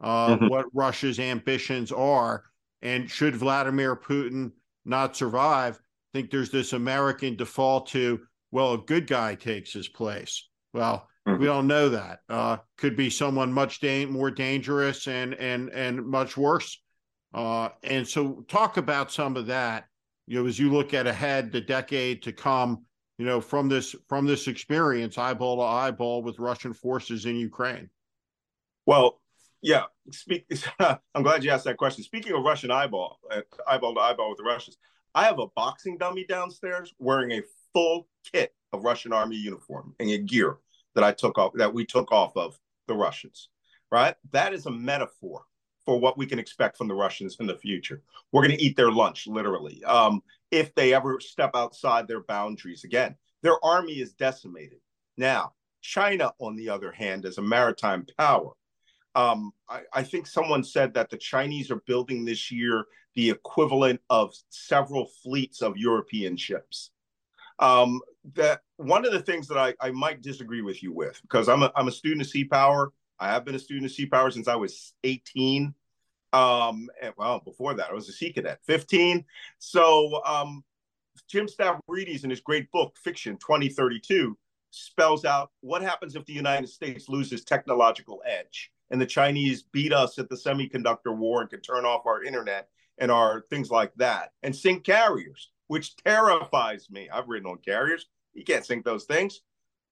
uh, 0.03 0.37
mm-hmm. 0.37 0.49
what 0.49 0.67
Russia's 0.75 1.19
ambitions 1.19 1.93
are. 1.93 2.45
And 2.83 3.11
should 3.11 3.37
Vladimir 3.37 3.97
Putin 3.97 4.53
not 4.85 5.17
survive, 5.17 5.77
I 5.77 6.19
think 6.19 6.31
there's 6.31 6.51
this 6.51 6.75
American 6.75 7.37
default 7.37 7.87
to, 7.87 8.21
well, 8.51 8.75
a 8.75 8.79
good 8.79 9.07
guy 9.07 9.35
takes 9.35 9.73
his 9.73 9.89
place. 9.89 10.47
Well, 10.75 11.09
mm-hmm. 11.27 11.41
we 11.41 11.47
don't 11.47 11.69
know 11.69 11.89
that. 11.89 12.19
Uh, 12.29 12.59
could 12.77 12.99
be 12.99 13.09
someone 13.09 13.51
much 13.51 13.81
da- 13.81 14.05
more 14.05 14.31
dangerous 14.31 15.09
and 15.09 15.33
and 15.35 15.71
and 15.71 16.05
much 16.05 16.37
worse. 16.37 16.82
Uh, 17.35 17.71
and 17.83 18.07
so, 18.07 18.45
talk 18.49 18.77
about 18.77 19.11
some 19.11 19.37
of 19.37 19.47
that. 19.47 19.87
You 20.27 20.41
know, 20.41 20.47
as 20.47 20.59
you 20.59 20.73
look 20.73 20.95
at 20.95 21.07
ahead, 21.07 21.53
the 21.53 21.61
decade 21.61 22.23
to 22.23 22.33
come. 22.33 22.85
You 23.19 23.27
know, 23.27 23.41
from 23.41 23.69
this 23.69 23.95
from 24.09 24.27
this 24.27 24.49
experience, 24.49 25.19
eyeball 25.19 25.57
to 25.57 25.63
eyeball 25.63 26.23
with 26.23 26.39
Russian 26.39 26.73
forces 26.73 27.27
in 27.27 27.37
Ukraine. 27.37 27.89
Well, 28.87 29.21
yeah. 29.63 29.85
Speak. 30.11 30.47
I'm 30.81 31.23
glad 31.23 31.45
you 31.45 31.51
asked 31.51 31.65
that 31.65 31.77
question. 31.77 32.03
Speaking 32.03 32.35
of 32.35 32.43
Russian 32.43 32.71
eyeball, 32.71 33.21
uh, 33.31 33.43
eyeball 33.67 33.95
to 33.95 34.01
eyeball 34.01 34.31
with 34.31 34.39
the 34.39 34.45
Russians, 34.45 34.77
I 35.15 35.25
have 35.25 35.39
a 35.39 35.47
boxing 35.55 35.97
dummy 35.99 36.25
downstairs 36.25 36.93
wearing 36.99 37.31
a 37.33 37.43
full 37.73 38.09
kit 38.33 38.53
of 38.73 38.85
Russian 38.85 39.13
army 39.13 39.37
uniform 39.37 39.95
and 40.01 40.11
a 40.11 40.19
gear 40.19 40.59
that 40.95 41.05
I 41.05 41.13
took 41.13 41.39
off 41.39 41.53
that 41.55 41.73
we 41.73 41.87
took 41.87 42.11
off 42.11 42.37
of 42.37 42.59
the 42.89 42.95
Russians. 42.95 43.49
Right? 43.91 44.17
That 44.33 44.53
is 44.53 44.67
a 44.67 44.71
metaphor 44.71 45.45
for 45.85 45.99
what 45.99 46.17
we 46.17 46.27
can 46.27 46.39
expect 46.39 46.77
from 46.77 46.89
the 46.89 46.95
Russians 46.95 47.37
in 47.41 47.47
the 47.47 47.59
future. 47.59 48.03
We're 48.31 48.47
going 48.47 48.57
to 48.57 48.63
eat 48.63 48.77
their 48.77 48.93
lunch, 48.93 49.27
literally, 49.27 49.83
um, 49.85 50.23
if 50.51 50.75
they 50.75 50.95
ever 50.95 51.19
step 51.21 51.51
outside 51.55 52.07
their 52.07 52.23
boundaries 52.23 52.85
again. 52.85 53.17
Their 53.43 53.63
army 53.65 54.01
is 54.01 54.13
decimated. 54.13 54.79
Now, 55.17 55.55
China, 55.81 56.33
on 56.39 56.55
the 56.57 56.69
other 56.69 56.93
hand, 56.93 57.25
is 57.25 57.39
a 57.39 57.43
maritime 57.43 58.07
power. 58.17 58.53
Um, 59.15 59.53
I, 59.69 59.83
I, 59.93 60.03
think 60.05 60.27
someone 60.27 60.65
said 60.65 60.95
that 60.95 61.11
the 61.11 61.19
Chinese 61.19 61.71
are 61.71 61.83
building 61.87 62.25
this 62.25 62.51
year 62.51 62.87
the 63.15 63.29
equivalent 63.29 64.01
of 64.09 64.35
several 64.49 65.11
fleets 65.23 65.61
of 65.61 65.77
European 65.77 66.35
ships. 66.35 66.93
Um, 67.59 68.01
that 68.35 68.61
one 68.77 69.05
of 69.05 69.13
the 69.13 69.21
things 69.21 69.49
that 69.49 69.59
I, 69.59 69.75
I 69.81 69.91
might 69.91 70.23
disagree 70.23 70.63
with 70.63 70.83
you 70.83 70.93
with, 70.93 71.21
because 71.23 71.49
I'm 71.49 71.63
a, 71.63 71.71
I'm 71.77 71.89
a 71.89 71.93
student 71.93 72.23
of 72.23 72.29
Sea 72.29 72.45
Power. 72.45 72.93
I 73.23 73.29
have 73.29 73.45
been 73.45 73.55
a 73.55 73.59
student 73.61 73.87
of 73.87 73.93
Sea 73.93 74.07
Power 74.07 74.31
since 74.33 74.49
I 74.49 74.57
was 74.57 74.95
18. 75.05 75.75
Um, 76.33 76.89
and, 77.01 77.15
well, 77.17 77.41
before 77.41 77.75
that, 77.75 77.91
I 77.91 77.93
was 77.93 78.09
a 78.09 78.13
Sea 78.13 78.33
Cadet, 78.33 78.59
15. 78.67 79.25
So 79.59 80.23
um, 80.25 80.65
Jim 81.29 81.47
Stavridis 81.47 82.25
in 82.25 82.31
his 82.31 82.41
great 82.41 82.71
book, 82.73 82.97
Fiction 82.97 83.37
2032, 83.37 84.37
spells 84.71 85.25
out 85.25 85.51
what 85.61 85.83
happens 85.83 86.17
if 86.17 86.25
the 86.25 86.33
United 86.33 86.69
States 86.69 87.09
loses 87.09 87.45
technological 87.45 88.23
edge 88.27 88.73
and 88.91 89.01
the 89.01 89.07
Chinese 89.07 89.63
beat 89.63 89.93
us 89.93 90.19
at 90.19 90.29
the 90.29 90.35
semiconductor 90.35 91.17
war 91.17 91.43
and 91.43 91.51
can 91.51 91.61
turn 91.61 91.85
off 91.85 92.07
our 92.07 92.25
internet 92.25 92.69
and 92.99 93.11
our 93.11 93.43
things 93.51 93.71
like 93.71 93.93
that 93.97 94.33
and 94.43 94.57
sink 94.57 94.83
carriers, 94.83 95.51
which 95.69 95.97
terrifies 95.97 96.91
me. 96.91 97.09
I've 97.09 97.29
ridden 97.29 97.49
on 97.49 97.59
carriers. 97.59 98.07
You 98.35 98.45
can't 98.45 98.67
sink 98.67 98.85
those 98.85 99.05
things. 99.05 99.43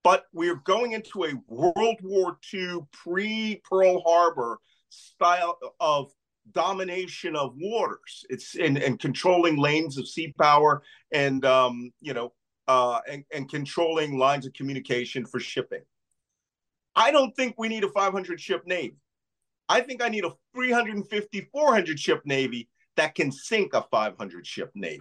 But 0.03 0.25
we're 0.33 0.57
going 0.57 0.93
into 0.93 1.25
a 1.25 1.35
World 1.47 1.99
War 2.03 2.39
II 2.53 2.81
pre 2.93 3.61
Pearl 3.69 4.03
Harbor 4.07 4.59
style 4.89 5.59
of 5.79 6.11
domination 6.53 7.37
of 7.37 7.55
waters. 7.57 8.25
It's 8.29 8.55
in 8.55 8.77
and 8.79 8.99
controlling 8.99 9.59
lanes 9.59 9.99
of 9.99 10.09
sea 10.09 10.35
power 10.39 10.83
and 11.13 11.45
um, 11.45 11.93
you 12.01 12.15
know 12.15 12.33
uh, 12.69 13.01
and, 13.09 13.25
and 13.33 13.51
controlling 13.51 14.19
lines 14.19 14.47
of 14.47 14.53
communication 14.53 15.27
for 15.27 15.41
shipping. 15.41 15.83
I 16.95 17.11
don't 17.11 17.35
think 17.37 17.57
we 17.59 17.69
need 17.69 17.85
a 17.85 17.89
500 17.89 18.41
ship 18.41 18.63
navy. 18.67 18.97
I 19.69 19.81
think 19.81 20.03
I 20.03 20.09
need 20.09 20.25
a 20.25 20.33
350, 20.55 21.49
400 21.53 21.99
ship 21.99 22.23
navy 22.25 22.69
that 22.97 23.15
can 23.15 23.31
sink 23.31 23.75
a 23.75 23.83
500 23.91 24.47
ship 24.47 24.71
navy. 24.75 25.01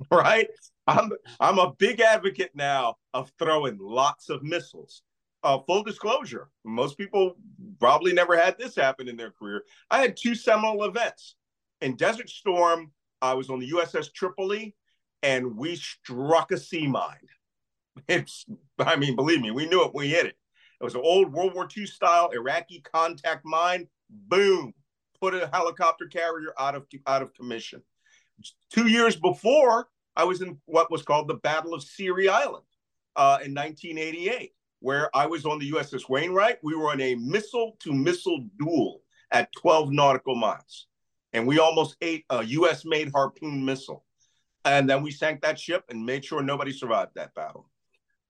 Right? 0.10 0.48
I'm 0.86 1.12
I'm 1.40 1.58
a 1.58 1.72
big 1.78 2.00
advocate 2.00 2.50
now 2.54 2.96
of 3.14 3.32
throwing 3.38 3.78
lots 3.78 4.28
of 4.28 4.42
missiles. 4.42 5.02
Uh, 5.42 5.58
full 5.66 5.82
disclosure, 5.82 6.48
most 6.64 6.96
people 6.96 7.36
probably 7.78 8.12
never 8.12 8.36
had 8.36 8.56
this 8.58 8.74
happen 8.74 9.08
in 9.08 9.16
their 9.16 9.30
career. 9.30 9.62
I 9.90 10.00
had 10.00 10.16
two 10.16 10.34
seminal 10.34 10.84
events. 10.84 11.36
In 11.82 11.96
Desert 11.96 12.30
Storm, 12.30 12.92
I 13.20 13.34
was 13.34 13.50
on 13.50 13.60
the 13.60 13.70
USS 13.70 14.12
Tripoli, 14.12 14.74
and 15.22 15.56
we 15.56 15.76
struck 15.76 16.50
a 16.50 16.58
sea 16.58 16.86
mine. 16.86 17.18
It's, 18.08 18.44
I 18.80 18.96
mean, 18.96 19.14
believe 19.14 19.40
me, 19.40 19.52
we 19.52 19.66
knew 19.66 19.84
it. 19.84 19.94
We 19.94 20.08
hit 20.08 20.26
it. 20.26 20.36
It 20.80 20.84
was 20.84 20.96
an 20.96 21.02
old 21.04 21.32
World 21.32 21.54
War 21.54 21.68
II 21.74 21.86
style 21.86 22.30
Iraqi 22.30 22.80
contact 22.80 23.44
mine. 23.44 23.86
Boom, 24.10 24.74
put 25.20 25.32
a 25.32 25.48
helicopter 25.52 26.06
carrier 26.06 26.52
out 26.58 26.74
of 26.74 26.86
out 27.06 27.22
of 27.22 27.32
commission. 27.34 27.82
Two 28.70 28.88
years 28.88 29.16
before, 29.16 29.88
I 30.16 30.24
was 30.24 30.42
in 30.42 30.58
what 30.66 30.90
was 30.90 31.02
called 31.02 31.28
the 31.28 31.34
Battle 31.34 31.74
of 31.74 31.82
Sirri 31.82 32.28
Island 32.28 32.64
uh, 33.16 33.38
in 33.44 33.54
1988, 33.54 34.52
where 34.80 35.14
I 35.14 35.26
was 35.26 35.44
on 35.44 35.58
the 35.58 35.70
USS 35.72 36.08
Wainwright. 36.08 36.58
We 36.62 36.74
were 36.74 36.90
on 36.90 37.00
a 37.00 37.14
missile 37.16 37.76
to 37.80 37.92
missile 37.92 38.46
duel. 38.58 39.02
at 39.30 39.52
12 39.52 39.90
nautical 39.90 40.36
miles. 40.36 40.86
And 41.32 41.46
we 41.46 41.58
almost 41.58 41.96
ate 42.00 42.24
a 42.30 42.44
US 42.44 42.84
made 42.84 43.10
Harpoon 43.10 43.64
missile. 43.64 44.04
And 44.64 44.88
then 44.88 45.02
we 45.02 45.10
sank 45.10 45.42
that 45.42 45.58
ship 45.58 45.84
and 45.90 46.06
made 46.06 46.24
sure 46.24 46.42
nobody 46.42 46.72
survived 46.72 47.12
that 47.16 47.34
battle. 47.34 47.68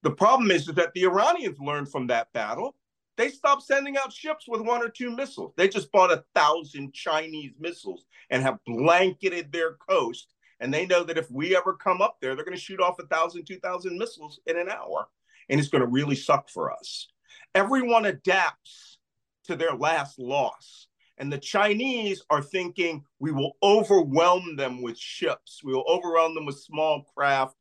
The 0.02 0.10
problem 0.10 0.50
is, 0.50 0.68
is 0.68 0.74
that 0.74 0.92
the 0.94 1.04
Iranians 1.04 1.58
learned 1.60 1.90
from 1.90 2.06
that 2.08 2.32
battle. 2.32 2.74
They 3.16 3.28
stopped 3.28 3.62
sending 3.62 3.96
out 3.96 4.12
ships 4.12 4.46
with 4.48 4.60
one 4.60 4.82
or 4.82 4.88
two 4.88 5.10
missiles. 5.10 5.52
They 5.56 5.68
just 5.68 5.92
bought 5.92 6.12
a 6.12 6.24
thousand 6.34 6.92
Chinese 6.92 7.52
missiles 7.58 8.06
and 8.30 8.42
have 8.42 8.58
blanketed 8.66 9.52
their 9.52 9.74
coast. 9.74 10.34
And 10.60 10.72
they 10.72 10.86
know 10.86 11.04
that 11.04 11.18
if 11.18 11.30
we 11.30 11.56
ever 11.56 11.74
come 11.74 12.00
up 12.00 12.16
there, 12.20 12.34
they're 12.34 12.44
going 12.44 12.56
to 12.56 12.62
shoot 12.62 12.80
off 12.80 12.98
a 12.98 13.06
thousand, 13.06 13.44
two 13.44 13.58
thousand 13.58 13.98
missiles 13.98 14.40
in 14.46 14.58
an 14.58 14.68
hour. 14.68 15.08
And 15.48 15.60
it's 15.60 15.68
going 15.68 15.82
to 15.82 15.88
really 15.88 16.16
suck 16.16 16.48
for 16.48 16.72
us. 16.72 17.08
Everyone 17.54 18.06
adapts 18.06 18.98
to 19.44 19.56
their 19.56 19.74
last 19.74 20.18
loss. 20.18 20.88
And 21.18 21.32
the 21.32 21.38
Chinese 21.38 22.22
are 22.30 22.42
thinking 22.42 23.04
we 23.20 23.30
will 23.30 23.52
overwhelm 23.62 24.56
them 24.56 24.82
with 24.82 24.98
ships, 24.98 25.60
we 25.62 25.72
will 25.72 25.84
overwhelm 25.88 26.34
them 26.34 26.46
with 26.46 26.58
small 26.58 27.04
craft. 27.16 27.54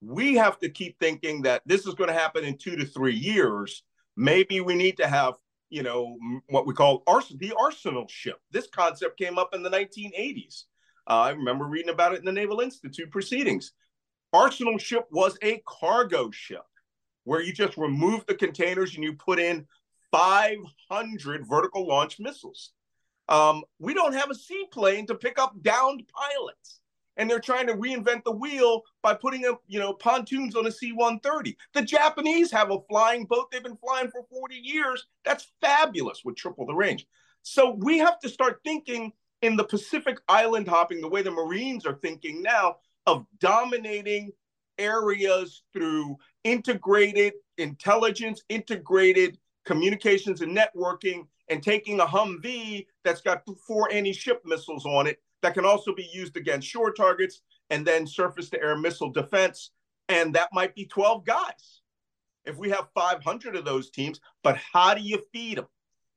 We 0.00 0.34
have 0.34 0.58
to 0.60 0.68
keep 0.68 0.98
thinking 0.98 1.42
that 1.42 1.62
this 1.64 1.86
is 1.86 1.94
going 1.94 2.08
to 2.08 2.14
happen 2.14 2.44
in 2.44 2.58
two 2.58 2.76
to 2.76 2.84
three 2.84 3.14
years. 3.14 3.82
Maybe 4.16 4.60
we 4.60 4.74
need 4.74 4.96
to 4.98 5.08
have, 5.08 5.34
you 5.70 5.82
know, 5.82 6.18
what 6.48 6.66
we 6.66 6.74
call 6.74 7.02
the 7.06 7.54
arsenal 7.58 8.06
ship. 8.08 8.38
This 8.50 8.68
concept 8.68 9.18
came 9.18 9.38
up 9.38 9.54
in 9.54 9.62
the 9.62 9.70
1980s. 9.70 10.64
Uh, 11.08 11.20
I 11.20 11.30
remember 11.30 11.64
reading 11.64 11.90
about 11.90 12.12
it 12.12 12.20
in 12.20 12.24
the 12.24 12.32
Naval 12.32 12.60
Institute 12.60 13.10
proceedings. 13.10 13.72
Arsenal 14.32 14.78
ship 14.78 15.06
was 15.10 15.36
a 15.42 15.62
cargo 15.66 16.30
ship 16.30 16.62
where 17.24 17.42
you 17.42 17.52
just 17.52 17.76
remove 17.76 18.24
the 18.26 18.34
containers 18.34 18.94
and 18.94 19.04
you 19.04 19.14
put 19.14 19.38
in 19.38 19.66
500 20.10 21.46
vertical 21.48 21.86
launch 21.86 22.20
missiles. 22.20 22.72
Um, 23.28 23.64
we 23.78 23.94
don't 23.94 24.14
have 24.14 24.30
a 24.30 24.34
seaplane 24.34 25.06
to 25.06 25.14
pick 25.14 25.38
up 25.38 25.54
downed 25.62 26.02
pilots. 26.14 26.80
And 27.16 27.28
they're 27.28 27.40
trying 27.40 27.66
to 27.66 27.74
reinvent 27.74 28.24
the 28.24 28.32
wheel 28.32 28.82
by 29.02 29.14
putting 29.14 29.44
up, 29.44 29.62
you 29.66 29.78
know, 29.78 29.92
pontoons 29.92 30.56
on 30.56 30.66
a 30.66 30.72
C-130. 30.72 31.54
The 31.74 31.82
Japanese 31.82 32.50
have 32.50 32.70
a 32.70 32.80
flying 32.88 33.26
boat 33.26 33.50
they've 33.50 33.62
been 33.62 33.76
flying 33.76 34.10
for 34.10 34.24
40 34.30 34.56
years. 34.56 35.06
That's 35.24 35.52
fabulous 35.60 36.22
with 36.24 36.36
triple 36.36 36.66
the 36.66 36.74
range. 36.74 37.06
So 37.42 37.76
we 37.78 37.98
have 37.98 38.18
to 38.20 38.28
start 38.28 38.60
thinking 38.64 39.12
in 39.42 39.56
the 39.56 39.64
Pacific 39.64 40.18
island 40.28 40.68
hopping, 40.68 41.00
the 41.00 41.08
way 41.08 41.22
the 41.22 41.30
Marines 41.30 41.84
are 41.84 41.98
thinking 42.00 42.42
now 42.42 42.76
of 43.06 43.26
dominating 43.40 44.30
areas 44.78 45.62
through 45.72 46.16
integrated 46.44 47.34
intelligence, 47.58 48.42
integrated 48.48 49.38
communications 49.64 50.40
and 50.40 50.56
networking, 50.56 51.26
and 51.48 51.62
taking 51.62 52.00
a 52.00 52.06
Humvee 52.06 52.86
that's 53.04 53.20
got 53.20 53.42
four 53.66 53.92
anti-ship 53.92 54.42
missiles 54.44 54.86
on 54.86 55.06
it 55.06 55.18
that 55.42 55.54
can 55.54 55.64
also 55.64 55.94
be 55.94 56.08
used 56.12 56.36
against 56.36 56.68
shore 56.68 56.92
targets 56.92 57.42
and 57.70 57.86
then 57.86 58.06
surface-to-air 58.06 58.76
missile 58.76 59.10
defense. 59.10 59.70
And 60.08 60.34
that 60.34 60.50
might 60.52 60.74
be 60.74 60.86
12 60.86 61.24
guys 61.24 61.80
if 62.44 62.56
we 62.56 62.70
have 62.70 62.88
500 62.94 63.56
of 63.56 63.64
those 63.64 63.90
teams. 63.90 64.20
But 64.42 64.56
how 64.56 64.94
do 64.94 65.00
you 65.00 65.22
feed 65.32 65.58
them? 65.58 65.66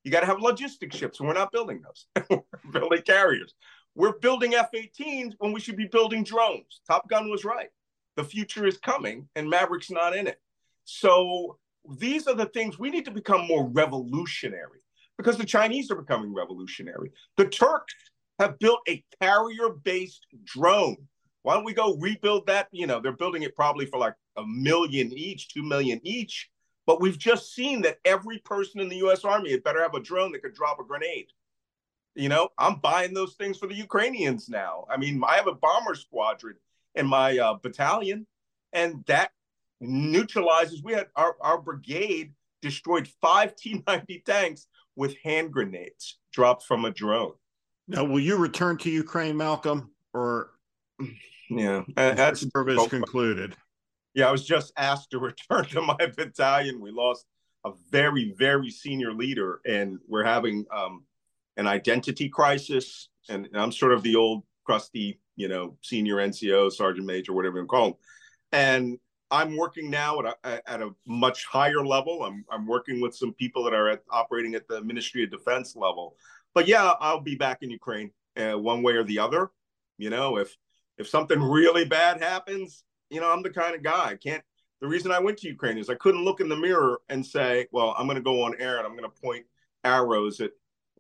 You 0.04 0.12
got 0.12 0.20
to 0.20 0.28
have 0.28 0.40
logistics 0.40 0.96
ships, 0.96 1.20
and 1.20 1.28
we're 1.28 1.34
not 1.34 1.52
building 1.52 1.82
those. 1.82 2.28
we're 2.30 2.80
building 2.80 3.02
carriers. 3.02 3.54
We're 3.96 4.20
building 4.20 4.54
F-18s 4.54 5.34
when 5.40 5.52
we 5.52 5.60
should 5.60 5.78
be 5.78 5.88
building 5.88 6.24
drones. 6.24 6.82
Top 6.88 7.10
Gun 7.10 7.30
was 7.30 7.44
right. 7.44 7.70
The 8.16 8.24
future 8.24 8.66
is 8.66 8.78
coming, 8.78 9.28
and 9.36 9.50
Maverick's 9.50 9.90
not 9.90 10.16
in 10.16 10.28
it. 10.28 10.40
So 10.84 11.58
these 11.98 12.28
are 12.28 12.36
the 12.36 12.46
things 12.48 12.78
we 12.78 12.90
need 12.90 13.06
to 13.06 13.12
become 13.12 13.48
more 13.48 13.68
revolutionary 13.68 14.82
because 15.18 15.38
the 15.38 15.46
Chinese 15.46 15.90
are 15.92 15.96
becoming 15.96 16.34
revolutionary. 16.34 17.12
The 17.38 17.46
Turks 17.46 17.96
have 18.40 18.60
built 18.60 18.80
a 18.88 19.04
carrier 19.22 19.70
based 19.84 20.26
drone. 20.44 20.98
Why 21.44 21.54
don't 21.54 21.64
we 21.64 21.74
go 21.74 21.96
rebuild 21.98 22.48
that? 22.48 22.68
You 22.72 22.88
know, 22.88 23.00
they're 23.00 23.12
building 23.12 23.44
it 23.44 23.56
probably 23.56 23.86
for 23.86 24.00
like 24.00 24.16
a 24.36 24.44
million 24.46 25.12
each, 25.14 25.54
two 25.54 25.64
million 25.64 26.00
each. 26.04 26.50
But 26.86 27.02
we've 27.02 27.18
just 27.18 27.54
seen 27.54 27.82
that 27.84 27.98
every 28.06 28.40
person 28.40 28.80
in 28.80 28.90
the 28.90 28.98
US 29.08 29.24
Army 29.24 29.52
had 29.52 29.64
better 29.64 29.82
have 29.82 29.96
a 29.96 30.00
drone 30.00 30.32
that 30.34 30.44
could 30.44 30.54
drop 30.54 30.80
a 30.80 30.84
grenade. 30.84 31.28
You 32.16 32.30
know, 32.30 32.50
I'm 32.58 32.76
buying 32.76 33.14
those 33.14 33.36
things 33.36 33.58
for 33.58 33.68
the 33.68 33.76
Ukrainians 33.76 34.48
now. 34.48 34.86
I 34.90 34.98
mean, 34.98 35.22
I 35.28 35.36
have 35.36 35.48
a 35.48 35.54
bomber 35.54 35.96
squadron 35.96 36.56
in 36.96 37.06
my 37.08 37.38
uh, 37.38 37.56
battalion, 37.56 38.26
and 38.72 39.04
that 39.08 39.32
neutralizes. 39.82 40.82
We 40.82 40.94
had 40.94 41.08
our, 41.16 41.36
our 41.42 41.60
brigade 41.60 42.34
destroyed 42.62 43.10
five 43.22 43.56
T 43.58 43.84
90 43.86 44.24
tanks 44.26 44.68
with 44.96 45.18
hand 45.24 45.52
grenades 45.52 46.18
dropped 46.32 46.64
from 46.64 46.86
a 46.86 46.92
drone. 46.92 47.34
Now, 47.88 48.04
will 48.04 48.20
you 48.20 48.38
return 48.38 48.78
to 48.80 48.90
Ukraine, 48.90 49.38
Malcolm, 49.38 49.92
or 50.14 50.52
yeah, 51.50 51.84
that's 51.96 52.46
service 52.52 52.88
concluded? 52.88 53.56
Yeah, 54.14 54.30
I 54.30 54.32
was 54.32 54.46
just 54.46 54.74
asked 54.78 55.12
to 55.12 55.20
return 55.20 55.66
to 55.66 55.82
my 55.82 55.98
battalion. 56.16 56.82
We 56.82 56.92
lost 56.92 57.26
a 57.66 57.72
very, 57.92 58.34
very 58.38 58.70
senior 58.70 59.14
leader, 59.14 59.60
and 59.66 60.00
we're 60.08 60.24
having 60.24 60.66
um, 60.72 61.04
an 61.58 61.68
identity 61.68 62.30
crisis. 62.30 63.10
And 63.30 63.48
I'm 63.54 63.72
sort 63.72 63.94
of 63.94 64.04
the 64.04 64.16
old 64.16 64.44
crusty, 64.66 65.20
you 65.36 65.48
know, 65.48 65.78
senior 65.82 66.16
NCO, 66.18 66.72
sergeant 66.72 67.06
major, 67.06 67.34
whatever 67.34 67.60
you 67.60 67.66
call 67.66 67.88
him. 67.88 67.94
And 68.52 69.00
I'm 69.32 69.58
working 69.58 69.90
now 69.90 70.20
at 70.20 70.38
a, 70.44 70.70
at 70.70 70.82
a 70.82 70.92
much 71.08 71.46
higher 71.46 71.86
level. 71.86 72.24
I'm, 72.24 72.46
I'm 72.52 72.68
working 72.68 73.02
with 73.02 73.16
some 73.16 73.34
people 73.34 73.64
that 73.64 73.74
are 73.74 73.90
at, 73.90 74.02
operating 74.12 74.56
at 74.56 74.68
the 74.68 74.82
Ministry 74.82 75.24
of 75.24 75.32
Defense 75.32 75.76
level. 75.76 76.16
But 76.56 76.70
yeah, 76.70 76.94
I'll 77.02 77.20
be 77.20 77.36
back 77.36 77.62
in 77.62 77.70
Ukraine 77.70 78.12
uh, 78.38 78.58
one 78.58 78.82
way 78.82 78.94
or 78.94 79.04
the 79.04 79.20
other. 79.20 79.52
You 79.98 80.10
know, 80.10 80.38
if 80.38 80.56
if 80.98 81.08
something 81.08 81.40
really 81.40 81.86
bad 81.86 82.22
happens, 82.22 82.86
you 83.10 83.20
know, 83.20 83.32
I'm 83.32 83.44
the 83.44 83.50
kind 83.50 83.76
of 83.76 83.84
guy 83.84 84.06
I 84.06 84.16
can't. 84.16 84.44
The 84.82 84.88
reason 84.88 85.12
I 85.12 85.20
went 85.20 85.38
to 85.40 85.48
Ukraine 85.48 85.78
is 85.78 85.90
I 85.90 85.96
couldn't 85.96 86.24
look 86.24 86.40
in 86.40 86.50
the 86.50 86.56
mirror 86.56 87.02
and 87.10 87.24
say, 87.26 87.68
"Well, 87.72 87.94
I'm 87.98 88.08
going 88.08 88.16
to 88.16 88.24
go 88.24 88.44
on 88.44 88.56
air 88.58 88.78
and 88.78 88.88
I'm 88.88 88.98
going 88.98 89.10
to 89.10 89.22
point 89.22 89.46
arrows 89.84 90.40
at 90.40 90.52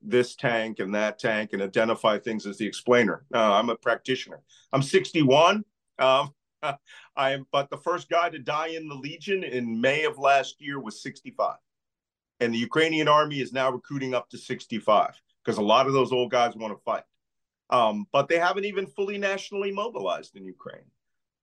this 0.01 0.35
tank 0.35 0.79
and 0.79 0.93
that 0.93 1.17
tank 1.19 1.53
and 1.53 1.61
identify 1.61 2.19
things 2.19 2.45
as 2.45 2.57
the 2.57 2.67
explainer." 2.67 3.25
No, 3.31 3.39
I'm 3.39 3.69
a 3.69 3.77
practitioner. 3.77 4.41
I'm 4.73 4.81
61. 4.81 5.63
Um, 5.99 6.33
I 7.15 7.31
am, 7.31 7.47
but 7.53 7.69
the 7.69 7.77
first 7.77 8.09
guy 8.09 8.29
to 8.29 8.39
die 8.39 8.69
in 8.69 8.89
the 8.89 8.95
Legion 8.95 9.43
in 9.45 9.79
May 9.79 10.03
of 10.03 10.17
last 10.17 10.61
year 10.61 10.81
was 10.81 11.01
65. 11.01 11.55
And 12.41 12.53
the 12.53 12.57
Ukrainian 12.57 13.07
army 13.07 13.39
is 13.39 13.53
now 13.53 13.71
recruiting 13.71 14.13
up 14.13 14.29
to 14.31 14.37
65 14.37 15.21
because 15.45 15.57
a 15.57 15.63
lot 15.63 15.87
of 15.87 15.93
those 15.93 16.11
old 16.11 16.31
guys 16.31 16.55
want 16.55 16.75
to 16.75 16.83
fight. 16.83 17.03
Um, 17.69 18.07
but 18.11 18.27
they 18.27 18.37
haven't 18.37 18.65
even 18.65 18.87
fully 18.87 19.17
nationally 19.17 19.71
mobilized 19.71 20.35
in 20.35 20.45
Ukraine. 20.45 20.85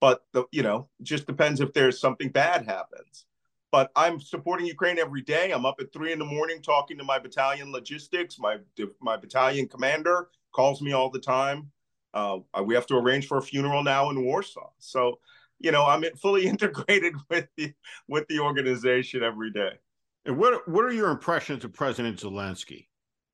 But 0.01 0.25
the, 0.33 0.45
you 0.51 0.63
know, 0.63 0.89
just 1.03 1.27
depends 1.27 1.61
if 1.61 1.73
there's 1.73 2.01
something 2.01 2.31
bad 2.31 2.67
happens. 2.67 3.27
But 3.71 3.91
I'm 3.97 4.21
supporting 4.21 4.67
Ukraine 4.67 4.99
every 4.99 5.23
day. 5.23 5.51
I'm 5.53 5.65
up 5.65 5.77
at 5.81 5.93
three 5.93 6.13
in 6.13 6.19
the 6.19 6.25
morning 6.25 6.61
talking 6.61 6.99
to 6.99 7.05
my 7.05 7.19
battalion 7.19 7.73
logistics. 7.73 8.39
My 8.39 8.59
my 9.01 9.17
battalion 9.17 9.67
commander 9.69 10.29
calls 10.53 10.83
me 10.83 10.93
all 10.93 11.09
the 11.09 11.21
time. 11.21 11.71
Uh, 12.13 12.41
we 12.65 12.75
have 12.75 12.87
to 12.89 12.97
arrange 12.97 13.27
for 13.27 13.39
a 13.39 13.43
funeral 13.43 13.83
now 13.83 14.11
in 14.11 14.23
Warsaw. 14.23 14.69
So, 14.79 15.21
you 15.59 15.73
know, 15.73 15.87
I'm 15.87 16.05
fully 16.21 16.47
integrated 16.55 17.15
with 17.31 17.49
the 17.57 17.73
with 18.09 18.29
the 18.29 18.41
organization 18.41 19.23
every 19.23 19.51
day. 19.51 19.79
And 20.27 20.37
what 20.37 20.69
what 20.69 20.85
are 20.85 20.93
your 20.93 21.11
impressions 21.11 21.65
of 21.65 21.73
President 21.73 22.19
Zelensky? 22.19 22.89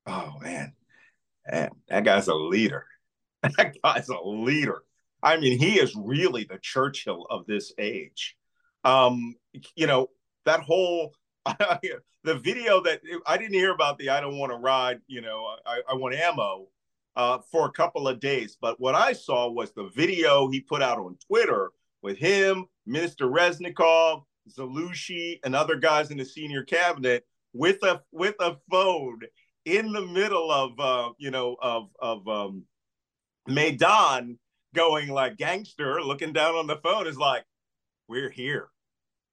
Oh 0.08 0.38
man, 0.40 0.72
man 1.50 1.70
that 1.88 2.04
guy's 2.04 2.28
a 2.28 2.34
leader. 2.34 2.86
That 3.56 3.76
guy's 3.84 4.08
a 4.08 4.18
leader. 4.18 4.82
I 5.22 5.36
mean, 5.36 5.60
he 5.60 5.78
is 5.78 5.94
really 5.94 6.42
the 6.42 6.58
Churchill 6.60 7.24
of 7.30 7.46
this 7.46 7.72
age. 7.78 8.36
Um, 8.82 9.36
you 9.76 9.86
know, 9.86 10.10
that 10.44 10.60
whole 10.60 11.14
the 11.46 12.34
video 12.34 12.82
that 12.82 13.00
I 13.26 13.38
didn't 13.38 13.54
hear 13.54 13.72
about 13.72 13.98
the 13.98 14.10
I 14.10 14.20
don't 14.20 14.38
want 14.38 14.50
to 14.50 14.58
ride, 14.58 15.00
you 15.06 15.20
know, 15.20 15.44
I, 15.64 15.82
I 15.88 15.94
want 15.94 16.16
ammo 16.16 16.66
uh, 17.14 17.38
for 17.50 17.66
a 17.66 17.72
couple 17.72 18.08
of 18.08 18.18
days. 18.18 18.56
But 18.60 18.80
what 18.80 18.94
I 18.94 19.12
saw 19.12 19.48
was 19.48 19.72
the 19.72 19.88
video 19.94 20.48
he 20.48 20.60
put 20.60 20.82
out 20.82 20.98
on 20.98 21.16
Twitter 21.26 21.70
with 22.02 22.18
him, 22.18 22.66
Minister 22.86 23.26
Reznikov, 23.26 24.22
Zelensky, 24.48 25.38
and 25.44 25.54
other 25.54 25.76
guys 25.76 26.10
in 26.10 26.18
the 26.18 26.24
senior 26.24 26.64
cabinet 26.64 27.24
with 27.52 27.82
a 27.82 28.02
with 28.12 28.34
a 28.40 28.56
phone 28.70 29.20
in 29.64 29.92
the 29.92 30.06
middle 30.06 30.50
of 30.50 30.78
uh, 30.80 31.12
you 31.18 31.30
know 31.30 31.56
of 31.60 31.88
of 32.00 32.26
um, 32.28 32.64
Maidan, 33.46 34.38
going 34.74 35.08
like 35.08 35.36
gangster, 35.36 36.02
looking 36.02 36.32
down 36.32 36.54
on 36.54 36.66
the 36.66 36.76
phone 36.76 37.06
is 37.06 37.16
like, 37.16 37.44
"We're 38.08 38.30
here." 38.30 38.68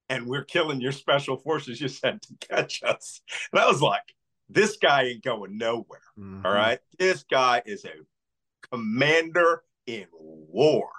And 0.08 0.28
we're 0.28 0.44
killing 0.44 0.82
your 0.82 0.92
special 0.92 1.36
forces 1.36 1.82
you 1.82 1.88
sent 1.88 2.22
to 2.22 2.48
catch 2.48 2.84
us. 2.84 3.22
And 3.52 3.60
I 3.60 3.66
was 3.66 3.82
like, 3.82 4.04
this 4.50 4.78
guy 4.78 5.04
ain't 5.04 5.24
going 5.24 5.58
nowhere. 5.58 6.02
Mm-hmm. 6.20 6.46
All 6.46 6.54
right. 6.54 6.80
This 7.00 7.24
guy 7.24 7.62
is 7.66 7.86
a 7.86 8.70
commander 8.72 9.64
in 9.88 10.06
war. 10.14 10.90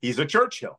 He's 0.00 0.18
a 0.18 0.26
Churchill. 0.26 0.78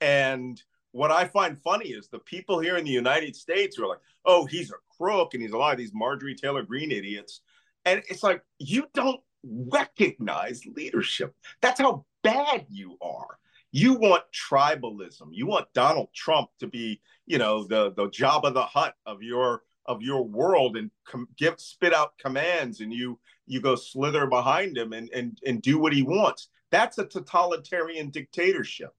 And 0.00 0.60
what 0.92 1.10
I 1.10 1.26
find 1.26 1.60
funny 1.62 1.90
is 1.90 2.08
the 2.08 2.18
people 2.18 2.58
here 2.58 2.76
in 2.76 2.84
the 2.84 2.90
United 2.90 3.36
States 3.36 3.76
who 3.76 3.84
are 3.84 3.88
like, 3.88 4.00
oh, 4.24 4.44
he's 4.46 4.70
a 4.70 4.74
crook 4.98 5.34
and 5.34 5.42
he's 5.42 5.52
a 5.52 5.58
lot 5.58 5.72
of 5.72 5.78
these 5.78 5.94
Marjorie 5.94 6.34
Taylor 6.34 6.62
Greene 6.62 6.92
idiots. 6.92 7.40
And 7.84 8.02
it's 8.08 8.22
like, 8.22 8.42
you 8.58 8.86
don't 8.94 9.20
recognize 9.44 10.62
leadership. 10.66 11.34
That's 11.60 11.80
how 11.80 12.04
bad 12.22 12.66
you 12.68 12.96
are. 13.00 13.38
You 13.72 13.94
want 13.94 14.24
tribalism. 14.32 15.28
You 15.32 15.46
want 15.46 15.72
Donald 15.74 16.08
Trump 16.14 16.48
to 16.60 16.66
be, 16.66 17.00
you 17.26 17.38
know, 17.38 17.64
the 17.64 17.92
the 17.92 18.08
Jabba 18.08 18.54
the 18.54 18.62
Hutt 18.62 18.94
of 19.04 19.22
your 19.22 19.62
of 19.84 20.02
your 20.02 20.22
world 20.22 20.76
and 20.76 20.90
com- 21.06 21.28
give 21.36 21.60
spit 21.60 21.92
out 21.92 22.16
commands, 22.18 22.80
and 22.80 22.92
you 22.92 23.18
you 23.46 23.60
go 23.60 23.74
slither 23.74 24.26
behind 24.26 24.76
him 24.78 24.92
and 24.92 25.10
and 25.10 25.38
and 25.46 25.60
do 25.60 25.78
what 25.78 25.92
he 25.92 26.02
wants. 26.02 26.48
That's 26.70 26.98
a 26.98 27.04
totalitarian 27.04 28.10
dictatorship, 28.10 28.90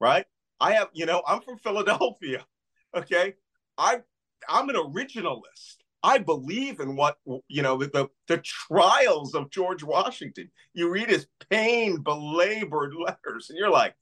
right? 0.00 0.26
I 0.60 0.72
have, 0.72 0.88
you 0.92 1.06
know, 1.06 1.22
I'm 1.26 1.40
from 1.40 1.58
Philadelphia. 1.58 2.44
Okay, 2.96 3.34
I 3.76 4.02
I'm 4.48 4.68
an 4.68 4.76
originalist. 4.76 5.76
I 6.02 6.18
believe 6.18 6.80
in 6.80 6.96
what 6.96 7.16
you 7.48 7.62
know 7.62 7.78
the 7.78 8.08
the 8.28 8.38
trials 8.38 9.34
of 9.34 9.50
George 9.50 9.82
Washington. 9.82 10.50
You 10.74 10.90
read 10.90 11.08
his 11.08 11.26
pain 11.50 12.02
belabored 12.02 12.94
letters, 12.94 13.48
and 13.48 13.58
you're 13.58 13.70
like, 13.70 13.94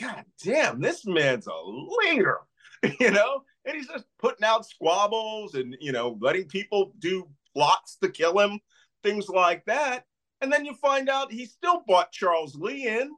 God 0.00 0.24
damn, 0.42 0.80
this 0.80 1.04
man's 1.04 1.48
a 1.48 1.60
leader, 2.04 2.38
you 3.00 3.10
know. 3.10 3.42
And 3.66 3.76
he's 3.76 3.88
just 3.88 4.06
putting 4.18 4.44
out 4.44 4.64
squabbles 4.64 5.54
and 5.54 5.76
you 5.80 5.92
know 5.92 6.16
letting 6.20 6.46
people 6.46 6.92
do 7.00 7.28
plots 7.54 7.96
to 8.02 8.08
kill 8.08 8.38
him, 8.38 8.60
things 9.02 9.28
like 9.28 9.64
that. 9.66 10.04
And 10.40 10.52
then 10.52 10.64
you 10.64 10.74
find 10.74 11.08
out 11.08 11.32
he 11.32 11.46
still 11.46 11.82
bought 11.86 12.12
Charles 12.12 12.54
Lee 12.54 12.86
in, 12.86 13.10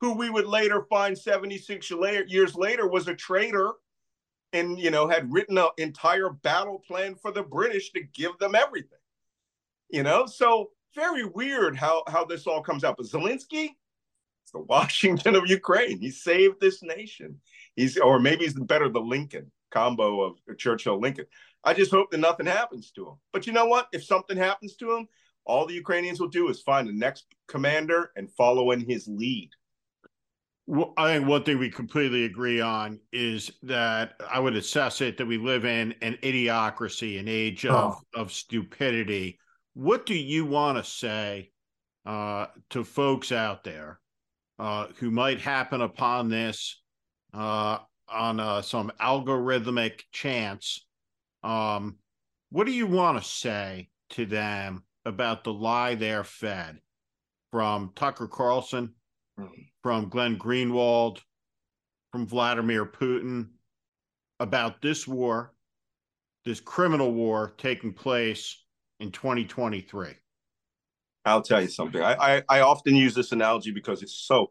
who 0.00 0.14
we 0.14 0.30
would 0.30 0.46
later 0.46 0.86
find 0.88 1.16
76 1.16 1.90
years 2.26 2.54
later 2.54 2.88
was 2.88 3.06
a 3.06 3.14
traitor 3.14 3.74
and 4.52 4.78
you 4.78 4.90
know 4.90 5.08
had 5.08 5.32
written 5.32 5.58
an 5.58 5.68
entire 5.78 6.30
battle 6.30 6.82
plan 6.86 7.14
for 7.14 7.30
the 7.32 7.42
british 7.42 7.90
to 7.92 8.00
give 8.14 8.36
them 8.38 8.54
everything 8.54 8.98
you 9.88 10.02
know? 10.02 10.26
So 10.26 10.70
very 10.94 11.24
weird 11.24 11.76
how 11.76 12.02
how 12.08 12.24
this 12.24 12.46
all 12.46 12.62
comes 12.62 12.84
out. 12.84 12.96
But 12.96 13.06
zelensky 13.06 13.70
it's 14.42 14.52
the 14.52 14.60
washington 14.68 15.34
of 15.34 15.48
ukraine. 15.48 15.98
He 15.98 16.10
saved 16.10 16.60
this 16.60 16.82
nation. 16.82 17.40
He's 17.74 17.98
or 17.98 18.18
maybe 18.18 18.44
he's 18.44 18.54
better 18.54 18.88
the 18.88 19.00
lincoln 19.00 19.50
combo 19.70 20.22
of 20.22 20.38
churchill 20.56 21.00
lincoln. 21.00 21.26
I 21.64 21.74
just 21.74 21.90
hope 21.90 22.10
that 22.12 22.18
nothing 22.18 22.46
happens 22.46 22.92
to 22.92 23.08
him. 23.08 23.14
But 23.32 23.46
you 23.46 23.52
know 23.52 23.66
what? 23.66 23.88
If 23.92 24.04
something 24.04 24.36
happens 24.36 24.76
to 24.76 24.92
him 24.92 25.08
all 25.44 25.64
the 25.64 25.74
ukrainians 25.74 26.18
will 26.18 26.28
do 26.28 26.48
is 26.48 26.60
find 26.60 26.88
the 26.88 26.92
next 26.92 27.26
commander 27.46 28.10
and 28.16 28.28
follow 28.32 28.72
in 28.72 28.80
his 28.80 29.06
lead 29.06 29.50
I 30.68 31.14
think 31.14 31.28
one 31.28 31.44
thing 31.44 31.58
we 31.58 31.70
completely 31.70 32.24
agree 32.24 32.60
on 32.60 32.98
is 33.12 33.52
that 33.62 34.14
I 34.28 34.40
would 34.40 34.56
assess 34.56 35.00
it 35.00 35.16
that 35.18 35.26
we 35.26 35.38
live 35.38 35.64
in 35.64 35.94
an 36.02 36.18
idiocracy, 36.22 37.20
an 37.20 37.28
age 37.28 37.64
of, 37.64 38.00
oh. 38.16 38.20
of 38.20 38.32
stupidity. 38.32 39.38
What 39.74 40.06
do 40.06 40.14
you 40.14 40.44
want 40.44 40.78
to 40.78 40.84
say 40.84 41.52
uh, 42.04 42.46
to 42.70 42.82
folks 42.82 43.30
out 43.30 43.62
there 43.62 44.00
uh, 44.58 44.88
who 44.96 45.12
might 45.12 45.40
happen 45.40 45.82
upon 45.82 46.30
this 46.30 46.82
uh, 47.32 47.78
on 48.08 48.40
uh, 48.40 48.62
some 48.62 48.90
algorithmic 49.00 50.00
chance? 50.10 50.84
Um, 51.44 51.98
what 52.50 52.66
do 52.66 52.72
you 52.72 52.88
want 52.88 53.22
to 53.22 53.28
say 53.28 53.88
to 54.10 54.26
them 54.26 54.82
about 55.04 55.44
the 55.44 55.52
lie 55.52 55.94
they're 55.94 56.24
fed 56.24 56.78
from 57.52 57.92
Tucker 57.94 58.26
Carlson? 58.26 58.94
From 59.86 60.08
Glenn 60.08 60.36
Greenwald, 60.36 61.20
from 62.10 62.26
Vladimir 62.26 62.84
Putin 62.84 63.50
about 64.40 64.82
this 64.82 65.06
war, 65.06 65.54
this 66.44 66.58
criminal 66.58 67.12
war 67.12 67.54
taking 67.56 67.92
place 67.92 68.64
in 68.98 69.12
2023? 69.12 70.08
I'll 71.24 71.40
tell 71.40 71.62
you 71.62 71.68
something. 71.68 72.02
I, 72.02 72.14
I, 72.14 72.42
I 72.48 72.60
often 72.62 72.96
use 72.96 73.14
this 73.14 73.30
analogy 73.30 73.70
because 73.70 74.02
it's 74.02 74.26
so 74.26 74.50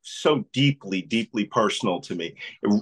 so 0.00 0.44
deeply, 0.52 1.00
deeply 1.00 1.44
personal 1.44 2.00
to 2.00 2.16
me. 2.16 2.34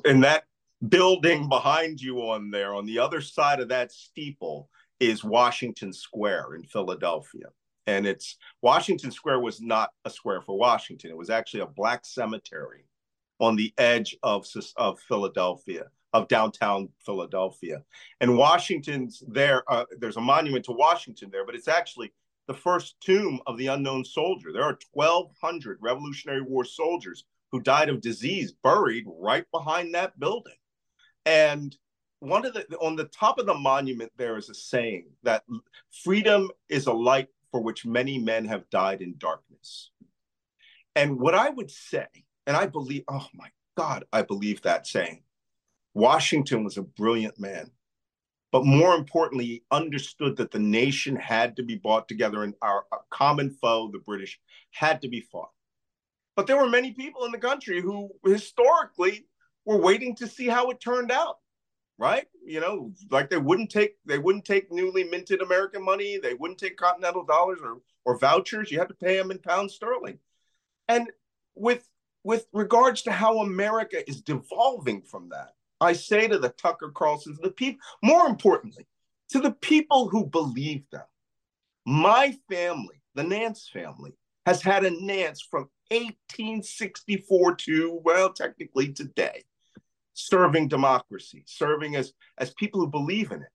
And 0.06 0.24
that 0.24 0.44
building 0.88 1.50
behind 1.50 2.00
you 2.00 2.22
on 2.30 2.50
there, 2.50 2.74
on 2.74 2.86
the 2.86 2.98
other 2.98 3.20
side 3.20 3.60
of 3.60 3.68
that 3.68 3.92
steeple, 3.92 4.70
is 5.00 5.22
Washington 5.22 5.92
Square 5.92 6.54
in 6.54 6.62
Philadelphia 6.62 7.48
and 7.90 8.06
it's 8.06 8.36
Washington 8.62 9.10
Square 9.10 9.40
was 9.40 9.60
not 9.60 9.90
a 10.04 10.10
square 10.10 10.40
for 10.40 10.56
Washington. 10.56 11.10
It 11.10 11.16
was 11.16 11.30
actually 11.30 11.60
a 11.60 11.66
black 11.66 12.06
cemetery 12.06 12.84
on 13.40 13.56
the 13.56 13.72
edge 13.78 14.16
of 14.22 14.46
of 14.76 15.00
Philadelphia, 15.00 15.86
of 16.12 16.28
downtown 16.28 16.88
Philadelphia. 17.04 17.82
And 18.20 18.38
Washington's 18.38 19.24
there. 19.26 19.64
Uh, 19.70 19.86
there's 19.98 20.16
a 20.16 20.20
monument 20.20 20.64
to 20.66 20.72
Washington 20.72 21.30
there, 21.32 21.44
but 21.44 21.56
it's 21.56 21.68
actually 21.68 22.12
the 22.46 22.54
first 22.54 22.94
tomb 23.00 23.40
of 23.46 23.58
the 23.58 23.66
unknown 23.66 24.04
soldier. 24.04 24.52
There 24.52 24.62
are 24.62 24.78
1,200 24.92 25.78
Revolutionary 25.80 26.42
War 26.42 26.64
soldiers 26.64 27.24
who 27.50 27.60
died 27.60 27.88
of 27.88 28.00
disease 28.00 28.52
buried 28.62 29.04
right 29.06 29.44
behind 29.52 29.94
that 29.94 30.18
building. 30.20 30.54
And 31.26 31.76
one 32.20 32.46
of 32.46 32.52
the 32.54 32.64
on 32.78 32.94
the 32.94 33.06
top 33.06 33.38
of 33.38 33.46
the 33.46 33.54
monument 33.54 34.12
there 34.16 34.36
is 34.36 34.48
a 34.48 34.54
saying 34.54 35.06
that 35.22 35.42
freedom 36.04 36.50
is 36.68 36.86
a 36.86 36.92
light 36.92 37.28
for 37.50 37.60
which 37.60 37.86
many 37.86 38.18
men 38.18 38.44
have 38.46 38.70
died 38.70 39.02
in 39.02 39.14
darkness. 39.18 39.90
And 40.94 41.18
what 41.18 41.34
I 41.34 41.50
would 41.50 41.70
say, 41.70 42.06
and 42.46 42.56
I 42.56 42.66
believe, 42.66 43.04
oh 43.08 43.26
my 43.34 43.48
God, 43.76 44.04
I 44.12 44.22
believe 44.22 44.62
that 44.62 44.86
saying. 44.86 45.22
Washington 45.94 46.64
was 46.64 46.76
a 46.76 46.82
brilliant 46.82 47.38
man. 47.38 47.70
But 48.52 48.64
more 48.64 48.94
importantly, 48.94 49.44
he 49.44 49.62
understood 49.70 50.36
that 50.36 50.50
the 50.50 50.58
nation 50.58 51.14
had 51.14 51.56
to 51.56 51.62
be 51.62 51.76
brought 51.76 52.08
together 52.08 52.42
and 52.42 52.54
our, 52.62 52.84
our 52.90 53.02
common 53.10 53.50
foe, 53.50 53.90
the 53.92 54.00
British, 54.00 54.40
had 54.72 55.00
to 55.02 55.08
be 55.08 55.20
fought. 55.20 55.50
But 56.34 56.46
there 56.46 56.56
were 56.56 56.68
many 56.68 56.92
people 56.92 57.24
in 57.24 57.32
the 57.32 57.38
country 57.38 57.80
who 57.80 58.10
historically 58.24 59.26
were 59.64 59.76
waiting 59.76 60.16
to 60.16 60.26
see 60.26 60.48
how 60.48 60.70
it 60.70 60.80
turned 60.80 61.12
out 61.12 61.38
right? 62.00 62.26
You 62.44 62.60
know, 62.60 62.92
like 63.10 63.28
they 63.28 63.36
wouldn't 63.36 63.70
take 63.70 63.96
they 64.06 64.18
wouldn't 64.18 64.46
take 64.46 64.72
newly 64.72 65.04
minted 65.04 65.42
American 65.42 65.84
money, 65.84 66.18
they 66.18 66.34
wouldn't 66.34 66.58
take 66.58 66.76
continental 66.78 67.24
dollars 67.24 67.60
or 67.62 67.82
or 68.04 68.18
vouchers. 68.18 68.70
You 68.70 68.78
had 68.78 68.88
to 68.88 68.94
pay 68.94 69.16
them 69.16 69.30
in 69.30 69.38
pounds 69.38 69.74
sterling. 69.74 70.18
And 70.88 71.10
with 71.54 71.86
with 72.24 72.46
regards 72.52 73.02
to 73.02 73.12
how 73.12 73.38
America 73.38 74.08
is 74.08 74.22
devolving 74.22 75.02
from 75.02 75.28
that, 75.28 75.52
I 75.80 75.92
say 75.92 76.26
to 76.26 76.38
the 76.38 76.48
Tucker 76.48 76.90
Carlsons, 76.90 77.38
the 77.40 77.50
people, 77.50 77.80
more 78.02 78.26
importantly, 78.26 78.86
to 79.30 79.38
the 79.38 79.52
people 79.52 80.08
who 80.08 80.26
believe 80.26 80.84
them, 80.90 81.04
my 81.86 82.36
family, 82.50 83.02
the 83.14 83.24
Nance 83.24 83.70
family, 83.72 84.12
has 84.46 84.62
had 84.62 84.84
a 84.84 84.90
Nance 84.90 85.42
from 85.42 85.68
1864 85.90 87.54
to, 87.56 88.00
well, 88.04 88.32
technically 88.32 88.92
today 88.92 89.44
serving 90.28 90.68
democracy, 90.68 91.42
serving 91.46 91.96
as, 91.96 92.12
as 92.38 92.52
people 92.54 92.80
who 92.80 92.88
believe 92.88 93.32
in 93.32 93.42
it. 93.42 93.48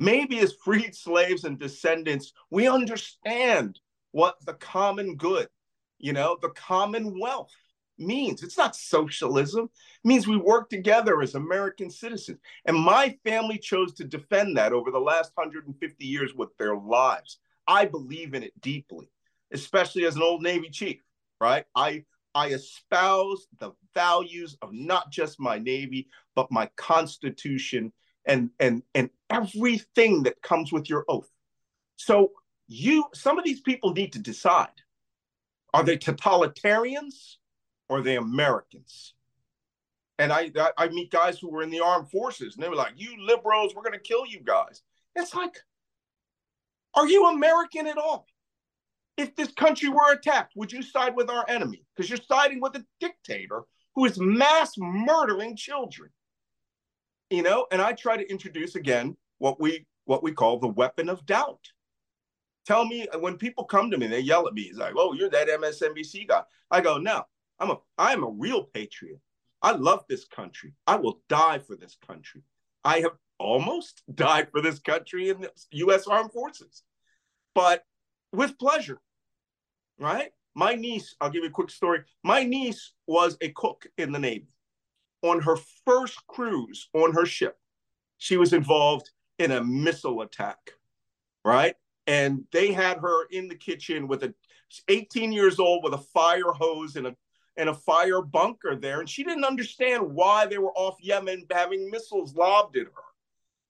Maybe 0.00 0.38
as 0.40 0.54
freed 0.64 0.94
slaves 0.94 1.44
and 1.44 1.58
descendants, 1.58 2.32
we 2.50 2.68
understand 2.68 3.80
what 4.12 4.36
the 4.44 4.54
common 4.54 5.16
good, 5.16 5.48
you 5.98 6.12
know, 6.12 6.38
the 6.40 6.50
commonwealth 6.50 7.52
means. 7.98 8.42
It's 8.42 8.56
not 8.56 8.76
socialism. 8.76 9.64
It 9.64 10.08
means 10.08 10.26
we 10.26 10.36
work 10.36 10.70
together 10.70 11.20
as 11.20 11.34
American 11.34 11.90
citizens. 11.90 12.38
And 12.64 12.76
my 12.76 13.16
family 13.24 13.58
chose 13.58 13.92
to 13.94 14.04
defend 14.04 14.56
that 14.56 14.72
over 14.72 14.90
the 14.90 15.00
last 15.00 15.32
150 15.34 16.04
years 16.04 16.34
with 16.34 16.56
their 16.58 16.76
lives. 16.76 17.38
I 17.66 17.84
believe 17.84 18.34
in 18.34 18.42
it 18.42 18.58
deeply, 18.60 19.10
especially 19.52 20.06
as 20.06 20.16
an 20.16 20.22
old 20.22 20.42
Navy 20.42 20.70
chief, 20.70 21.02
right? 21.40 21.64
I 21.74 22.04
I 22.34 22.48
espouse 22.48 23.46
the 23.58 23.72
values 23.94 24.56
of 24.62 24.72
not 24.72 25.10
just 25.10 25.40
my 25.40 25.58
Navy, 25.58 26.08
but 26.34 26.52
my 26.52 26.70
Constitution 26.76 27.92
and, 28.26 28.50
and, 28.60 28.82
and 28.94 29.10
everything 29.30 30.22
that 30.24 30.42
comes 30.42 30.72
with 30.72 30.88
your 30.88 31.04
oath. 31.08 31.30
So 31.96 32.32
you, 32.66 33.04
some 33.14 33.38
of 33.38 33.44
these 33.44 33.60
people 33.60 33.92
need 33.92 34.12
to 34.12 34.18
decide, 34.18 34.68
are 35.74 35.82
they 35.82 35.96
totalitarians 35.96 37.36
or 37.88 37.98
are 37.98 38.02
they 38.02 38.16
Americans? 38.16 39.14
And 40.18 40.32
I, 40.32 40.50
I 40.76 40.88
meet 40.88 41.10
guys 41.10 41.38
who 41.38 41.48
were 41.50 41.62
in 41.62 41.70
the 41.70 41.80
armed 41.80 42.10
forces 42.10 42.54
and 42.54 42.62
they 42.62 42.68
were 42.68 42.74
like, 42.74 42.92
you 42.96 43.14
liberals, 43.24 43.74
we're 43.74 43.82
going 43.82 43.92
to 43.92 43.98
kill 43.98 44.26
you 44.26 44.40
guys. 44.40 44.82
It's 45.14 45.34
like, 45.34 45.56
are 46.94 47.08
you 47.08 47.26
American 47.26 47.86
at 47.86 47.98
all? 47.98 48.26
If 49.18 49.34
this 49.34 49.52
country 49.52 49.88
were 49.88 50.12
attacked, 50.12 50.52
would 50.54 50.72
you 50.72 50.80
side 50.80 51.16
with 51.16 51.28
our 51.28 51.44
enemy? 51.48 51.84
Because 51.94 52.08
you're 52.08 52.20
siding 52.28 52.60
with 52.60 52.76
a 52.76 52.84
dictator 53.00 53.64
who 53.94 54.04
is 54.04 54.18
mass 54.18 54.74
murdering 54.78 55.56
children. 55.56 56.10
You 57.28 57.42
know, 57.42 57.66
and 57.72 57.82
I 57.82 57.92
try 57.92 58.16
to 58.16 58.30
introduce 58.30 58.76
again 58.76 59.16
what 59.38 59.60
we 59.60 59.86
what 60.04 60.22
we 60.22 60.32
call 60.32 60.58
the 60.58 60.68
weapon 60.68 61.08
of 61.10 61.26
doubt. 61.26 61.60
Tell 62.64 62.86
me 62.86 63.06
when 63.18 63.36
people 63.36 63.64
come 63.64 63.90
to 63.90 63.98
me, 63.98 64.06
they 64.06 64.20
yell 64.20 64.46
at 64.46 64.54
me. 64.54 64.62
It's 64.62 64.78
like, 64.78 64.94
"Oh, 64.96 65.12
you're 65.12 65.28
that 65.30 65.48
MSNBC 65.48 66.28
guy." 66.28 66.42
I 66.70 66.80
go, 66.80 66.96
"No, 66.96 67.24
I'm 67.58 67.70
a 67.70 67.78
I 67.98 68.12
am 68.12 68.22
a 68.22 68.30
real 68.30 68.64
patriot. 68.64 69.20
I 69.60 69.72
love 69.72 70.04
this 70.08 70.26
country. 70.26 70.74
I 70.86 70.96
will 70.96 71.20
die 71.28 71.58
for 71.58 71.74
this 71.74 71.96
country. 72.06 72.42
I 72.84 73.00
have 73.00 73.16
almost 73.38 74.04
died 74.14 74.48
for 74.52 74.62
this 74.62 74.78
country 74.78 75.28
in 75.28 75.40
the 75.40 75.50
U.S. 75.72 76.06
Armed 76.06 76.32
Forces, 76.32 76.84
but 77.54 77.84
with 78.32 78.58
pleasure, 78.58 79.00
right? 79.98 80.30
My 80.54 80.74
niece, 80.74 81.14
I'll 81.20 81.30
give 81.30 81.42
you 81.42 81.48
a 81.48 81.52
quick 81.52 81.70
story. 81.70 82.00
My 82.24 82.42
niece 82.42 82.92
was 83.06 83.36
a 83.40 83.50
cook 83.50 83.86
in 83.96 84.12
the 84.12 84.18
Navy. 84.18 84.48
On 85.22 85.40
her 85.40 85.56
first 85.84 86.26
cruise 86.26 86.88
on 86.92 87.12
her 87.12 87.26
ship, 87.26 87.58
she 88.18 88.36
was 88.36 88.52
involved 88.52 89.10
in 89.38 89.52
a 89.52 89.62
missile 89.64 90.22
attack, 90.22 90.72
right? 91.44 91.74
And 92.06 92.44
they 92.52 92.72
had 92.72 92.98
her 92.98 93.26
in 93.30 93.48
the 93.48 93.54
kitchen 93.54 94.08
with 94.08 94.22
a 94.24 94.34
18 94.88 95.32
years 95.32 95.58
old 95.58 95.82
with 95.84 95.94
a 95.94 95.98
fire 95.98 96.52
hose 96.52 96.96
and 96.96 97.06
a 97.06 97.16
and 97.56 97.68
a 97.68 97.74
fire 97.74 98.22
bunker 98.22 98.76
there. 98.76 99.00
And 99.00 99.08
she 99.08 99.24
didn't 99.24 99.44
understand 99.44 100.14
why 100.14 100.46
they 100.46 100.58
were 100.58 100.72
off 100.76 100.96
Yemen 101.00 101.44
having 101.50 101.90
missiles 101.90 102.34
lobbed 102.34 102.76
at 102.76 102.86
her. 102.86 102.92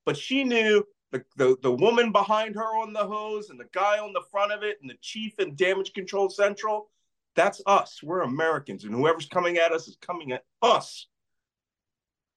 But 0.04 0.16
she 0.16 0.44
knew 0.44 0.84
the, 1.10 1.24
the, 1.36 1.56
the 1.62 1.72
woman 1.72 2.12
behind 2.12 2.54
her 2.54 2.76
on 2.80 2.92
the 2.92 3.04
hose 3.04 3.50
and 3.50 3.58
the 3.58 3.68
guy 3.72 3.98
on 3.98 4.12
the 4.12 4.22
front 4.30 4.52
of 4.52 4.62
it 4.62 4.78
and 4.80 4.90
the 4.90 4.96
chief 5.00 5.38
in 5.38 5.54
damage 5.54 5.92
control 5.92 6.28
central. 6.28 6.90
That's 7.34 7.62
us. 7.66 8.02
We're 8.02 8.22
Americans. 8.22 8.84
And 8.84 8.94
whoever's 8.94 9.26
coming 9.26 9.58
at 9.58 9.72
us 9.72 9.88
is 9.88 9.96
coming 10.00 10.32
at 10.32 10.44
us. 10.60 11.06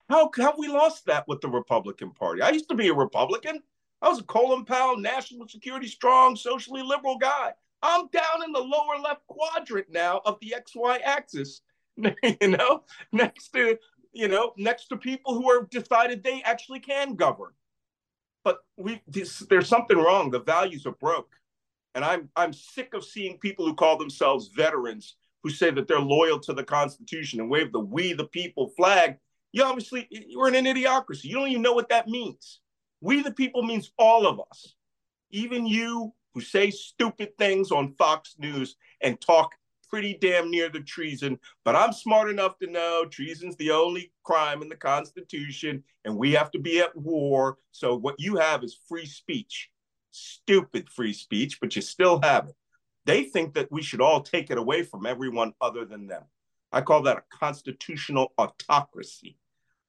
How 0.09 0.29
have 0.37 0.55
we 0.57 0.67
lost 0.67 1.05
that 1.05 1.27
with 1.27 1.41
the 1.41 1.49
Republican 1.49 2.11
Party? 2.11 2.41
I 2.41 2.49
used 2.49 2.69
to 2.69 2.75
be 2.75 2.89
a 2.89 2.93
Republican. 2.93 3.61
I 4.01 4.09
was 4.09 4.19
a 4.19 4.23
Colin 4.23 4.65
Powell, 4.65 4.97
national 4.97 5.47
security 5.47 5.87
strong, 5.87 6.35
socially 6.35 6.81
liberal 6.81 7.17
guy. 7.17 7.53
I'm 7.81 8.07
down 8.07 8.43
in 8.45 8.51
the 8.51 8.59
lower 8.59 8.99
left 9.01 9.25
quadrant 9.27 9.87
now 9.89 10.21
of 10.25 10.37
the 10.39 10.53
XY 10.57 10.99
axis, 11.03 11.61
you 11.97 12.47
know, 12.47 12.83
next 13.11 13.49
to, 13.53 13.77
you 14.13 14.27
know, 14.27 14.53
next 14.57 14.87
to 14.87 14.97
people 14.97 15.33
who 15.33 15.49
are 15.49 15.67
decided 15.71 16.23
they 16.23 16.41
actually 16.43 16.79
can 16.79 17.15
govern. 17.15 17.51
But 18.43 18.59
we 18.77 19.01
this, 19.07 19.39
there's 19.39 19.67
something 19.67 19.97
wrong. 19.97 20.31
The 20.31 20.39
values 20.39 20.85
are 20.85 20.93
broke. 20.93 21.29
And 21.93 22.05
I'm 22.05 22.29
I'm 22.35 22.53
sick 22.53 22.93
of 22.93 23.03
seeing 23.03 23.37
people 23.37 23.65
who 23.65 23.75
call 23.75 23.97
themselves 23.97 24.49
veterans 24.55 25.15
who 25.43 25.49
say 25.49 25.71
that 25.71 25.87
they're 25.87 25.99
loyal 25.99 26.39
to 26.39 26.53
the 26.53 26.63
Constitution 26.63 27.39
and 27.39 27.49
wave 27.49 27.71
the 27.71 27.79
we 27.79 28.13
the 28.13 28.27
people 28.27 28.69
flag. 28.77 29.17
You 29.51 29.63
obviously 29.63 30.07
you're 30.09 30.47
in 30.47 30.55
an 30.55 30.65
idiocracy. 30.65 31.25
You 31.25 31.35
don't 31.35 31.49
even 31.49 31.61
know 31.61 31.73
what 31.73 31.89
that 31.89 32.07
means. 32.07 32.59
We 33.01 33.21
the 33.21 33.33
people 33.33 33.63
means 33.63 33.91
all 33.97 34.25
of 34.25 34.39
us. 34.39 34.75
Even 35.31 35.65
you 35.65 36.13
who 36.33 36.41
say 36.41 36.71
stupid 36.71 37.37
things 37.37 37.71
on 37.71 37.93
Fox 37.95 38.35
News 38.39 38.75
and 39.01 39.19
talk 39.19 39.51
pretty 39.91 40.17
damn 40.19 40.49
near 40.49 40.69
the 40.69 40.79
treason, 40.79 41.37
but 41.65 41.75
I'm 41.75 41.91
smart 41.91 42.29
enough 42.29 42.57
to 42.59 42.71
know 42.71 43.05
treason's 43.05 43.57
the 43.57 43.71
only 43.71 44.11
crime 44.23 44.61
in 44.61 44.69
the 44.69 44.75
Constitution 44.75 45.83
and 46.05 46.15
we 46.15 46.31
have 46.31 46.49
to 46.51 46.59
be 46.59 46.79
at 46.79 46.95
war. 46.95 47.57
So 47.71 47.95
what 47.95 48.15
you 48.17 48.37
have 48.37 48.63
is 48.63 48.79
free 48.87 49.05
speech. 49.05 49.69
Stupid 50.11 50.89
free 50.89 51.13
speech, 51.13 51.59
but 51.59 51.75
you 51.75 51.81
still 51.81 52.21
have 52.21 52.47
it. 52.47 52.55
They 53.05 53.23
think 53.25 53.53
that 53.55 53.71
we 53.71 53.81
should 53.81 54.01
all 54.01 54.21
take 54.21 54.49
it 54.49 54.57
away 54.57 54.83
from 54.83 55.05
everyone 55.05 55.53
other 55.59 55.85
than 55.85 56.07
them. 56.07 56.23
I 56.71 56.81
call 56.81 57.01
that 57.03 57.17
a 57.17 57.37
constitutional 57.37 58.31
autocracy, 58.37 59.37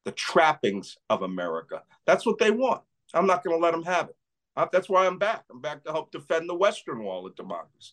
the 0.04 0.12
trappings 0.12 0.96
of 1.10 1.22
America. 1.22 1.82
That's 2.06 2.26
what 2.26 2.38
they 2.38 2.50
want. 2.50 2.82
I'm 3.14 3.26
not 3.26 3.44
going 3.44 3.56
to 3.56 3.62
let 3.62 3.72
them 3.72 3.84
have 3.84 4.08
it. 4.08 4.16
Uh, 4.56 4.66
that's 4.72 4.88
why 4.88 5.06
I'm 5.06 5.18
back. 5.18 5.44
I'm 5.50 5.60
back 5.60 5.84
to 5.84 5.92
help 5.92 6.10
defend 6.10 6.48
the 6.48 6.54
Western 6.54 7.04
wall 7.04 7.26
of 7.26 7.36
democracy. 7.36 7.92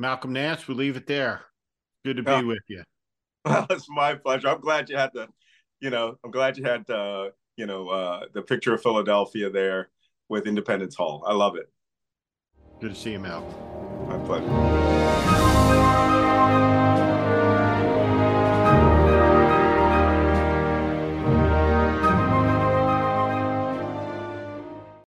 Malcolm 0.00 0.32
Nance, 0.32 0.66
we 0.66 0.74
leave 0.74 0.96
it 0.96 1.06
there. 1.06 1.42
Good 2.06 2.16
to 2.16 2.22
be 2.22 2.42
with 2.42 2.62
you. 2.68 2.82
Well, 3.42 3.66
it's 3.70 3.86
my 3.88 4.16
pleasure. 4.16 4.48
I'm 4.48 4.60
glad 4.60 4.90
you 4.90 4.98
had 4.98 5.12
the, 5.14 5.26
you 5.80 5.88
know, 5.88 6.14
I'm 6.22 6.30
glad 6.30 6.58
you 6.58 6.64
had, 6.64 6.88
uh, 6.90 7.30
you 7.56 7.64
know, 7.64 7.88
uh, 7.88 8.26
the 8.34 8.42
picture 8.42 8.74
of 8.74 8.82
Philadelphia 8.82 9.48
there 9.48 9.88
with 10.28 10.46
Independence 10.46 10.94
Hall. 10.94 11.24
I 11.26 11.32
love 11.32 11.56
it. 11.56 11.72
Good 12.82 12.90
to 12.90 13.00
see 13.00 13.12
you, 13.12 13.18
Malcolm. 13.18 13.54
My 14.06 14.18
pleasure. 14.26 14.46